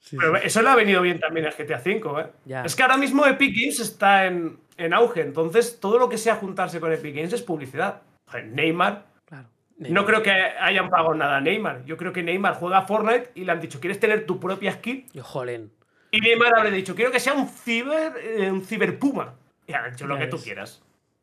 [0.00, 0.42] Sí, Pero sí.
[0.46, 2.62] eso le ha venido bien también a GTA V, ¿eh?
[2.64, 6.36] Es que ahora mismo Epic Games está en, en auge, entonces todo lo que sea
[6.36, 8.00] juntarse con Epic Games es publicidad.
[8.26, 9.48] Joder, Neymar, Claro.
[9.78, 11.84] no creo que hayan pagado nada a Neymar.
[11.84, 14.72] Yo creo que Neymar juega a Fortnite y le han dicho, ¿quieres tener tu propia
[14.72, 15.06] skin?
[15.12, 15.70] Yo, jolín.
[16.10, 19.34] Y Neymar habrá dicho, quiero que sea un ciber, eh, un ciberpuma.
[19.66, 20.82] Y han hecho lo que tú quieras.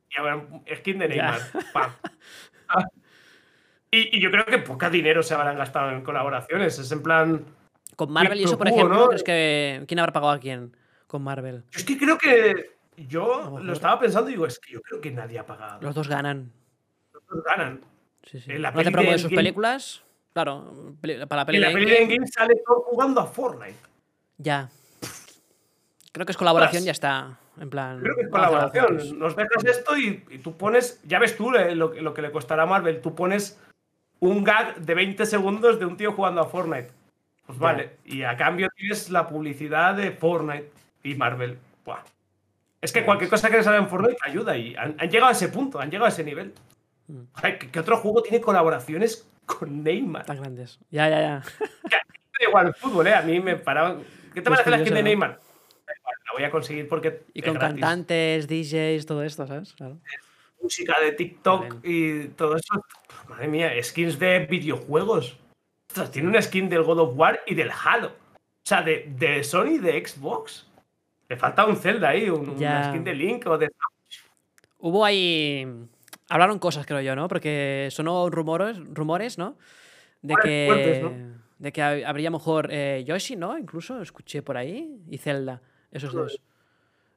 [0.10, 0.46] Y ahora
[0.78, 1.10] skin de.
[1.10, 1.42] Neymar.
[2.70, 2.86] Ah.
[3.90, 6.78] Y, y yo creo que poca dinero se habrán gastado en colaboraciones.
[6.78, 7.46] Es en plan.
[7.96, 9.08] Con Marvel y eso, por ejemplo, ¿no?
[9.08, 10.76] ¿crees que ¿quién habrá pagado a quién
[11.08, 11.64] con Marvel?
[11.72, 12.76] Yo es que creo que.
[12.98, 15.80] Yo lo estaba pensando y digo, es que yo creo que nadie ha pagado.
[15.82, 16.52] Los dos ganan.
[17.14, 17.82] Los dos ganan.
[18.24, 18.52] Sí, sí.
[18.52, 20.04] En la no te promueven sus películas.
[20.34, 20.96] Claro,
[21.28, 23.78] para la peli En la de peli de Endgame sale todo jugando a Fortnite.
[24.38, 24.70] Ya.
[26.12, 27.38] Creo que es colaboración, ya está.
[27.60, 28.00] En plan.
[28.02, 29.20] Creo que es a colaboración.
[29.20, 31.02] Nos dejas esto y, y tú pones.
[31.06, 33.02] Ya ves tú eh, lo, que- lo que le costará a Marvel.
[33.02, 33.60] Tú pones
[34.20, 36.92] un gag de 20 segundos de un tío jugando a Fortnite.
[37.46, 37.64] Pues Ya.
[37.64, 37.98] vale.
[38.06, 40.72] Y a cambio tienes la publicidad de Fortnite
[41.04, 41.58] y Marvel.
[41.86, 42.02] Buah.
[42.82, 45.32] Es que cualquier cosa que le salga en Fortnite ayuda y han, han llegado a
[45.34, 46.54] ese punto, han llegado a ese nivel.
[47.08, 47.22] Mm.
[47.34, 50.26] Joder, ¿qué, qué otro juego tiene colaboraciones con Neymar?
[50.26, 50.80] Tan grandes.
[50.92, 51.44] Ya, ya, ya.
[51.60, 53.16] Me da igual el fútbol, ¿eh?
[53.16, 53.98] A mí me paraba.
[54.38, 55.02] ¿Qué te Pues parece la skin de.
[55.02, 55.40] Neymar?
[55.88, 57.24] La voy a conseguir porque.
[57.34, 57.82] Y con gratis.
[57.82, 59.74] cantantes, DJs, todo esto, ¿sabes?
[59.74, 59.98] Claro.
[60.62, 62.84] música de TikTok y todo eso.
[63.30, 65.40] Madre mía, skins de videojuegos.
[65.90, 68.10] Ostras, tiene una skin del God of War y del Halo.
[68.10, 70.68] O sea, de, de Sony y de Xbox.
[71.30, 72.70] Le falta un Zelda ahí, un- Ya.
[72.78, 73.72] una skin de Link o de.
[74.78, 75.66] Hubo ahí.
[76.30, 77.28] Hablaron cosas, creo yo, ¿no?
[77.28, 79.58] Porque sonó rumores, rumores ¿no?
[80.22, 80.66] De que.
[80.68, 81.37] fuertes, ¿no?
[81.60, 83.58] De que hab- habría mejor eh, Yoshi, ¿no?
[83.58, 85.00] Incluso escuché por ahí.
[85.10, 85.62] Y Zelda.
[85.92, 86.40] Esos dos.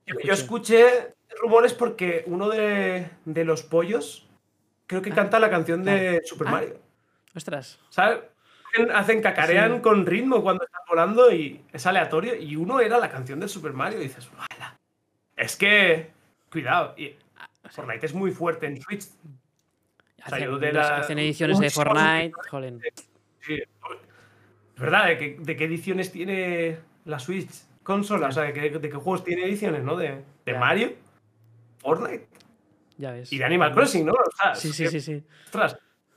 [0.06, 4.26] Yo, yo escuché rumores porque uno de, de los pollos
[4.86, 6.50] creo que Ah, canta la canción de Super Ah.
[6.52, 6.78] Mario.
[7.34, 7.78] Ostras.
[7.90, 8.20] ¿Sabes?
[8.94, 9.80] Hacen- cacarean Sí.
[9.82, 12.34] con ritmo cuando están volando y es aleatorio.
[12.36, 14.00] Y uno era la canción del Super Mario.
[14.00, 14.78] Y dices, ¡Hala!
[15.36, 16.10] Es que.
[16.50, 16.94] Cuidado.
[16.96, 17.14] Y
[17.70, 19.04] Fortnite es muy fuerte en Twitch.
[20.26, 22.32] Salió Hacen, de la- hacen ediciones de Fortnite.
[22.50, 22.80] Jolín.
[23.40, 23.58] Sí.
[24.80, 27.50] Verdad, ¿de qué, de qué ediciones tiene la Switch
[27.82, 28.28] consola?
[28.28, 29.96] O sea, ¿de qué, de qué juegos tiene ediciones, no?
[29.96, 30.54] ¿De, de.
[30.58, 30.92] Mario?
[31.78, 32.26] ¿Fortnite?
[32.98, 33.32] Ya ves.
[33.32, 34.12] Y de Animal Crossing, ¿no?
[34.12, 35.24] O sea, Sí, sí, sí, sí.
[35.46, 35.72] Ostras,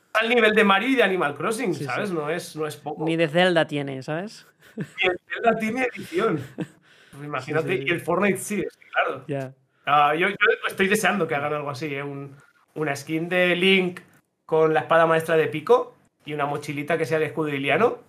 [0.08, 2.10] está al nivel de Mario y de Animal Crossing, Sí, ¿sabes?
[2.10, 2.16] sí.
[2.16, 3.06] No, es, no es poco.
[3.06, 4.46] Ni de Zelda tiene, ¿sabes?
[4.76, 6.40] Y el Zelda tiene edición.
[7.14, 9.24] Pues imagínate, Sí, y el Fortnite sí, claro.
[9.28, 9.54] Ya.
[9.86, 10.36] Ah, yo, yo
[10.68, 12.02] estoy deseando que hagan algo así, ¿eh?
[12.02, 12.36] Un-
[12.74, 14.00] una skin de Link
[14.48, 15.96] con la espada maestra de Pico
[16.26, 18.00] y una mochilita que sea de escudo iliano.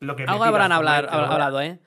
[0.00, 1.78] Lo que Algo habrán hablar- hablado, ¿eh?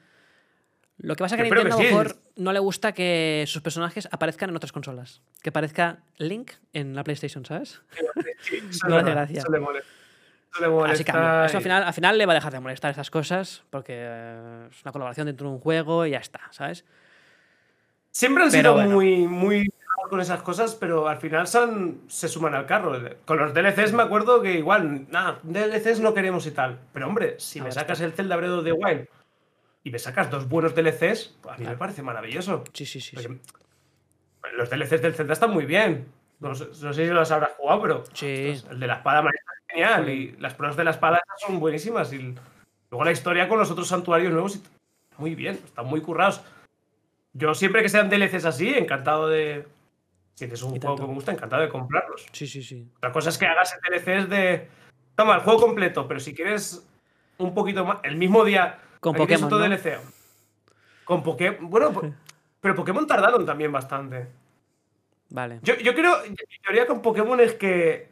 [0.97, 1.93] Lo que pasa es que que Nintendo a lo sí.
[1.93, 5.21] mejor no le gusta que sus personajes aparezcan en otras consolas.
[5.41, 7.81] Que aparezca Link en la PlayStation, ¿sabes?
[8.41, 9.39] Sí, eso No gracia.
[9.39, 9.89] Eso le molesta.
[10.53, 11.45] Eso le molesta Así cambia.
[11.45, 13.93] Eso al y- final, al final le va a dejar de molestar esas cosas porque
[13.95, 16.83] eh, es una colaboración dentro de un juego y ya está, ¿sabes?
[18.11, 18.89] Siempre han Pero sido bueno.
[18.95, 19.71] muy, muy
[20.09, 22.93] con esas cosas, pero al final son, se suman al carro.
[23.25, 26.79] Con los DLCs me acuerdo que igual, nada, DLCs no queremos y tal.
[26.93, 29.07] Pero hombre, si me sacas el Zelda Breath of the Wild
[29.83, 32.63] y me sacas dos buenos DLCs, pues a mí me parece maravilloso.
[32.73, 33.15] Sí, sí, sí.
[33.15, 36.07] Porque los DLCs del Zelda están muy bien.
[36.39, 38.49] No, sé no sé si los habrás jugado, pero Sí.
[38.53, 40.09] ostras, el de la espada maestra es genial.
[40.09, 42.11] Y las pruebas de la espada son buenísimas.
[42.13, 42.33] Y
[42.89, 44.63] luego la historia con los otros santuarios nuevos, y-
[45.17, 46.41] muy bien, están muy currados.
[47.33, 49.67] Yo siempre que sean DLCs así, encantado de.
[50.39, 51.03] Si es un Y juego tanto.
[51.03, 52.25] que me gusta, encantado de comprarlos.
[52.31, 52.87] Sí, sí, sí.
[53.01, 54.67] La cosa es que hagas DLCs de.
[55.15, 56.87] Toma, el juego completo, pero si quieres
[57.37, 57.99] un poquito más.
[58.03, 58.79] El mismo día.
[59.01, 59.65] Con tienes Pokémon, otro ¿no?
[59.75, 59.99] DLC.
[61.03, 61.69] Con Pokémon.
[61.69, 62.01] Bueno,
[62.61, 64.27] pero Pokémon tardaron también bastante.
[65.29, 65.59] Vale.
[65.61, 68.07] Yo, yo creo, mi teoría con Pokémon es que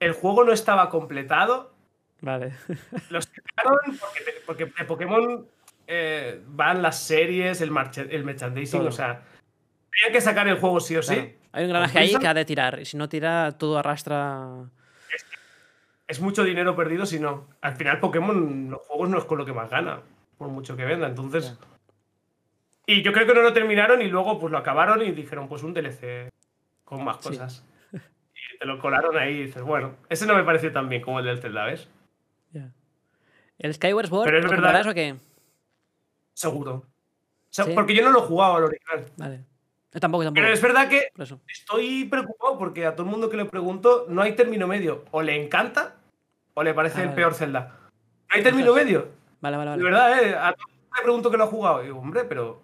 [0.00, 1.72] el juego no estaba completado.
[2.20, 2.52] Vale.
[3.10, 5.46] Lo sacaron porque, porque de Pokémon
[5.86, 8.88] eh, van las series, el, marche- el merchandising, Todo.
[8.88, 9.22] o sea,
[9.96, 11.36] tenían que sacar el juego sí o sí.
[11.52, 12.78] Hay un granaje ahí que ha de tirar.
[12.80, 14.68] Y si no tira, todo arrastra.
[16.06, 17.48] Es mucho dinero perdido si no.
[17.62, 20.00] Al final Pokémon, los juegos no es con lo que más gana,
[20.38, 21.06] por mucho que venda.
[21.08, 21.56] Entonces...
[22.86, 25.64] Y yo creo que no lo terminaron y luego pues lo acabaron y dijeron pues
[25.64, 26.30] un DLC
[26.84, 27.30] con más Sí.
[27.30, 27.64] cosas.
[28.54, 31.18] Y te lo colaron ahí y dices, bueno, ese no me pareció tan bien como
[31.18, 31.88] el del Zelda, ¿ves?
[32.52, 32.70] Ya.
[33.58, 35.16] ¿El Skyward Sword Pero es lo verdad- o qué?
[36.34, 36.74] Seguro.
[36.74, 36.84] O
[37.50, 37.72] sea, ¿Sí?
[37.74, 39.06] Porque yo no lo he jugado al original.
[39.16, 39.44] Vale.
[39.96, 40.42] Yo tampoco, tampoco.
[40.42, 41.08] Pero es verdad que
[41.48, 45.06] estoy preocupado porque a todo el mundo que le pregunto no hay término medio.
[45.10, 45.94] O le encanta
[46.52, 47.16] o le parece Ah, el vale.
[47.16, 47.78] peor Zelda.
[48.28, 49.08] No hay término medio.
[49.40, 49.84] Vale, vale, De vale.
[49.84, 50.34] verdad, ¿eh?
[50.36, 51.82] A todo el mundo le pregunto que lo ha jugado.
[51.82, 52.60] Y digo, hombre, pero.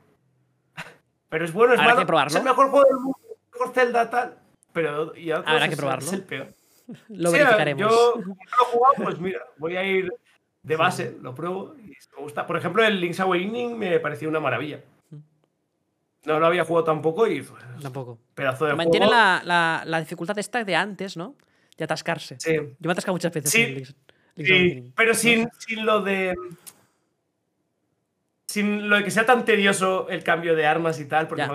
[1.30, 2.00] Pero es bueno, es Habrá malo.
[2.02, 2.28] que probarlo.
[2.28, 4.38] Es el mejor juego del mundo, el mejor Zelda, tal.
[4.74, 5.16] Pero.
[5.16, 6.04] Y Habrá que es- probarlo.
[6.06, 6.48] Es el peor.
[7.08, 7.80] Lo verificaremos.
[7.90, 10.12] Yo, como no lo he jugado, pues mira, voy a ir
[10.62, 12.46] de base, lo pruebo y si me gusta.
[12.46, 14.80] Por ejemplo, el Link's Awakening me pareció una maravilla.
[16.24, 18.18] No lo había jugado tampoco y pues, Tampoco.
[18.34, 19.20] pedazo de Mantiene juego.
[19.20, 21.34] la, la, la dificultad esta de antes, ¿no?
[21.76, 22.36] De atascarse.
[22.38, 23.82] Sí, Yo me he atascado muchas veces Sí,
[24.36, 26.34] en sí, pero sin, sin lo de.
[28.46, 31.48] Sin lo de que sea tan tedioso el cambio de armas y tal, porque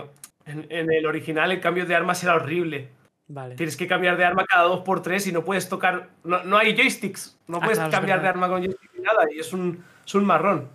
[0.45, 2.89] en, en el original el cambio de armas era horrible.
[3.29, 3.55] Vale.
[3.55, 6.09] Tienes que cambiar de arma cada dos por tres y no puedes tocar.
[6.23, 7.37] No, no hay joysticks.
[7.47, 9.25] No Ah, puedes claro, cambiar de arma con joystick ni nada.
[9.33, 10.69] Y es un, es un marrón.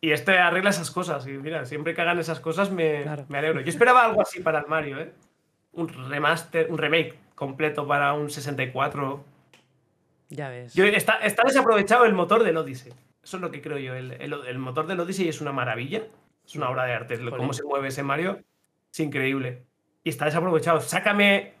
[0.00, 1.26] Y este arregla esas cosas.
[1.26, 3.24] Y mira, siempre que hagan esas cosas me, Claro.
[3.28, 3.60] me alegro.
[3.60, 5.12] Yo esperaba algo así para el Mario, ¿eh?
[5.72, 9.24] Un remaster, un remake completo para un 64.
[10.28, 10.74] Ya ves.
[10.74, 12.92] Yo- está, está desaprovechado el motor del Odyssey.
[13.22, 13.94] Eso es lo que creo yo.
[13.94, 16.02] El, el- el motor del Odyssey es una maravilla.
[16.46, 17.16] Es una obra de arte.
[17.16, 17.36] Jolín.
[17.36, 18.40] Cómo se mueve ese Mario
[18.92, 19.62] es increíble.
[20.04, 20.80] Y está desaprovechado.
[20.80, 21.54] Sácame.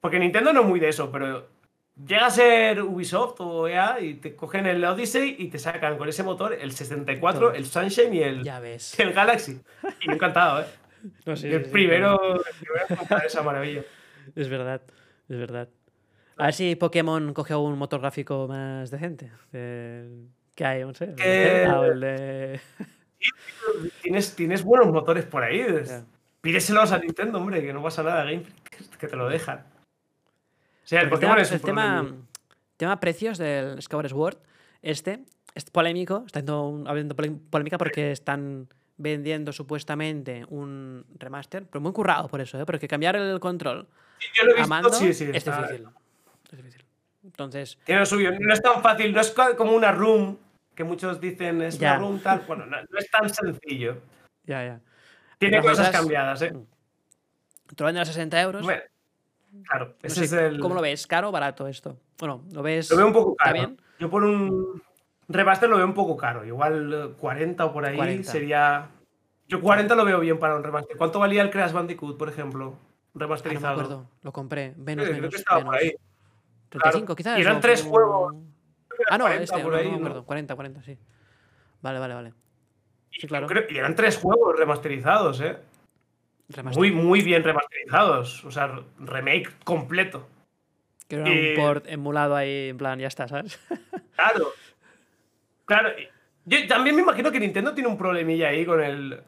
[0.00, 1.48] Porque Nintendo no es muy de eso, pero
[1.96, 6.08] llega a ser Ubisoft o EA y te cogen el Odyssey y te sacan con
[6.08, 7.52] ese motor el 64, Todo.
[7.52, 8.98] el Sunshine y el, Ya ves.
[8.98, 9.60] el Galaxy.
[10.00, 10.66] Y yo encantado, ¿eh?
[11.26, 13.82] No, sí, el sí, sí, primero, el primero en comprar esa maravilla.
[14.36, 14.80] Es verdad,
[15.28, 15.68] es verdad.
[16.36, 19.32] A ver si Pokémon coge un motor gráfico más decente.
[19.50, 21.14] que hay, no sé.
[21.18, 22.60] el de.
[24.00, 25.66] Tienes, tienes buenos motores por ahí.
[25.84, 26.04] Ya.
[26.40, 28.44] Pídeselos a Nintendo, hombre, que no pasa nada, Game
[28.98, 29.64] que te lo dejan.
[30.90, 31.62] El tema, es un el
[32.76, 34.36] tema, precios del Skyward Sword,
[34.82, 35.24] este,
[35.54, 37.14] es polémico, está habiendo,
[37.50, 42.66] polémica porque están vendiendo supuestamente un remaster, pero muy currado por eso, ¿eh?
[42.66, 43.86] porque cambiar el control
[44.34, 45.88] Yo lo he a visto, mando sí, sí, es difícil.
[46.50, 46.84] Es difícil.
[47.24, 48.30] Entonces, Tiene lo suyo.
[48.38, 50.36] No es tan fácil, no es como una room,
[50.74, 51.92] que muchos dicen es Ya.
[51.92, 52.40] una room tal.
[52.46, 53.98] Bueno, no, no es tan sencillo.
[54.44, 54.80] ya, ya.
[55.38, 56.52] Tiene cosas cosas- cambiadas, ¿eh?
[56.52, 58.62] Te lo venden a 60 euros.
[58.62, 58.82] Bueno,
[59.68, 60.60] claro, No ese sé, es el.
[60.60, 61.06] ¿Cómo lo ves?
[61.06, 61.96] ¿Caro o barato esto?
[62.18, 62.90] Bueno, lo ves.
[62.90, 63.54] Lo veo un poco ¿Está caro.
[63.56, 63.80] bien?
[63.98, 64.82] Yo por un
[65.28, 66.44] remaster lo veo un poco caro.
[66.44, 68.30] Igual eh, 40 o por ahí 40.
[68.30, 68.88] sería.
[69.48, 70.96] Yo 40 lo veo bien para un remaster.
[70.96, 72.74] ¿Cuánto valía el Crash Bandicoot, por ejemplo?
[72.74, 72.78] Ah,
[73.14, 73.72] no me remasterizado.
[73.72, 74.06] acuerdo.
[74.22, 74.74] Lo compré.
[74.76, 75.94] Menos, Sí, creo que estaba por ahí.
[76.70, 77.38] 35 quizás.
[77.38, 78.34] Y eran tres juegos.
[79.10, 80.06] Ah, no, 40 este, por no, ahí, no me ¿no?
[80.06, 80.24] acuerdo.
[80.24, 80.98] 40, 40, sí.
[81.82, 82.34] Vale, vale, vale.
[83.10, 83.46] Sí, claro.
[83.46, 85.58] creo- y eran tres juegos remasterizados, ¿eh?
[86.74, 88.44] Muy, muy bien remasterizados.
[88.44, 90.28] O sea, remake completo.
[91.08, 93.58] Que era un port emulado ahí, en plan, ya está, ¿sabes?
[94.16, 94.52] Claro.
[95.64, 95.88] Claro.
[96.44, 99.20] Yo también me imagino que Nintendo tiene un problemilla ahí con el,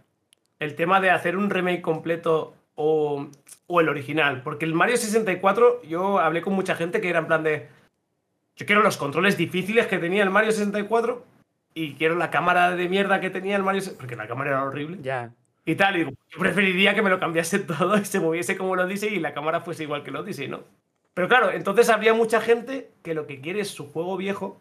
[0.59, 3.29] el tema de hacer un remake completo o,
[3.67, 4.43] o el original.
[4.43, 7.69] Porque el Mario 64, yo hablé con mucha gente que era en plan de.
[8.57, 11.25] Yo quiero los controles difíciles que tenía el Mario 64
[11.75, 13.83] y quiero la cámara de mierda que tenía el Mario.
[13.97, 14.99] Porque la cámara era horrible.
[15.03, 15.33] ya.
[15.67, 18.75] Y tal, y digo, yo preferiría que me lo cambiase todo y se moviese como
[18.75, 20.63] el Odyssey y la cámara fuese igual que el Odyssey, ¿no?
[21.15, 24.61] Pero claro, entonces habría mucha gente que lo que quiere es su juego viejo.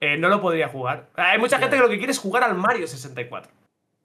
[0.00, 1.08] eh, no lo podría jugar.
[1.14, 3.50] Hay mucha gente que lo que quiere es jugar al Mario 64.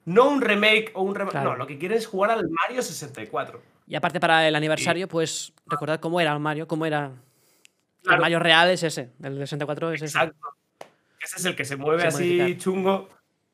[0.06, 1.32] No un remake o un remake.
[1.32, 1.50] Claro.
[1.52, 3.60] No, lo que quiere es jugar al Mario 64.
[3.86, 7.06] Y aparte para el aniversario, pues recordad cómo era el Mario, cómo era.
[7.06, 8.22] El Claro.
[8.22, 10.04] Mario real es ese, el de 64 es ese.
[10.18, 10.48] Exacto.
[11.22, 12.56] Ese es el que se mueve así modificar.
[12.62, 13.08] chungo.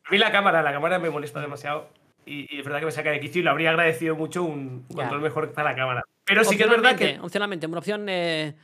[0.07, 1.89] A mí la cámara, la cámara me molesta demasiado.
[2.25, 4.85] Y, y es verdad que me saca de quicio y le habría agradecido mucho un
[4.89, 4.97] Ya.
[4.97, 6.03] control mejor para la cámara.
[6.25, 7.19] Pero sí que es verdad que.
[7.21, 8.55] Opcionalmente, una opción eh,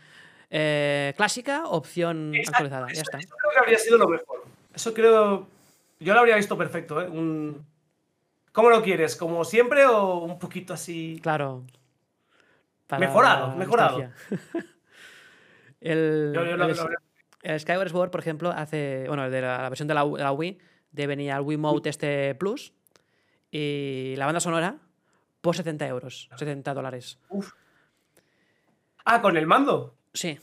[0.51, 2.87] eh, clásica, opción Exacto, actualizada.
[2.89, 3.19] Ya eso, está.
[3.19, 4.45] eso creo que habría sido lo mejor.
[4.75, 5.47] Eso creo.
[6.01, 7.09] Yo lo habría visto perfecto, ¿eh?
[7.09, 7.65] Un...
[8.53, 9.15] ¿Cómo lo quieres?
[9.17, 11.21] ¿Como siempre o un poquito así?
[11.23, 11.63] Claro.
[12.99, 14.11] Mejorado, mejorado.
[15.81, 16.89] el, Yo- yo lo- el- lo-
[17.43, 19.05] el Skyward Sword, por ejemplo, hace.
[19.09, 20.59] Bueno, el de la, la versión de la, de la Wii,
[20.93, 22.73] de venía el Wiimote este Plus.
[23.51, 24.79] Y la banda sonora
[25.41, 27.19] por 70 euros, 70 dólares.
[27.29, 27.53] Uf.
[29.05, 29.95] Ah, con el mando.
[30.15, 30.39] Sí.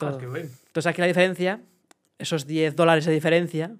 [0.00, 0.26] Ah, qué.
[0.26, 1.60] Entonces aquí la diferencia,
[2.18, 3.76] esos 10 dólares de diferencia,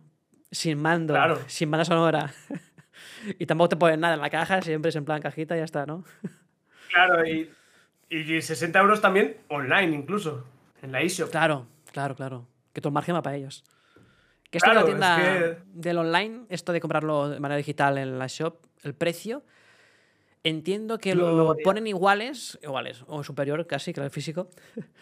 [0.50, 1.40] sin mando, Claro.
[1.46, 2.32] sin banda sonora.
[3.38, 5.64] y tampoco te ponen nada en la caja, siempre es en plan cajita y ya
[5.64, 6.04] está, ¿no?
[6.92, 7.50] Claro, y,
[8.10, 10.44] y 60 euros también online, incluso.
[10.82, 11.30] En la eShop.
[11.30, 12.46] Claro, claro, claro.
[12.74, 13.64] Que todo el margen va para ellos.
[14.52, 17.56] Que esto Claro, de la tienda es que- del online, esto de comprarlo de manera
[17.56, 19.42] digital en la shop, el precio,
[20.44, 24.50] entiendo que Lo- ponen iguales, iguales, o superior casi que el físico,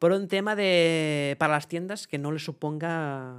[0.00, 1.36] por un tema de.
[1.38, 3.36] para las tiendas que no les suponga.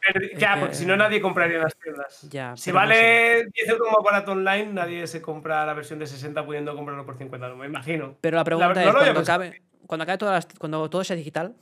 [0.00, 2.22] Pero- ya, que- porque si no nadie compraría las tiendas.
[2.30, 5.98] Ya, Si pero no vale 10 euros más barato online, nadie se compra la versión
[5.98, 8.14] de 60 pudiendo comprarlo por 50, no me imagino.
[8.20, 11.56] Pero la pregunta es, cuando acabe, cuando acabe todas las- cuando todo sea digital,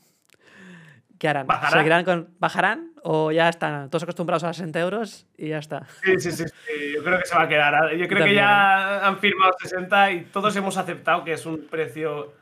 [1.19, 1.47] ¿qué harán?
[1.47, 1.71] ¿Bajará?
[1.79, 5.87] ¿Seguirán con, ¿Bajarán o ya están todos acostumbrados a 60 euros y ya está?
[6.03, 7.95] Sí, sí, sí, sí, Yo creo que se va a quedar.
[7.97, 12.33] Yo creo que ya han firmado 60 y todos hemos aceptado que es un precio.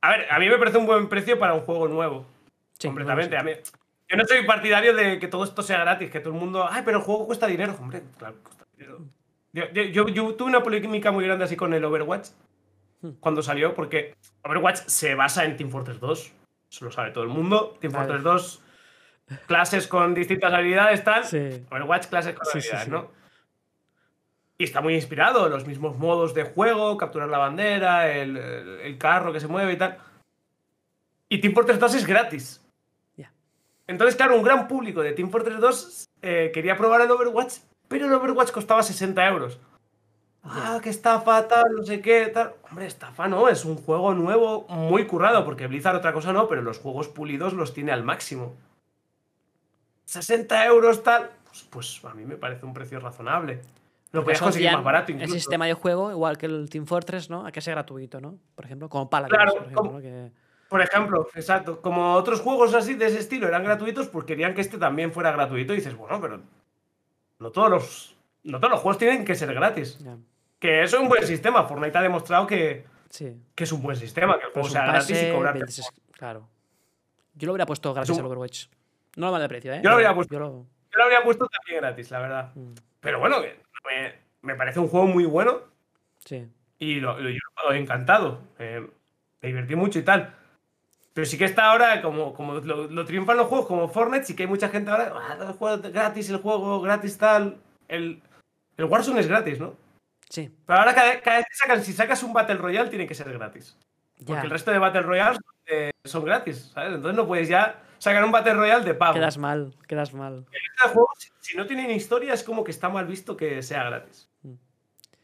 [0.00, 2.26] A ver, a mí me parece un buen precio para un juego nuevo.
[2.78, 3.36] Sí, completamente.
[3.36, 3.62] bueno, A mí-
[4.10, 6.66] yo no soy partidario de que todo esto sea gratis, que todo el mundo.
[6.70, 7.76] Ay, pero el juego cuesta dinero.
[7.80, 9.00] Hombre, claro, cuesta dinero.
[9.52, 12.28] Yo, yo- yo- yo tuve una polémica muy grande así con el Overwatch
[13.02, 13.10] Hmm.
[13.20, 14.14] cuando salió, porque
[14.44, 16.32] Overwatch se basa en Team Fortress 2.
[16.70, 17.76] Eso lo sabe todo el mundo.
[17.80, 18.06] Team Vale.
[18.06, 18.62] Fortress 2,
[19.46, 21.24] clases con distintas habilidades, tal.
[21.24, 21.64] Sí.
[21.70, 22.90] Overwatch, clases con Sí, habilidades, sí.
[22.90, 23.10] ¿no?
[24.58, 29.38] Y está muy inspirado, los mismos modos de juego, capturar la bandera, el, carro que
[29.38, 29.98] se mueve y tal.
[31.28, 32.64] Y Team Fortress 2 es gratis.
[33.16, 33.32] Ya.
[33.86, 38.06] Entonces, claro, un gran público de Team Fortress 2 eh, quería probar el Overwatch, pero
[38.06, 39.60] el Overwatch costaba 60 euros.
[40.50, 42.54] Ah, que estafa, tal, no sé qué, tal.
[42.68, 46.62] Hombre, estafa no, es un juego nuevo, muy currado, porque Blizzard otra cosa no, pero
[46.62, 48.54] los juegos pulidos los tiene al máximo.
[50.04, 53.60] 60 euros, tal, pues, pues a mí me parece un precio razonable.
[54.12, 55.34] Lo podías conseguir más barato El incluso.
[55.34, 57.44] sistema de juego, igual que el Team Fortress, ¿no?
[57.46, 58.38] A que sea gratuito, ¿no?
[58.54, 60.00] Por ejemplo, como Paladins, Claro, por ejemplo, como- ¿no?
[60.00, 60.30] Que-
[60.70, 61.80] Por ejemplo, exacto.
[61.82, 65.32] Como otros juegos así de ese estilo eran gratuitos, pues querían que este también fuera
[65.32, 65.72] gratuito.
[65.72, 66.40] Y dices, bueno, pero
[67.38, 69.98] no todos los, no todos los juegos tienen que ser gratis.
[69.98, 70.16] ya,
[70.58, 71.64] Que eso es un buen sistema.
[71.64, 73.36] Fortnite ha demostrado que, Sí.
[73.54, 75.58] que es un buen sistema, que el juego sea gratis y cobrarte.
[75.60, 76.48] 26 Claro.
[77.34, 78.66] Yo lo hubiera puesto gratis un- al Overwatch.
[79.16, 79.80] No lo mal de precio, ¿eh?
[79.82, 80.34] Yo lo habría puesto.
[80.34, 82.50] Yo lo- Yo lo habría puesto también gratis, la verdad.
[82.54, 85.60] Mm, Pero bueno, me, me parece un juego muy bueno
[86.24, 86.48] Sí.
[86.78, 88.40] y lo, lo- yo lo he encantado.
[88.58, 88.84] Eh,
[89.40, 90.34] me divertí mucho y tal.
[91.14, 94.34] Pero sí que está ahora, como, como lo, lo triunfan los juegos como Fortnite, sí
[94.36, 97.58] que hay mucha gente ahora, "Ah, el juego gratis, el juego gratis tal.
[97.88, 98.20] El,
[98.76, 99.74] el Warzone es gratis, ¿no?
[100.28, 100.50] Sí.
[100.66, 103.32] Pero ahora cada, cada vez que sacan, si sacas un Battle Royale, tiene que ser
[103.32, 103.76] gratis.
[104.18, 104.42] Porque Ya.
[104.42, 106.94] el resto de Battle Royales eh, son gratis, ¿sabes?
[106.94, 109.14] Entonces no puedes ya sacar un Battle Royale de pago.
[109.14, 110.44] Quedas mal, quedas mal.
[110.52, 113.84] Este juego, si, si no tienen historia, es como que está mal visto que sea
[113.84, 114.28] gratis.
[114.42, 114.54] Mm.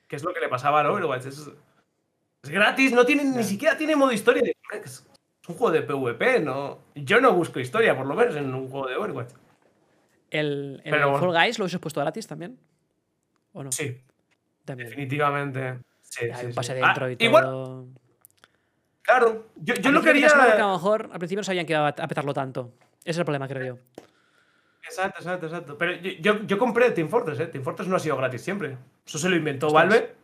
[0.09, 1.27] Que es lo que le pasaba al Overwatch.
[1.27, 1.51] Es,
[2.43, 4.43] es gratis, no tiene, ni siquiera tiene modo historia.
[4.73, 5.07] Es
[5.49, 6.79] un juego de PvP, ¿no?
[6.95, 9.33] Yo no busco historia, por lo menos, en un juego de Overwatch.
[10.31, 10.95] ¿El, el.
[10.95, 12.59] Fall Guys lo hubiese puesto gratis también?
[13.53, 13.71] ¿O no?
[13.71, 14.01] Sí,
[14.65, 14.89] También.
[14.89, 15.79] definitivamente.
[16.03, 16.57] Sí, Hay sí, un sí.
[16.57, 17.87] pase Ah, igual,
[19.03, 19.47] claro.
[19.57, 20.29] Yo, yo lo quería.
[20.29, 22.73] porque a lo mejor al principio no sabían que iba a petarlo tanto.
[23.01, 23.79] Ese es el problema, creo yo.
[24.87, 25.79] Exacto, exacto, exacto.
[25.79, 27.47] Pero yo, yo, yo compré Team Fortress, ¿eh?
[27.47, 28.77] Team Fortress no ha sido gratis siempre.
[29.07, 29.89] Eso se lo inventó Ostras.
[29.89, 30.15] Valve.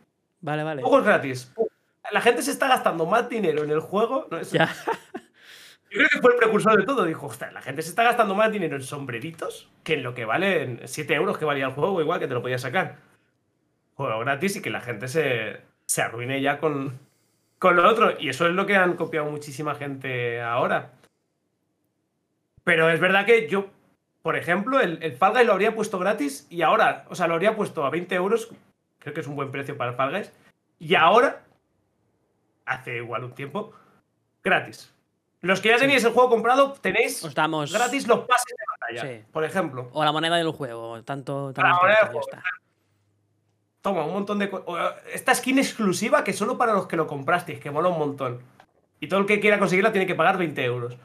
[0.41, 0.81] Vale, vale.
[0.81, 1.53] Juegos gratis.
[2.11, 4.27] La gente se está gastando más dinero en el juego.
[4.51, 4.67] Ya.
[5.91, 7.03] Yo creo que fue el precursor de todo.
[7.05, 10.25] Dijo, ostras, la gente se está gastando más dinero en sombreritos que en lo que
[10.25, 12.97] valen 7 euros que valía el juego, igual que te lo podías sacar.
[14.01, 16.99] Juego gratis y que la gente se, se arruine ya con,
[17.59, 18.13] con lo otro.
[18.19, 20.91] Y eso es lo que han copiado muchísima gente ahora.
[22.63, 23.67] Pero es verdad que yo,
[24.21, 27.33] por ejemplo, el, el Fall Guys lo habría puesto gratis y ahora, o sea, lo
[27.33, 28.49] habría puesto a 20 euros.
[28.99, 30.31] Creo que es un buen precio para el Fall Guys.
[30.79, 31.43] Y ahora,
[32.65, 33.73] hace igual un tiempo,
[34.43, 34.93] gratis.
[35.41, 37.73] Los que ya tenéis el juego comprado, tenéis Os damos.
[37.73, 39.01] gratis los pases de batalla.
[39.17, 39.25] Sí.
[39.31, 39.89] Por ejemplo.
[39.91, 41.01] O la moneda del juego.
[41.03, 41.47] Tanto.
[41.47, 42.43] La tanto moneda del ya juego, está.
[43.81, 44.51] Toma, un montón de.
[45.13, 48.39] Esta skin exclusiva que solo para los que lo comprasteis, que mola un montón.
[48.99, 50.97] Y todo el que quiera conseguirla tiene que pagar 20 euros.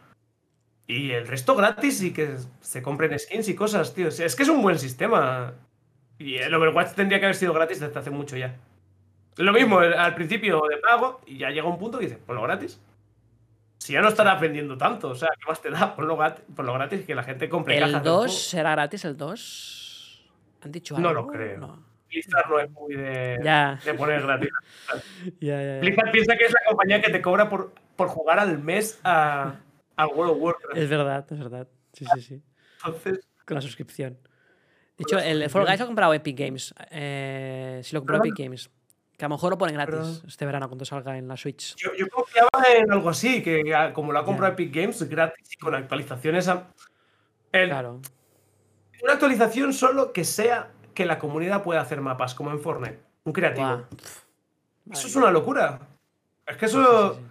[0.86, 4.08] Y el resto gratis y que se compren skins y cosas, tío.
[4.08, 5.54] O sea, Es que es un buen sistema.
[6.18, 8.56] Y el Overwatch tendría que haber sido gratis desde hace mucho ya.
[9.36, 12.80] Lo mismo, al principio de pago, y ya llega un punto que dices, ponlo gratis.
[13.78, 15.94] Si ya no estarás vendiendo tanto, o sea, ¿qué más te da?
[15.94, 16.18] Ponlo,
[16.54, 18.32] ponlo gratis y que la gente compre ¿El cajas del 2 juego.
[18.32, 19.04] será gratis?
[19.04, 20.30] ¿El 2?
[20.62, 21.08] ¿Han dicho algo?
[21.08, 21.58] No lo creo.
[21.58, 21.85] No.
[22.08, 24.50] Blizzard no es muy de, poner gratis.
[25.40, 29.56] Blizzard piensa que es la compañía que te cobra por, por jugar al mes a,
[29.96, 30.76] al World of Warcraft.
[30.76, 31.68] Es verdad, es verdad.
[31.92, 32.42] Sí, sí, sí.
[32.84, 34.18] Entonces, Con la suscripción.
[34.98, 36.74] De hecho, el Fall Guys lo ha comprado Epic Games.
[36.90, 38.16] Eh, si lo compró.
[38.18, 38.70] Epic Games.
[39.16, 41.74] Que a lo mejor lo ponen gratis este verano cuando salga en la Switch.
[41.76, 45.54] yo, yo confiaba en algo así, que ah, como lo ha comprado Epic Games, gratis
[45.54, 46.48] y con actualizaciones.
[46.48, 46.68] a-
[47.52, 48.00] el- Claro.
[49.02, 52.98] Una actualización solo que sea que la comunidad pueda hacer mapas, como en Fortnite.
[53.24, 53.82] Un creativo.
[54.90, 55.78] Eso es una locura.
[56.46, 57.14] Es que eso.
[57.14, 57.26] sí, sí.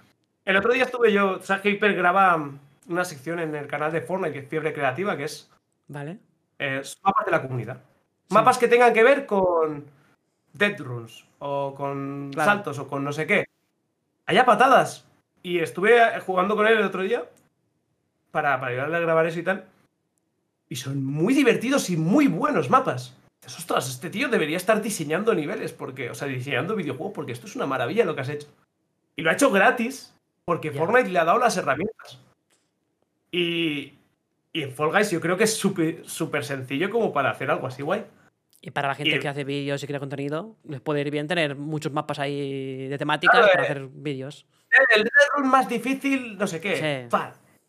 [0.46, 1.42] El otro día estuve yo.
[1.42, 2.50] ¿Sabes que Hyper graba
[2.88, 5.50] una sección en el canal de Fortnite que es Fiebre Creativa, que es
[5.88, 6.20] Vale.
[6.60, 7.82] eh, mapas de la comunidad.
[8.30, 9.86] Mapas que tengan que ver con
[10.54, 12.52] dead runs o con Claro.
[12.52, 13.46] saltos o con no sé qué.
[14.28, 15.06] Allá patadas.
[15.42, 17.24] Y estuve eh, jugando con él el otro día
[18.32, 19.66] para, para ayudarle a grabar eso y tal.
[20.70, 23.16] Y son muy divertidos y muy buenos mapas.
[23.46, 27.46] Dices, ostras, este tío debería estar diseñando niveles, porque, o sea, diseñando videojuegos, porque esto
[27.46, 28.48] es una maravilla lo que has hecho.
[29.16, 30.16] Y lo ha hecho gratis,
[30.46, 30.72] porque.
[30.72, 32.20] Fortnite le ha dado las herramientas.
[33.32, 33.94] Y,
[34.54, 37.82] y en Fall Guys yo creo que es súper sencillo como para hacer algo así
[37.84, 38.06] guay.
[38.62, 41.28] Y para la gente Y- que hace vídeos y crea contenido, les puede ir bien
[41.28, 43.66] tener muchos mapas ahí de temáticas Claro, para eh.
[43.72, 44.48] hacer vídeos.
[44.96, 46.76] El Run más difícil, no sé qué.
[46.76, 47.18] Sí.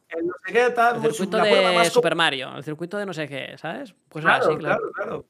[0.08, 0.96] El no sé qué, tal.
[0.96, 3.94] El pues, circuito de más Super Mario, el circuito de no sé qué, ¿sabes?
[4.08, 4.80] Pues Claro, así, claro.
[4.80, 5.26] claro, claro.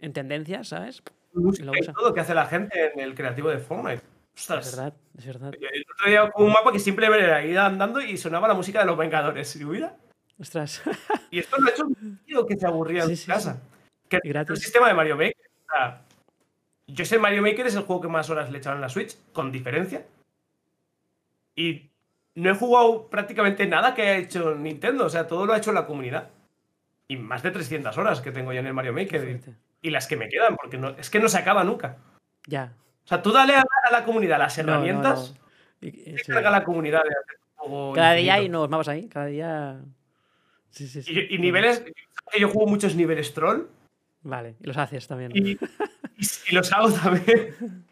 [0.00, 1.02] En tendencias, ¿sabes?
[1.32, 1.92] Lo usa.
[1.92, 4.02] todo que hace la gente en el creativo de Fortnite.
[4.34, 4.66] Ostras.
[4.68, 5.54] Es verdad, es verdad.
[5.54, 8.86] El otro día un mapa que simplemente era ir andando y sonaba la música de
[8.86, 9.54] los Vengadores.
[9.56, 9.96] Y, mira,
[10.38, 10.82] Ostras.
[11.30, 13.60] y esto lo ha hecho un tío que se aburría Sí, en sí, su casa.
[14.08, 15.36] Que Y es el sistema de Mario Maker.
[15.36, 16.02] O sea,
[16.86, 19.16] yo sé Mario Maker es el juego que más horas le echaron en la Switch,
[19.32, 20.06] con diferencia.
[21.54, 21.90] Y
[22.34, 25.04] no he jugado prácticamente nada que haya hecho Nintendo.
[25.04, 26.30] O sea, todo lo ha hecho la comunidad.
[27.08, 29.40] Y más de 300 horas que tengo ya en el Mario Maker.
[29.82, 31.96] Y, las que me quedan, porque no, es que no se acaba nunca.
[32.46, 32.72] Ya.
[33.04, 35.34] O sea, tú dale a, a la comunidad las no, herramientas.
[35.34, 35.88] no.
[35.88, 36.32] Y- y- Se sí.
[36.32, 39.80] carga la comunidad de hacer un juego Cada día hay nuevos mapas ahí, cada día.
[40.70, 41.12] Sí, sí, sí.
[41.12, 41.82] Y, y niveles.
[42.38, 43.66] Yo juego muchos niveles troll
[44.22, 45.32] Vale, y los haces también.
[45.34, 45.58] y,
[46.52, 47.84] los hago también.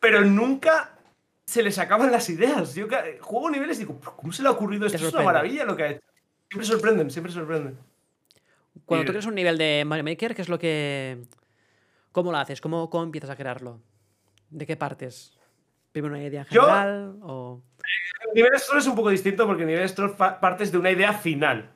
[0.00, 0.98] Pero nunca
[1.46, 2.74] se les acaban las ideas.
[2.74, 2.86] Yo
[3.20, 4.98] juego niveles y digo, "¿Pero ¿cómo se le ha ocurrido esto?
[5.06, 6.02] Es una maravilla lo que ha hecho.
[6.50, 7.78] Siempre sorprenden, siempre sorprenden.
[8.86, 11.22] Cuando y- tú creas un nivel de Mario Maker, ¿qué es lo que.
[12.12, 12.60] ¿Cómo lo haces?
[12.60, 13.80] ¿Cómo, cómo empiezas a crearlo?
[14.50, 15.36] ¿De qué partes?
[15.92, 17.16] ¿Primero una idea en Yo- general?
[17.22, 17.62] O...
[18.34, 21.70] Niveles troll es un poco distinto porque niveles troll fa- partes de una idea final.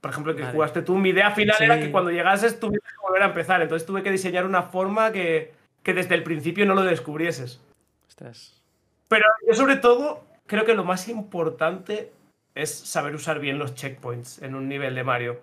[0.00, 0.52] Por ejemplo, que Vale.
[0.54, 3.62] jugaste tú, mi idea final era que cuando llegases tuvieras que volver a empezar.
[3.62, 5.52] Entonces tuve que diseñar una forma que,
[5.82, 7.60] que desde el principio no lo descubrieses.
[8.06, 8.62] Ostras.
[9.08, 12.12] Pero yo sobre todo creo que lo más importante
[12.54, 15.40] es saber usar bien los checkpoints en un nivel de Mario.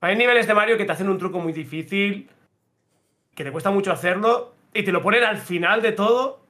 [0.00, 2.28] Hay niveles de Mario que te hacen un truco muy difícil,
[3.34, 6.40] que te cuesta mucho hacerlo, y te lo ponen al final de todo,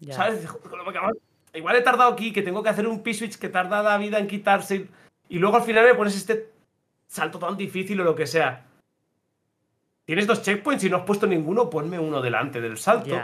[0.00, 0.14] Ya.
[0.14, 0.34] ¿sabes?
[0.40, 1.16] Dices, "Joder, lo que acabo-
[1.54, 4.26] Igual he tardado aquí, que tengo que hacer un P-Switch que tarda la vida en
[4.26, 4.88] quitarse,
[5.28, 6.50] y- luego al final me pones este
[7.06, 8.64] salto tan difícil o lo que sea.
[10.06, 13.14] Tienes dos checkpoints y no has puesto ninguno, ponme uno delante del salto.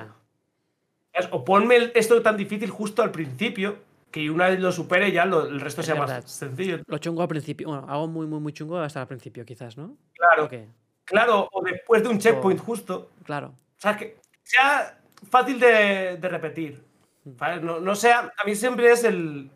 [1.33, 3.79] O ponme esto tan difícil justo al principio,
[4.11, 6.23] que una vez lo supere ya lo- el resto Es sea verdad.
[6.23, 6.79] más sencillo.
[6.87, 7.69] Lo chungo al principio.
[7.69, 9.97] Bueno, algo muy, muy, muy chungo hasta al principio, quizás, ¿no?
[10.15, 10.67] Claro, ¿O qué?
[11.05, 13.11] claro, o después de un checkpoint O- justo.
[13.25, 13.49] Claro.
[13.49, 14.99] O sea, que sea
[15.31, 16.83] fácil de, de repetir.
[17.25, 17.61] ¿vale?
[17.61, 19.51] No, no sea, a mí siempre es el.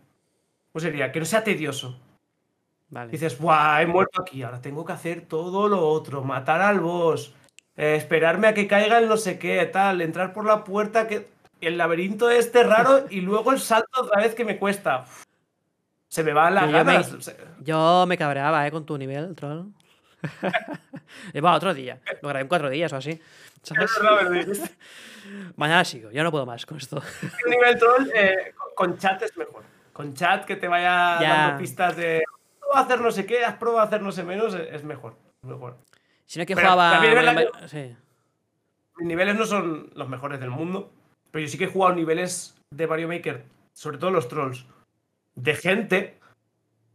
[0.73, 1.11] ¿Cómo sería?
[1.12, 1.99] Que no sea tedioso.
[2.91, 3.11] Vale.
[3.11, 3.81] Dices, ¡buah!
[3.81, 7.35] He muerto aquí, ahora tengo que hacer todo lo otro, matar al boss,
[7.77, 11.27] eh, esperarme a que caiga el no sé qué, tal, entrar por la puerta, que
[11.63, 15.05] el laberinto este raro y luego el salto otra vez que me cuesta.
[16.09, 17.37] Se me van las Yo me- ganas.
[17.61, 18.71] Yo me cabreaba, ¿eh?
[18.71, 19.67] Con tu nivel, troll.
[21.35, 22.01] Eh, va, otro día.
[22.23, 23.21] Lo grabé en cuatro días o así.
[23.63, 23.91] ¿sabes?
[25.57, 27.03] Mañana sigo, ya no puedo más con esto.
[27.47, 29.63] Nivel troll eh, con- chat es mejor.
[29.93, 31.29] Con chat que te vaya Ya.
[31.29, 32.23] dando pistas de
[32.59, 34.85] "Prueba a hacer no sé qué, has probado a hacer no sé menos, es es
[34.85, 35.17] mejor.
[35.43, 35.77] mejor.
[36.25, 37.69] Si no es que Pero jugaba.
[37.69, 37.95] Sí.
[38.97, 40.93] Mis niveles no son los mejores del mundo,
[41.33, 43.43] pero yo sí que he jugado niveles de Mario Maker,
[43.73, 44.65] sobre todo los trolls,
[45.35, 46.19] de gente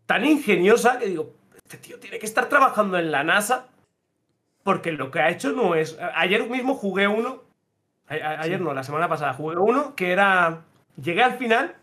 [0.05, 1.33] tan ingeniosa que digo,
[1.65, 3.67] este tío tiene que estar trabajando en la NASA
[4.63, 5.97] porque lo que ha hecho no es...
[6.15, 7.43] Ayer mismo jugué uno,
[8.07, 8.63] a- ayer Sí.
[8.63, 10.61] no, la semana pasada jugué uno que era...
[11.01, 11.75] Llegué al final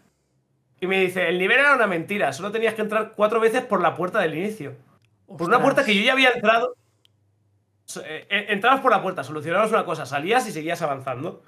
[0.81, 3.81] y me dice, el nivel era una mentira, solo tenías que entrar cuatro veces por
[3.81, 4.75] la puerta del inicio.
[5.27, 6.75] Por una puerta que yo ya había entrado.
[8.05, 11.43] Eh, eh, Entrabas por la puerta, solucionabas una cosa, salías y seguías avanzando.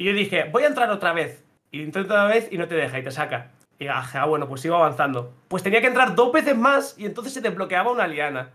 [0.00, 1.44] Y yo dije, voy a entrar otra vez.
[1.70, 3.50] Y intento otra vez y no te deja y te saca.
[3.78, 5.34] Y ah, ah, bueno, pues sigo avanzando.
[5.46, 8.50] Pues tenía que entrar dos veces más y entonces se desbloqueaba una liana.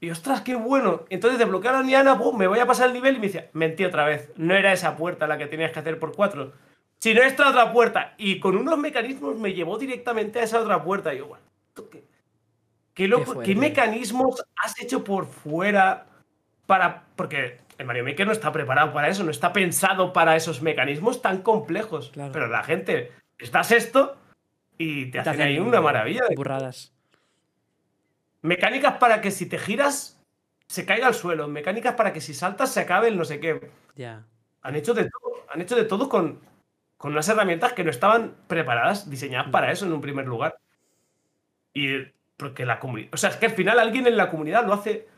[0.00, 1.06] Y ostras, qué bueno.
[1.08, 3.86] Entonces desbloqueé la liana, pum, me voy a pasar el nivel y me decía, mentí
[3.86, 4.32] otra vez.
[4.36, 6.52] No era esa puerta la que tenías que hacer por cuatro.
[6.98, 8.12] Sino esta otra puerta.
[8.18, 11.14] Y con unos mecanismos me llevó directamente a esa otra puerta.
[11.14, 12.04] Y yo, bueno, ¿esto qué?
[12.92, 13.54] ¿Qué, loco- fuerte.
[13.54, 16.04] ¿Qué mecanismos has hecho por fuera
[16.66, 17.04] para.
[17.16, 21.20] Porque el Mario Maker no está preparado para eso, no está pensado para esos mecanismos
[21.22, 22.10] tan complejos.
[22.10, 22.32] Claro.
[22.32, 24.16] Pero la gente, estás esto
[24.78, 26.22] y te hacen hacen ahí una maravilla.
[26.28, 26.92] de- Burradas.
[28.42, 30.20] Mecánicas para que si te giras
[30.66, 33.70] se caiga al suelo, mecánicas para que si saltas se acabe el no sé qué.
[33.96, 34.24] Ya.
[34.62, 36.40] Han hecho de todo, han hecho de todo con,
[36.96, 40.58] con unas herramientas que no estaban preparadas, diseñadas para eso en un primer lugar.
[41.72, 41.98] Y
[42.36, 43.10] porque la comunidad.
[43.12, 45.08] O sea, es que al final alguien en la comunidad lo hace.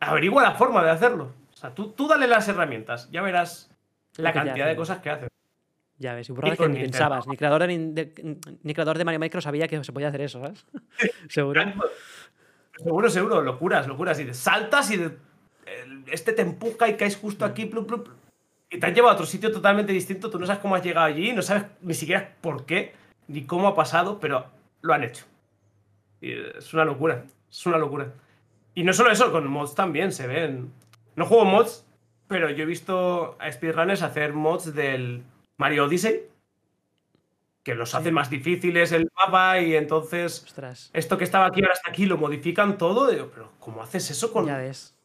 [0.00, 1.32] Averigua la forma de hacerlo.
[1.60, 3.70] Sea, tú, tú dale las herramientas, ya verás
[4.16, 5.28] la cantidad de cosas que hacen.
[5.98, 7.26] Ya ves, y burradas que ni pensabas.
[7.26, 10.40] Ni creador, de, de- ni creador de Mario Maker sabía que se podía hacer eso,
[10.40, 10.64] ¿sabes?
[11.28, 11.62] Seguro.
[12.78, 14.18] Seguro, seguro, locuras, locuras.
[14.18, 15.18] Y saltas y de-
[16.10, 17.70] este te empuja y caes justo aquí,
[18.70, 20.30] y te han llevado a otro sitio totalmente distinto.
[20.30, 22.94] Tú no sabes cómo has llegado allí, no sabes ni siquiera por qué,
[23.28, 24.46] ni cómo ha pasado, pero
[24.80, 25.26] lo han hecho.
[26.22, 28.10] Y es una locura, es una locura.
[28.74, 30.72] Y no solo eso, con mods también se ven.
[31.16, 31.86] No juego mods,
[32.28, 35.22] pero yo he visto a speedrunners hacer mods del
[35.56, 36.22] Mario Odyssey,
[37.62, 40.90] que los hacen más difíciles el mapa y entonces Ostras.
[40.94, 43.10] esto que estaba aquí ahora está aquí, lo modifican todo.
[43.10, 44.46] Digo, pero ¿cómo haces eso con.?
[44.46, 44.96] Ya ves.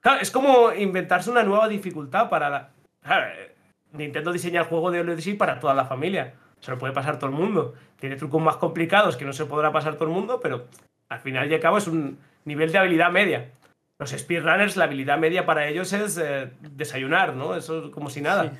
[0.00, 2.70] Claro, es como inventarse una nueva dificultad para la.
[3.02, 3.54] Claro, eh,
[3.92, 6.34] Nintendo diseña el juego de Odyssey para toda la familia.
[6.60, 7.74] Se lo puede pasar todo el mundo.
[7.98, 10.66] Tiene trucos más complicados que no se podrá pasar todo el mundo, pero
[11.08, 13.50] al final y al cabo es un nivel de habilidad media.
[13.98, 17.56] Los speedrunners, la habilidad media para ellos es eh, desayunar, ¿no?
[17.56, 18.52] Eso es como si nada.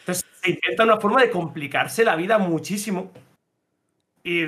[0.00, 3.12] Entonces se inventa una forma de complicarse la vida muchísimo.
[4.24, 4.44] Y,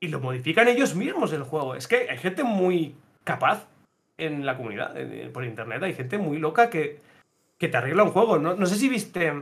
[0.00, 1.74] y lo modifican ellos mismos el juego.
[1.74, 2.94] Es que hay gente muy
[3.24, 3.68] capaz
[4.18, 5.82] en la comunidad, en- por internet.
[5.82, 7.00] Hay gente muy loca que,
[7.58, 8.38] que te arregla un juego.
[8.38, 9.32] No, no sé si viste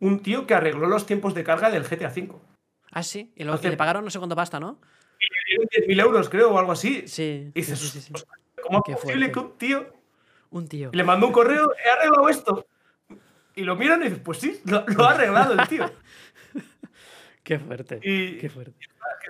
[0.00, 2.32] un tío que arregló los tiempos de carga del GTA V.
[2.90, 3.32] Ah, sí.
[3.36, 4.78] Y, lo- y Hace- le pagaron no sé cuánto pasta, ¿no?
[5.20, 7.06] Y le dieron 10.000 euros, creo, o algo así.
[7.06, 7.52] Sí.
[7.54, 8.12] Y dices, sí, sí, sí.
[8.62, 9.32] "Ostras, ¿cómo Qué es posible fuerte.
[9.32, 9.94] que un tío
[10.50, 10.90] Un tío.
[10.92, 12.66] le mandó un correo, he arreglado esto?
[13.54, 15.90] Y lo miran y dices, pues sí, lo, lo ha arreglado el tío.
[17.42, 18.00] Qué fuerte.
[18.02, 18.74] Y- Qué fuerte.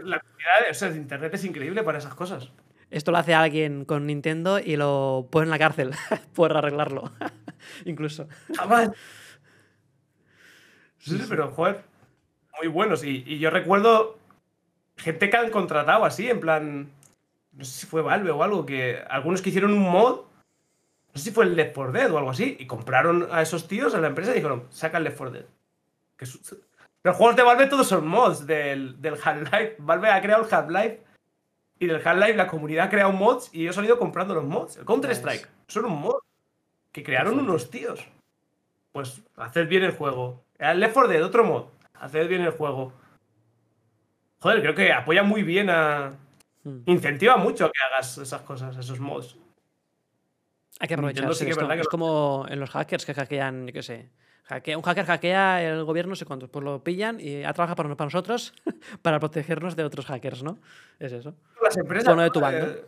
[0.03, 2.51] La comunidad, o sea, de internet es increíble para esas cosas.
[2.91, 5.91] Esto lo hace alguien con Nintendo y lo pone en la cárcel
[6.35, 7.11] por arreglarlo.
[7.85, 8.29] Incluso.
[8.57, 8.91] Jamás.
[10.99, 11.83] Sí, sí, pero joder,
[12.59, 13.03] muy buenos.
[13.05, 14.19] Y, y yo recuerdo
[14.97, 16.91] gente que han contratado así, en plan,
[17.53, 20.23] no sé si fue Valve o algo, que algunos que hicieron un mod,
[21.15, 23.69] no sé si fue el Left 4 Dead o algo así, y compraron a esos
[23.69, 25.47] tíos a la empresa y dijeron, saca el Left 4 Dead.
[26.16, 26.27] Que
[27.03, 29.77] Los juegos de Valve todos son mods del, del Half-Life.
[29.79, 31.03] Valve ha creado el Half-Life
[31.79, 34.77] y del Half-Life la comunidad ha creado mods y ellos han ido comprando los mods.
[34.77, 36.20] El Counter-Strike son un mod
[36.93, 38.07] que crearon unos tíos.
[38.93, 40.45] Pues haced bien el juego.
[40.59, 41.65] El Left 4 Dead, otro mod.
[41.95, 42.93] Haced bien el juego.
[44.41, 46.12] Joder, creo que apoya muy bien a.
[46.65, 46.83] Hmm.
[46.87, 49.37] Incentiva mucho que hagas esas cosas, esos mods.
[50.81, 50.97] Hay que
[51.35, 54.11] sí de que es como en los hackers que hackean, yo qué sé.
[54.45, 57.77] Hackea, un hacker hackea el gobierno, no sé cuántos, pues lo pillan y ha trabajado
[57.77, 58.53] para, para nosotros
[59.03, 60.59] para protegernos de otros hackers, ¿no?
[60.99, 61.35] Es eso.
[61.63, 62.17] Las empresas.
[62.17, 62.33] De ¿no?
[62.33, 62.67] tu bando.
[62.67, 62.85] Eh,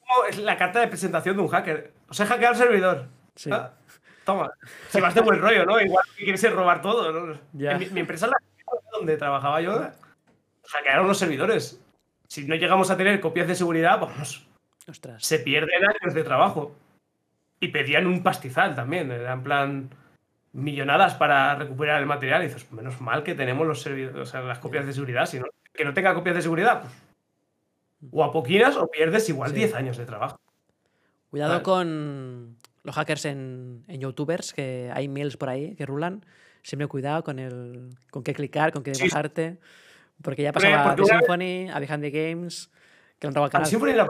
[0.00, 1.92] como es la carta de presentación de un hacker.
[2.08, 3.06] O sea, hackear el servidor.
[3.36, 3.50] Sí.
[3.52, 3.72] Ah,
[4.24, 4.50] toma.
[4.88, 5.80] Si vas de buen rollo, ¿no?
[5.80, 7.12] Igual que quieres es robar todo.
[7.12, 7.38] ¿no?
[7.52, 7.72] Ya.
[7.72, 8.36] En Mi, mi empresa, la
[8.92, 9.80] donde trabajaba yo,
[10.66, 11.80] hackearon los servidores.
[12.32, 14.46] Si no llegamos a tener copias de seguridad, vamos,
[14.88, 15.22] Ostras.
[15.22, 16.74] se pierden años de trabajo.
[17.60, 19.12] Y pedían un pastizal también.
[19.12, 19.90] Era en plan
[20.54, 22.42] millonadas para recuperar el material.
[22.42, 25.26] Y dices, menos mal que tenemos los o sea, las copias de seguridad.
[25.26, 25.44] Si no,
[25.74, 26.94] que no tenga copias de seguridad, pues.
[28.10, 29.56] O a poquinas o pierdes igual Sí.
[29.56, 30.40] 10 años de trabajo.
[31.30, 31.62] Cuidado Vale.
[31.64, 36.24] con los hackers en, en youtubers, que hay mails por ahí que rulan.
[36.62, 39.04] Siempre cuidado con el con qué clicar, con qué Sí.
[39.04, 39.58] bajarte.
[40.20, 42.70] Porque ya pasaba vez- Symphony, a Behind the Games,
[43.18, 43.66] que robado el Al canal.
[43.68, 44.08] Symphony la-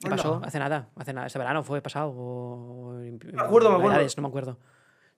[0.00, 0.40] ¿Qué pasó?
[0.44, 1.26] Hace nada, hace nada.
[1.28, 2.10] Este verano fue pasado.
[2.14, 2.94] O...
[2.94, 4.06] Me acuerdo, me acuerdo.
[4.16, 4.58] No me acuerdo.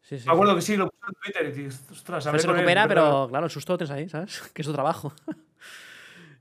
[0.03, 0.57] Sí, sí, Me acuerdo sí.
[0.57, 2.87] que sí, lo puse en Twitter y dices, ostras, A ver se con él, recupera,
[2.87, 4.43] pero- claro, el susto lo tienes ahí, ¿sabes?
[4.55, 5.13] Que es tu trabajo.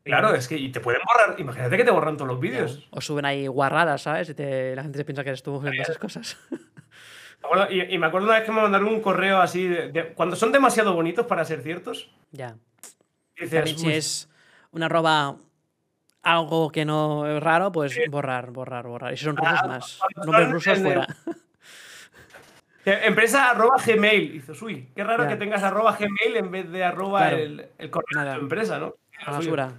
[0.04, 1.40] Claro, es que y te pueden borrar.
[1.40, 2.86] Imagínate que te borran todos los vídeos.
[2.92, 4.28] O suben ahí guarradas, ¿sabes?
[4.30, 6.38] Y te- la gente se piensa que eres tú en esas cosas.
[7.70, 10.36] Y, y me acuerdo una vez que me mandaron un correo así, de- de- cuando
[10.38, 12.56] son demasiado bonitos para ser ciertos, ya.
[13.44, 14.30] Dices, si "Uy, es
[14.72, 15.36] una arroba
[16.22, 19.14] algo que no es raro, pues borrar, borrar, borrar.
[19.14, 20.00] Y si son rusos, Ah, más.
[20.16, 21.08] cuando Nombres rusos fuera.
[22.86, 24.24] eh, empresa arroba Gmail.
[24.24, 27.38] Y dices, uy, qué raro que tengas arroba Gmail en vez de arroba Claro.
[27.38, 28.32] el, el correo Nada.
[28.34, 28.96] de tu empresa, ¿no?
[29.26, 29.72] La basura.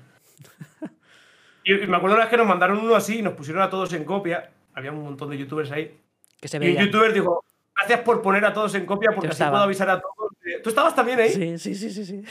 [1.65, 3.71] Y, y me acuerdo una vez que nos mandaron uno así y nos pusieron a
[3.71, 4.51] todos en copia.
[4.75, 5.99] Había un montón de youtubers ahí.
[6.41, 7.43] Que se Y un youtuber dijo,
[7.75, 10.31] gracias por poner a todos en copia porque así puedo avisar a todos.
[10.43, 10.61] de-".
[10.61, 11.31] ¿Tú estabas también ahí?
[11.31, 12.23] Sí, sí, sí, sí, sí.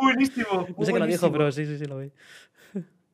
[0.00, 0.66] Buenísimo.
[0.76, 2.12] No sé qué lo dijo, pero sí, sí, sí lo vi.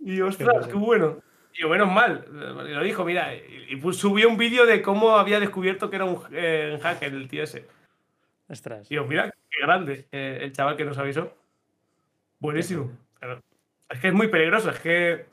[0.01, 1.23] Y ostras, qué bueno.
[1.55, 2.25] Y yo, menos mal.
[2.69, 3.35] Y lo dijo, mira.
[3.35, 7.29] Y, y subió un vídeo de cómo había descubierto que era un eh, hacker el
[7.29, 7.67] tío ese.
[8.49, 8.91] Ostras.
[8.91, 11.37] Y yo, mira, qué grande eh, el chaval que nos avisó.
[12.39, 12.91] Buenísimo.
[13.89, 14.71] Es que es muy peligroso.
[14.71, 15.27] Es que.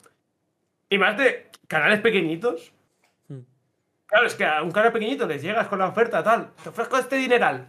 [0.88, 2.72] Y más de canales pequeñitos.
[3.28, 3.40] Mm.
[4.06, 6.52] Claro, es que a un canal pequeñito les llegas con la oferta, tal.
[6.62, 7.68] Te ofrezco este dineral.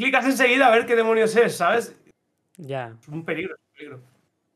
[0.00, 1.94] Clicas enseguida a ver qué demonios es, ¿sabes?
[2.56, 4.00] Ya, Es un peligro, es un peligro.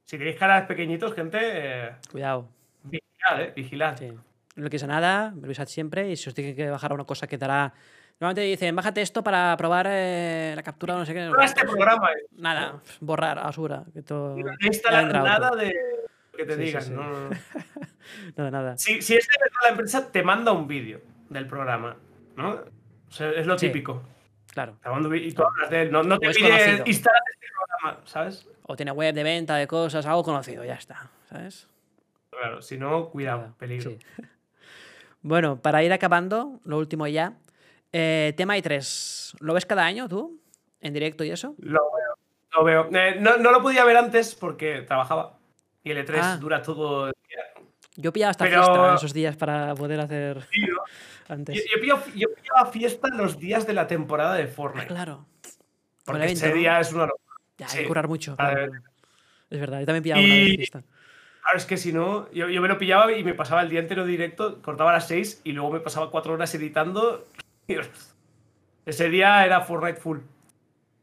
[0.06, 2.48] Si tenéis canales pequeñitos, gente, eh, cuidado.
[2.82, 3.96] vigilad, eh, vigilad.
[3.98, 4.10] Sí.
[4.56, 7.74] No quise nada, revisad siempre y si os tiene que bajar una cosa que dará.
[8.20, 11.26] Normalmente dicen, bájate esto para probar eh, la captura o no sé qué.
[11.28, 12.10] Prueba este programa.
[12.12, 12.24] eh.
[12.38, 13.84] Nada, borrar, basura.
[13.92, 14.36] Que todo...
[14.36, 15.60] No instalar nada otro.
[15.60, 15.74] de
[16.36, 16.82] que te Sí, digan.
[16.82, 16.90] sí.
[16.92, 17.30] no, no, no.
[18.36, 18.76] Nada, nada.
[18.78, 21.96] Si, si es de verdad la empresa, te manda un vídeo del programa,
[22.36, 22.50] ¿no?
[23.08, 24.02] O sea, es lo típico.
[24.54, 24.76] Claro.
[25.14, 25.92] Y tú hablas de él.
[25.92, 28.48] No, no te pide instalar este programa, ¿sabes?
[28.62, 31.10] O tiene web de venta de cosas, algo conocido, ya está.
[31.28, 31.68] ¿Sabes?
[32.30, 33.90] Claro, si no, cuidado, peligro.
[33.90, 33.98] sí.
[35.26, 37.32] Bueno, para ir acabando, lo último ya.
[37.92, 39.36] Eh, tema i3.
[39.40, 40.38] ¿Lo ves cada año tú?
[40.82, 41.54] ¿En directo y eso?
[41.58, 42.18] Lo veo.
[42.52, 42.88] Lo veo.
[42.92, 45.38] Eh, no, no lo podía ver antes porque trabajaba.
[45.82, 46.36] Y el E3 Ah.
[46.38, 47.38] dura todo el día.
[47.96, 50.76] Yo pillaba esta Pero- fiesta esos días para poder hacer Tío,
[51.28, 51.56] antes.
[51.56, 54.86] Yo, yo, pillo- yo pillaba fiesta los días de la temporada de Ah, Fortnite.
[54.88, 55.26] claro.
[56.04, 57.36] Con el Porque ese día es una locura.
[57.58, 58.36] Ya, hay que currar mucho.
[58.36, 58.72] Claro.
[59.50, 60.82] Es verdad, yo también pillaba una vez fiesta.
[61.42, 63.80] Claro, es que si no, yo, yo me lo pillaba y me pasaba el día
[63.80, 67.26] entero directo, cortaba a las 6 y luego me pasaba 4 horas editando.
[67.66, 67.76] Y,
[68.84, 70.18] ese día era Fortnite full.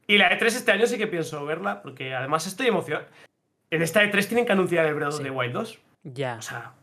[0.06, 3.07] Y la E3 este año sí que pienso verla, porque además estoy emocionado.
[3.72, 5.23] En esta E3 tienen que anunciar el Breath of Sí.
[5.23, 5.80] the Wild 2.
[6.03, 6.35] Ya.
[6.38, 6.73] O sea,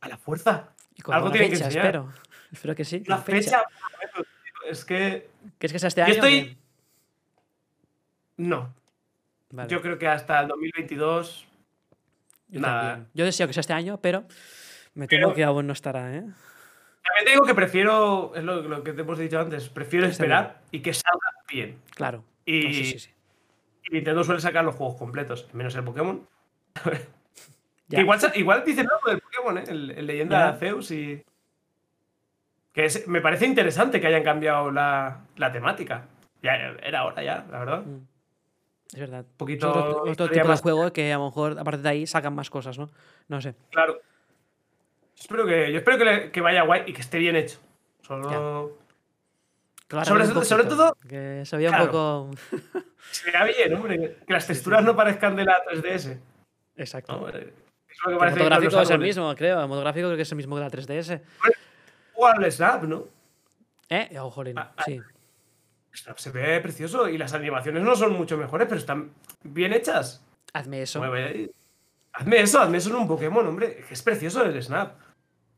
[0.00, 0.71] a la fuerza.
[0.96, 1.86] Y con algo buena tienen que fecha, enseñar.
[1.86, 2.12] espero.
[2.52, 3.02] Espero que sí.
[3.06, 3.62] La con fecha.
[4.68, 5.28] Es que.
[5.58, 6.14] ¿Crees que sea este Yo año?
[6.14, 6.56] o estoy-?
[8.36, 8.74] No.
[9.50, 9.68] Vale.
[9.68, 11.46] Yo creo que hasta el 2022.
[12.48, 12.80] Yo nada.
[12.92, 13.08] también.
[13.14, 14.24] Yo deseo que sea este año, pero
[14.94, 16.20] me temo Pero- que aún no estará, ¿eh?
[17.04, 18.32] También te digo que prefiero.
[18.34, 19.68] Es lo, lo que te hemos dicho antes.
[19.68, 21.78] Prefiero Está esperar y que salga bien.
[21.94, 22.24] Claro.
[22.46, 23.10] Y, No, sí, sí, sí.
[23.84, 26.26] y Nintendo suele sacar los juegos completos, menos el Pokémon.
[27.90, 29.64] Que igual, igual dicen algo del Pokémon, ¿eh?
[29.68, 31.22] El, el leyenda de Arceus y.
[32.72, 36.06] Que es- me parece interesante que hayan cambiado la, la temática.
[36.42, 37.82] Ya era hora ya, la verdad.
[37.84, 38.06] Mm.
[38.94, 39.20] Es verdad.
[39.20, 42.34] Un poquito otro, tipo de más- juego que a lo mejor, aparte de ahí, sacan
[42.34, 42.90] más cosas, ¿no?
[43.28, 43.54] No sé.
[43.70, 44.00] Claro.
[45.18, 47.58] Espero que, yo espero que, le- que vaya guay y que esté bien hecho.
[48.02, 48.78] Solo.
[50.04, 51.84] Sobre- todo- Que se veía Claro.
[51.84, 51.90] un
[52.30, 52.30] poco.
[53.10, 54.16] Se vea bien, hombre.
[54.26, 56.18] Que las texturas no parezcan de la 3DS.
[56.76, 57.12] Exacto.
[57.16, 57.26] ¿no?
[58.06, 59.62] El fotográfico es el mismo, creo.
[59.62, 61.20] El fotográfico creo que es el mismo que la 3DS.
[62.12, 63.04] Jugar al Snap, ¿no?
[63.88, 64.16] ¿Eh?
[64.18, 64.58] Oh, jolín.
[64.58, 64.82] Ah, ah.
[64.84, 65.00] Sí.
[65.94, 69.10] Snap se ve precioso y las animaciones no son mucho mejores, pero están
[69.42, 70.24] bien hechas.
[70.52, 71.02] Hazme eso.
[72.14, 73.84] Hazme eso, hazme eso en un Pokémon, hombre.
[73.90, 74.94] Es precioso el Snap.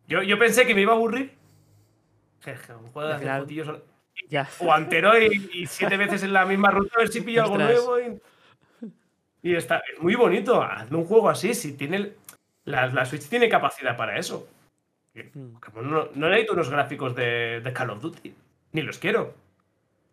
[0.06, 1.32] Yo, yo pensé que me iba a aburrir.
[2.42, 3.80] Jeje, un juego de hacer fotillos
[4.28, 4.48] Ya.
[4.60, 7.56] o antero y, y siete veces en la misma ruta a ver si pillo algo
[7.58, 7.98] nuevo.
[7.98, 8.20] Y,
[9.42, 10.62] y está, es muy bonito.
[10.62, 11.54] Hazme un juego así.
[11.54, 12.12] Si tiene.
[12.64, 14.48] La, la Switch tiene capacidad para eso.
[15.14, 15.52] Mm.
[15.54, 18.34] Pokémon no, no necesito unos gráficos de, de Call of Duty.
[18.72, 19.34] Ni los quiero.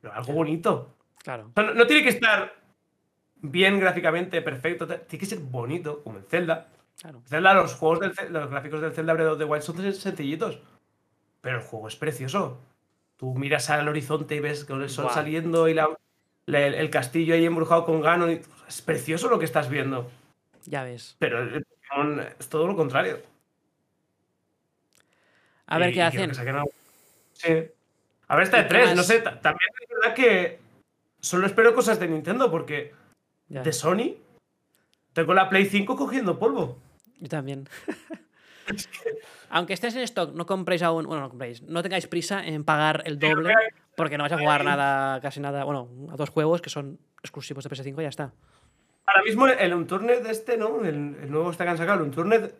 [0.02, 0.94] Pero algo bonito.
[1.24, 1.50] Claro.
[1.50, 2.54] O sea, no, no tiene que estar
[3.36, 4.86] bien gráficamente, perfecto.
[4.88, 6.68] Tiene que ser bonito, como en Zelda.
[7.00, 7.22] Claro.
[7.26, 10.60] Zelda, los juegos del los gráficos del Zelda Breath of the Wild son sen- sencillitos.
[11.42, 12.60] Pero el juego es precioso.
[13.18, 15.90] Tú miras al horizonte y ves con el sol saliendo y la-
[16.46, 18.32] la- el, el castillo ahí embrujado con Ganon.
[18.32, 20.10] y- es precioso lo que estás viendo.
[20.66, 21.16] Ya ves.
[21.18, 21.66] Pero el
[22.40, 23.20] Es todo lo contrario.
[25.68, 26.32] A ver Y- qué hacen.
[27.34, 27.50] Sí.
[28.28, 29.20] A ver, esta ¿Y de 3, no sé.
[29.20, 30.60] ta- También es verdad que
[31.20, 32.94] solo espero cosas de Nintendo porque
[33.50, 33.62] Ya.
[33.62, 34.16] de Sony
[35.14, 36.78] tengo la Play 5 cogiendo polvo.
[37.20, 37.68] Yo también.
[39.50, 41.06] Aunque estés en stock, no compréis aún.
[41.06, 41.62] Bueno, no compréis.
[41.64, 43.54] No tengáis prisa en pagar el doble.
[43.98, 45.66] Porque no vais a jugar nada, casi nada.
[45.66, 48.32] Bueno, a dos juegos que son exclusivos de PS5 y ya está.
[49.06, 50.82] Ahora mismo el Unturned de este, ¿no?
[50.86, 52.52] El, el nuevo este que han sacado, el Unturned,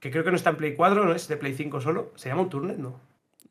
[0.00, 2.12] que creo que no está en Play 4, no es de Play 5 solo.
[2.16, 3.00] Se llama Unturned, ¿no?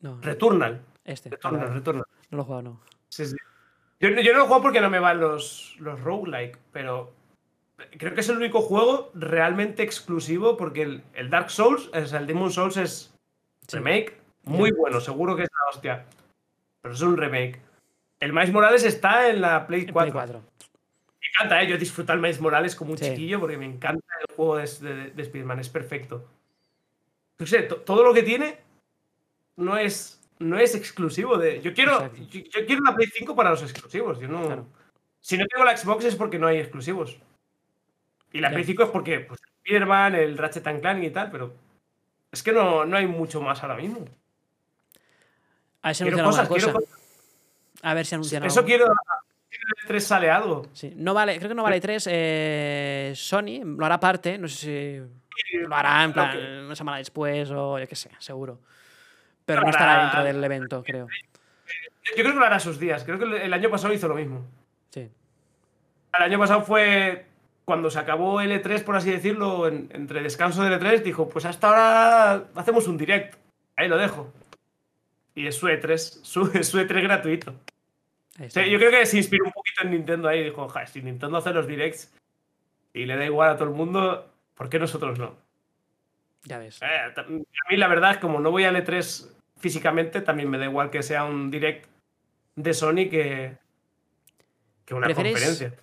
[0.02, 0.82] No, Returnal.
[1.06, 1.30] este.
[1.30, 2.06] Returnal, vale, Returnal.
[2.32, 2.82] No lo he jugado, no.
[3.10, 3.36] Sí, sí.
[4.00, 7.12] Yo, yo no lo juego porque no me van los, los roguelike, pero
[7.98, 12.20] creo que es el único juego realmente exclusivo porque el, el Dark Souls, o sea,
[12.20, 13.14] el Demon Souls es
[13.68, 13.78] Sí.
[13.78, 16.06] remake, muy bueno, seguro que es la hostia.
[16.82, 17.62] Pero es un remake.
[18.20, 20.12] El Miles Morales está en la Play En 4.
[20.12, 20.49] Play 4.
[21.30, 21.68] Me encanta, ¿eh?
[21.68, 23.06] Yo disfruto al Miles Morales como un Sí.
[23.06, 26.28] chiquillo porque me encanta el juego de, de, de Spider-Man, es perfecto.
[27.38, 28.58] No sé, to- todo lo que tiene
[29.58, 31.62] no es, no es exclusivo de.
[31.62, 34.20] Yo quiero, yo, yo quiero una Play 5 para los exclusivos.
[34.20, 34.46] Yo no.
[34.46, 34.66] Claro.
[35.22, 37.18] Si no tengo la Xbox es porque no hay exclusivos.
[38.34, 38.50] Y la.
[38.50, 41.54] Play 5 es porque pues, Spider-Man, el Ratchet and Clank y tal, pero
[42.32, 44.06] es que no, no hay mucho más ahora mismo.
[45.82, 46.88] A ver si anuncian cosas, quiero cosa.
[47.82, 48.68] A ver si anuncian Eso algo.
[48.68, 48.86] quiero.
[49.76, 50.68] Que en el 3 sale algo.
[50.74, 50.94] Sí.
[50.96, 52.08] No vale, creo que no vale 3.
[52.12, 54.38] Eh, Sony lo hará aparte.
[54.38, 58.10] No sé si lo hará en plan que- una semana después o yo qué sé,
[58.20, 58.60] seguro.
[59.46, 61.08] Pero no estará dentro del evento, creo.
[62.06, 63.04] Yo creo que lo hará sus días.
[63.04, 64.46] Creo que el- año pasado hizo lo mismo.
[64.90, 65.10] Sí.
[66.18, 67.26] El año pasado fue
[67.66, 71.46] cuando se acabó el E3, por así decirlo, en- entre descanso del E3, dijo, pues
[71.46, 73.36] hasta ahora hacemos un direct.
[73.76, 74.34] Ahí lo dejo.
[75.36, 77.54] Y es su E3, su, su E3 gratuito.
[78.40, 81.38] Yo creo que se inspiró un poquito en Nintendo ahí y dijo, "Ja, si Nintendo
[81.38, 82.14] hace los directs
[82.94, 85.36] y le da igual a todo el mundo, ¿por qué nosotros no?
[86.44, 86.82] Ya ves.
[86.82, 87.26] Eh, a
[87.70, 91.04] mí la verdad es como no voy al E3 físicamente, también me da igual que
[91.04, 91.86] sea un direct
[92.56, 93.58] de Sony que,
[94.86, 95.74] que una ¿Preferís- conferencia.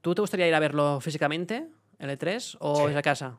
[0.00, 1.66] ¿Tú te gustaría ir a verlo físicamente,
[1.98, 2.92] el E3, o Sí.
[2.92, 3.36] es a casa?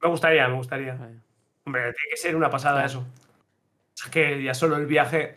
[0.00, 0.94] Me gustaría, me gustaría.
[0.94, 1.16] Vale.
[1.66, 2.86] Hombre, tiene que ser una pasada Claro.
[3.00, 3.06] eso.
[4.04, 5.34] Es que ya solo el viaje.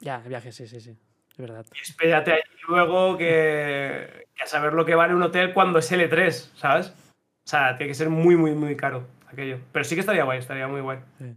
[0.00, 0.90] Ya, el viaje, sí, sí, sí.
[1.30, 1.66] Es verdad.
[1.74, 5.90] y Espérate ahí luego que, que a saber lo que vale un hotel cuando es
[5.92, 6.88] L3, ¿sabes?
[6.88, 9.58] O sea, tiene que ser muy, muy, muy caro aquello.
[9.72, 10.98] Pero sí que estaría guay, estaría muy guay.
[11.18, 11.34] Sí.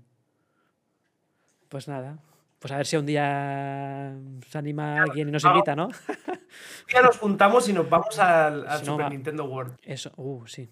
[1.70, 2.18] Pues nada.
[2.60, 4.14] Pues a ver si un día
[4.50, 5.52] se anima alguien y nos no.
[5.52, 5.90] invita, ¿no?
[6.94, 9.78] Ya nos juntamos y nos vamos al, al Si no, Super Nintendo World.
[9.84, 10.70] Eso, uh, sí.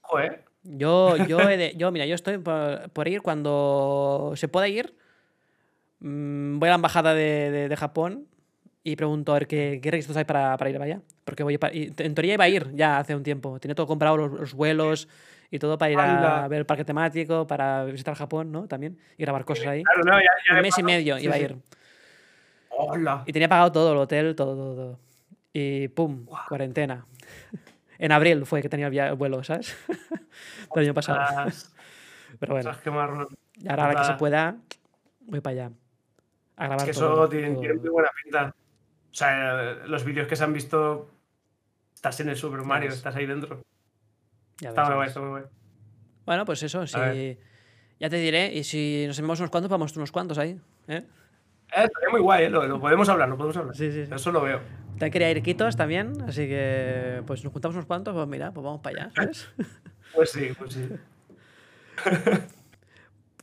[0.00, 0.44] Joder.
[0.62, 4.96] Yo, yo, he de- yo, mira, yo estoy por, por ir cuando se pueda ir.
[6.00, 8.26] Mm, Voy a la embajada de, de- de Japón
[8.84, 11.00] y pregunto a ver qué, qué requisitos hay para, para ir para allá.
[11.24, 13.58] Porque voy pa- y en teoría iba a ir ya hace un tiempo.
[13.60, 15.08] Tenía todo comprado, los, los vuelos
[15.50, 16.48] y todo para ir a Anda.
[16.48, 18.66] ver el parque temático, para visitar Japón, ¿no?
[18.66, 18.98] También.
[19.16, 19.82] Y grabar cosas ahí.
[19.82, 21.44] Claro, no, ya, ya Un mes y medio Sí, iba a sí.
[21.44, 21.56] ir.
[22.70, 23.24] Hola.
[23.26, 24.98] Y tenía pagado todo, el hotel, todo, todo, todo.
[25.52, 27.04] Y pum, cuarentena.
[28.00, 29.76] En abril fue que tenía el, vuelo, ¿sabes?
[30.74, 31.18] Del año pasado.
[32.38, 32.70] Pero bueno,
[33.56, 34.56] y ahora, ahora que se pueda,
[35.26, 35.70] voy para allá.
[36.58, 37.60] A Es que todo, eso tiene, todo.
[37.60, 38.54] tiene muy buena pinta.
[39.10, 41.08] O sea, los vídeos que se han visto,
[41.94, 43.62] estás en el Super Mario, estás ahí dentro.
[44.60, 45.44] Ya Está muy guay, está muy guay.
[46.26, 47.38] Bueno, pues eso, si...
[48.00, 50.60] Ya te diré, y si nos vemos unos cuantos, vamos unos cuantos ahí.
[50.88, 51.04] ¿eh?
[51.76, 52.50] Eh, estaría muy guay, ¿eh?
[52.50, 53.74] lo, lo podemos hablar, lo podemos hablar.
[53.74, 54.12] Sí, sí, sí.
[54.14, 54.60] Eso lo veo.
[54.98, 58.64] También quería ir Quitos también, así que pues nos juntamos unos cuantos, pues mira, pues
[58.64, 59.48] vamos para allá, ¿sabes?
[60.14, 60.88] Pues sí, pues sí.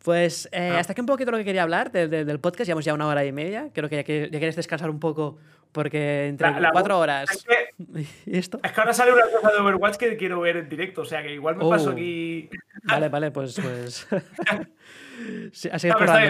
[0.05, 0.79] Pues eh, Ah.
[0.79, 2.67] hasta aquí un poquito lo que quería hablar de- de- del podcast.
[2.67, 3.71] Llevamos ya una hora y media.
[3.73, 5.39] Creo que ya, que- ya quieres descansar un poco
[5.71, 7.69] porque entre La- la- cuatro Es horas que,
[8.27, 8.59] y esto.
[8.63, 11.23] es que ahora sale una cosa de Overwatch que quiero ver en directo, o sea
[11.23, 11.93] que igual me paso Oh.
[11.93, 12.49] aquí.
[12.83, 13.59] Vale, vale, pues.
[13.59, 14.07] pues...
[15.53, 16.29] sí, a seguir No, está bien,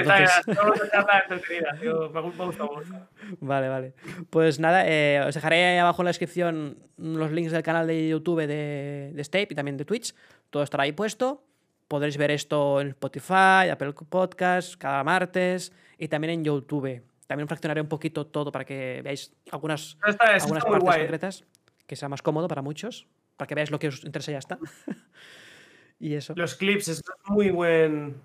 [1.30, 2.70] entretenida, tío, Me mucho.
[3.42, 3.94] Vale, vale.
[4.30, 8.48] Pues nada, eh, os dejaré abajo en la descripción los links del canal de YouTube
[8.48, 10.16] de, de Stape y también de Twitch.
[10.50, 11.44] Todo estará ahí puesto.
[11.96, 17.02] Podréis ver esto en Spotify, Apple Podcast, cada martes y también en YouTube.
[17.26, 20.98] También fraccionaré un poquito todo para que veáis algunas, Está, algunas partes guay.
[21.00, 21.04] ¿eh?
[21.04, 21.46] concretas
[21.88, 23.08] que sea más cómodo para muchos,
[23.38, 24.60] para que veáis lo que os interesa y ya está.
[26.02, 26.34] Y eso.
[26.36, 28.18] Los clips es muy buen.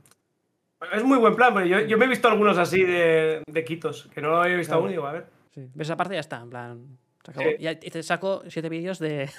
[0.92, 4.08] Es muy buen plan, pero yo, yo me he visto algunos así de, de quitos,
[4.12, 4.82] que no he visto Claro.
[4.82, 5.26] aún digo, a ver.
[5.54, 5.70] Sí.
[5.76, 6.14] ¿Ves esa parte?
[6.14, 6.98] Ya está, en plan.
[7.24, 7.46] Se acabó.
[7.50, 7.56] Sí.
[7.60, 9.30] Y te saco siete vídeos de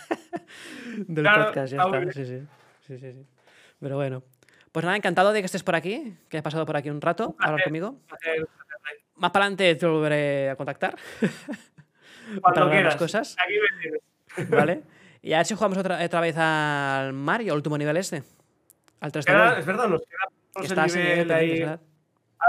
[1.07, 2.13] del Claro, podcast, ya está.
[2.13, 2.39] Sí, sí.
[2.87, 3.25] sí, sí, sí.
[3.81, 4.23] Pero bueno.
[4.71, 7.35] Pues nada, encantado de que estés por aquí, que has pasado por aquí un rato
[7.39, 7.63] a hablar placer.
[7.65, 7.99] conmigo.
[9.17, 10.95] Más para adelante te volveré a contactar,
[12.41, 12.95] Cuando quieras.
[12.95, 13.35] cosas.
[13.43, 13.53] Aquí
[14.37, 14.45] me.
[14.45, 14.83] ¿vale?
[15.23, 18.23] Y a ver si jugamos otra, otra vez al Mario, al último nivel este.
[19.01, 20.17] Al 3 de Queda- es verdad, nos queda
[20.55, 21.61] Que el estás en nivel ahí.
[21.61, 21.79] Ahora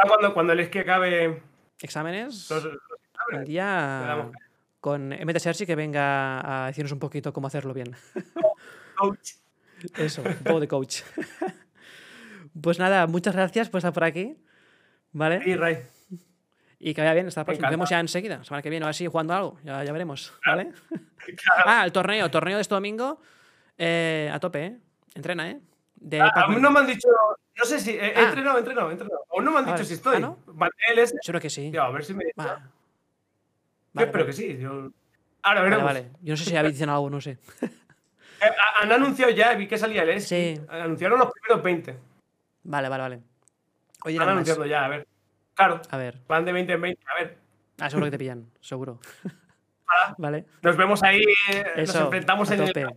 [0.08, 1.42] cuando, cuando el es que acabe
[1.82, 2.48] Exámenes.
[2.50, 2.78] los, los Un
[3.12, 4.36] exámenes, día quedamos.
[4.80, 7.94] con MT Sergi que venga a decirnos un poquito cómo hacerlo bien.
[8.96, 9.32] Coach.
[9.96, 11.02] Eso, un poco de coach.
[12.60, 14.36] Pues nada, muchas gracias por estar por aquí.
[15.12, 15.42] ¿Vale?
[15.44, 15.78] Y Ray.
[16.78, 17.26] Y que vaya bien.
[17.28, 17.68] Hasta la próxima.
[17.68, 18.42] Nos vemos ya enseguida.
[18.44, 19.58] Semana que viene, o así, jugando algo.
[19.64, 20.32] Ya, ya veremos.
[20.46, 20.72] ¿Vale?
[21.24, 21.62] Claro.
[21.66, 22.28] Ah, el torneo.
[22.32, 23.20] Torneo de este domingo.
[23.78, 24.76] eh, a tope, ¿eh?
[25.14, 25.60] Entrena, ¿eh?
[25.94, 27.06] De Ah, a mí no me han dicho.
[27.56, 27.90] No sé si.
[27.92, 28.22] He he Ah.
[28.24, 28.90] entrenado, entrenado.
[29.30, 30.16] Aún no me han dicho si estoy.
[30.16, 30.38] Ah, ¿no?
[30.90, 31.14] El ese.
[31.22, 31.70] Seguro que sí.
[31.70, 32.24] Tío, a ver si me.
[32.36, 32.58] Va.
[32.58, 32.70] Yo
[33.92, 34.58] Vale, espero que sí.
[34.58, 34.90] yo-
[35.44, 35.84] Ahora veremos.
[35.84, 36.10] vale.
[36.22, 37.38] Yo no sé si habéis dicho algo, no sé.
[38.42, 40.56] Eh, ha- han anunciado ya, vi que salía el ESI.
[40.56, 40.60] Sí.
[40.68, 41.98] Anunciaron los primeros 20.
[42.64, 43.20] Vale, vale, vale.
[44.04, 44.28] Oye, más.
[44.28, 45.06] anunciando ya, a ver.
[45.54, 46.18] Claro, A ver.
[46.28, 47.02] van de 20 en 20.
[47.06, 47.38] A ver.
[47.80, 48.50] Ah, seguro que te pillan.
[48.60, 49.00] Seguro.
[49.88, 50.14] Ah.
[50.18, 50.46] Vale.
[50.62, 51.22] Nos vemos ahí.
[51.50, 52.96] eh, nos Eso, enfrentamos a en el.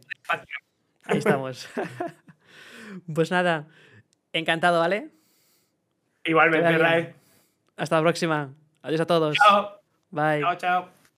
[1.08, 1.70] Ahí estamos.
[3.14, 3.68] pues nada.
[4.34, 5.10] Encantado, ¿vale?
[6.24, 6.78] Igualmente.
[6.78, 7.14] Ray.
[7.78, 8.54] Hasta la próxima.
[8.82, 9.36] Adiós a todos.
[9.38, 9.82] Chao.
[10.12, 10.42] Bye.
[10.42, 10.95] Chao, chao.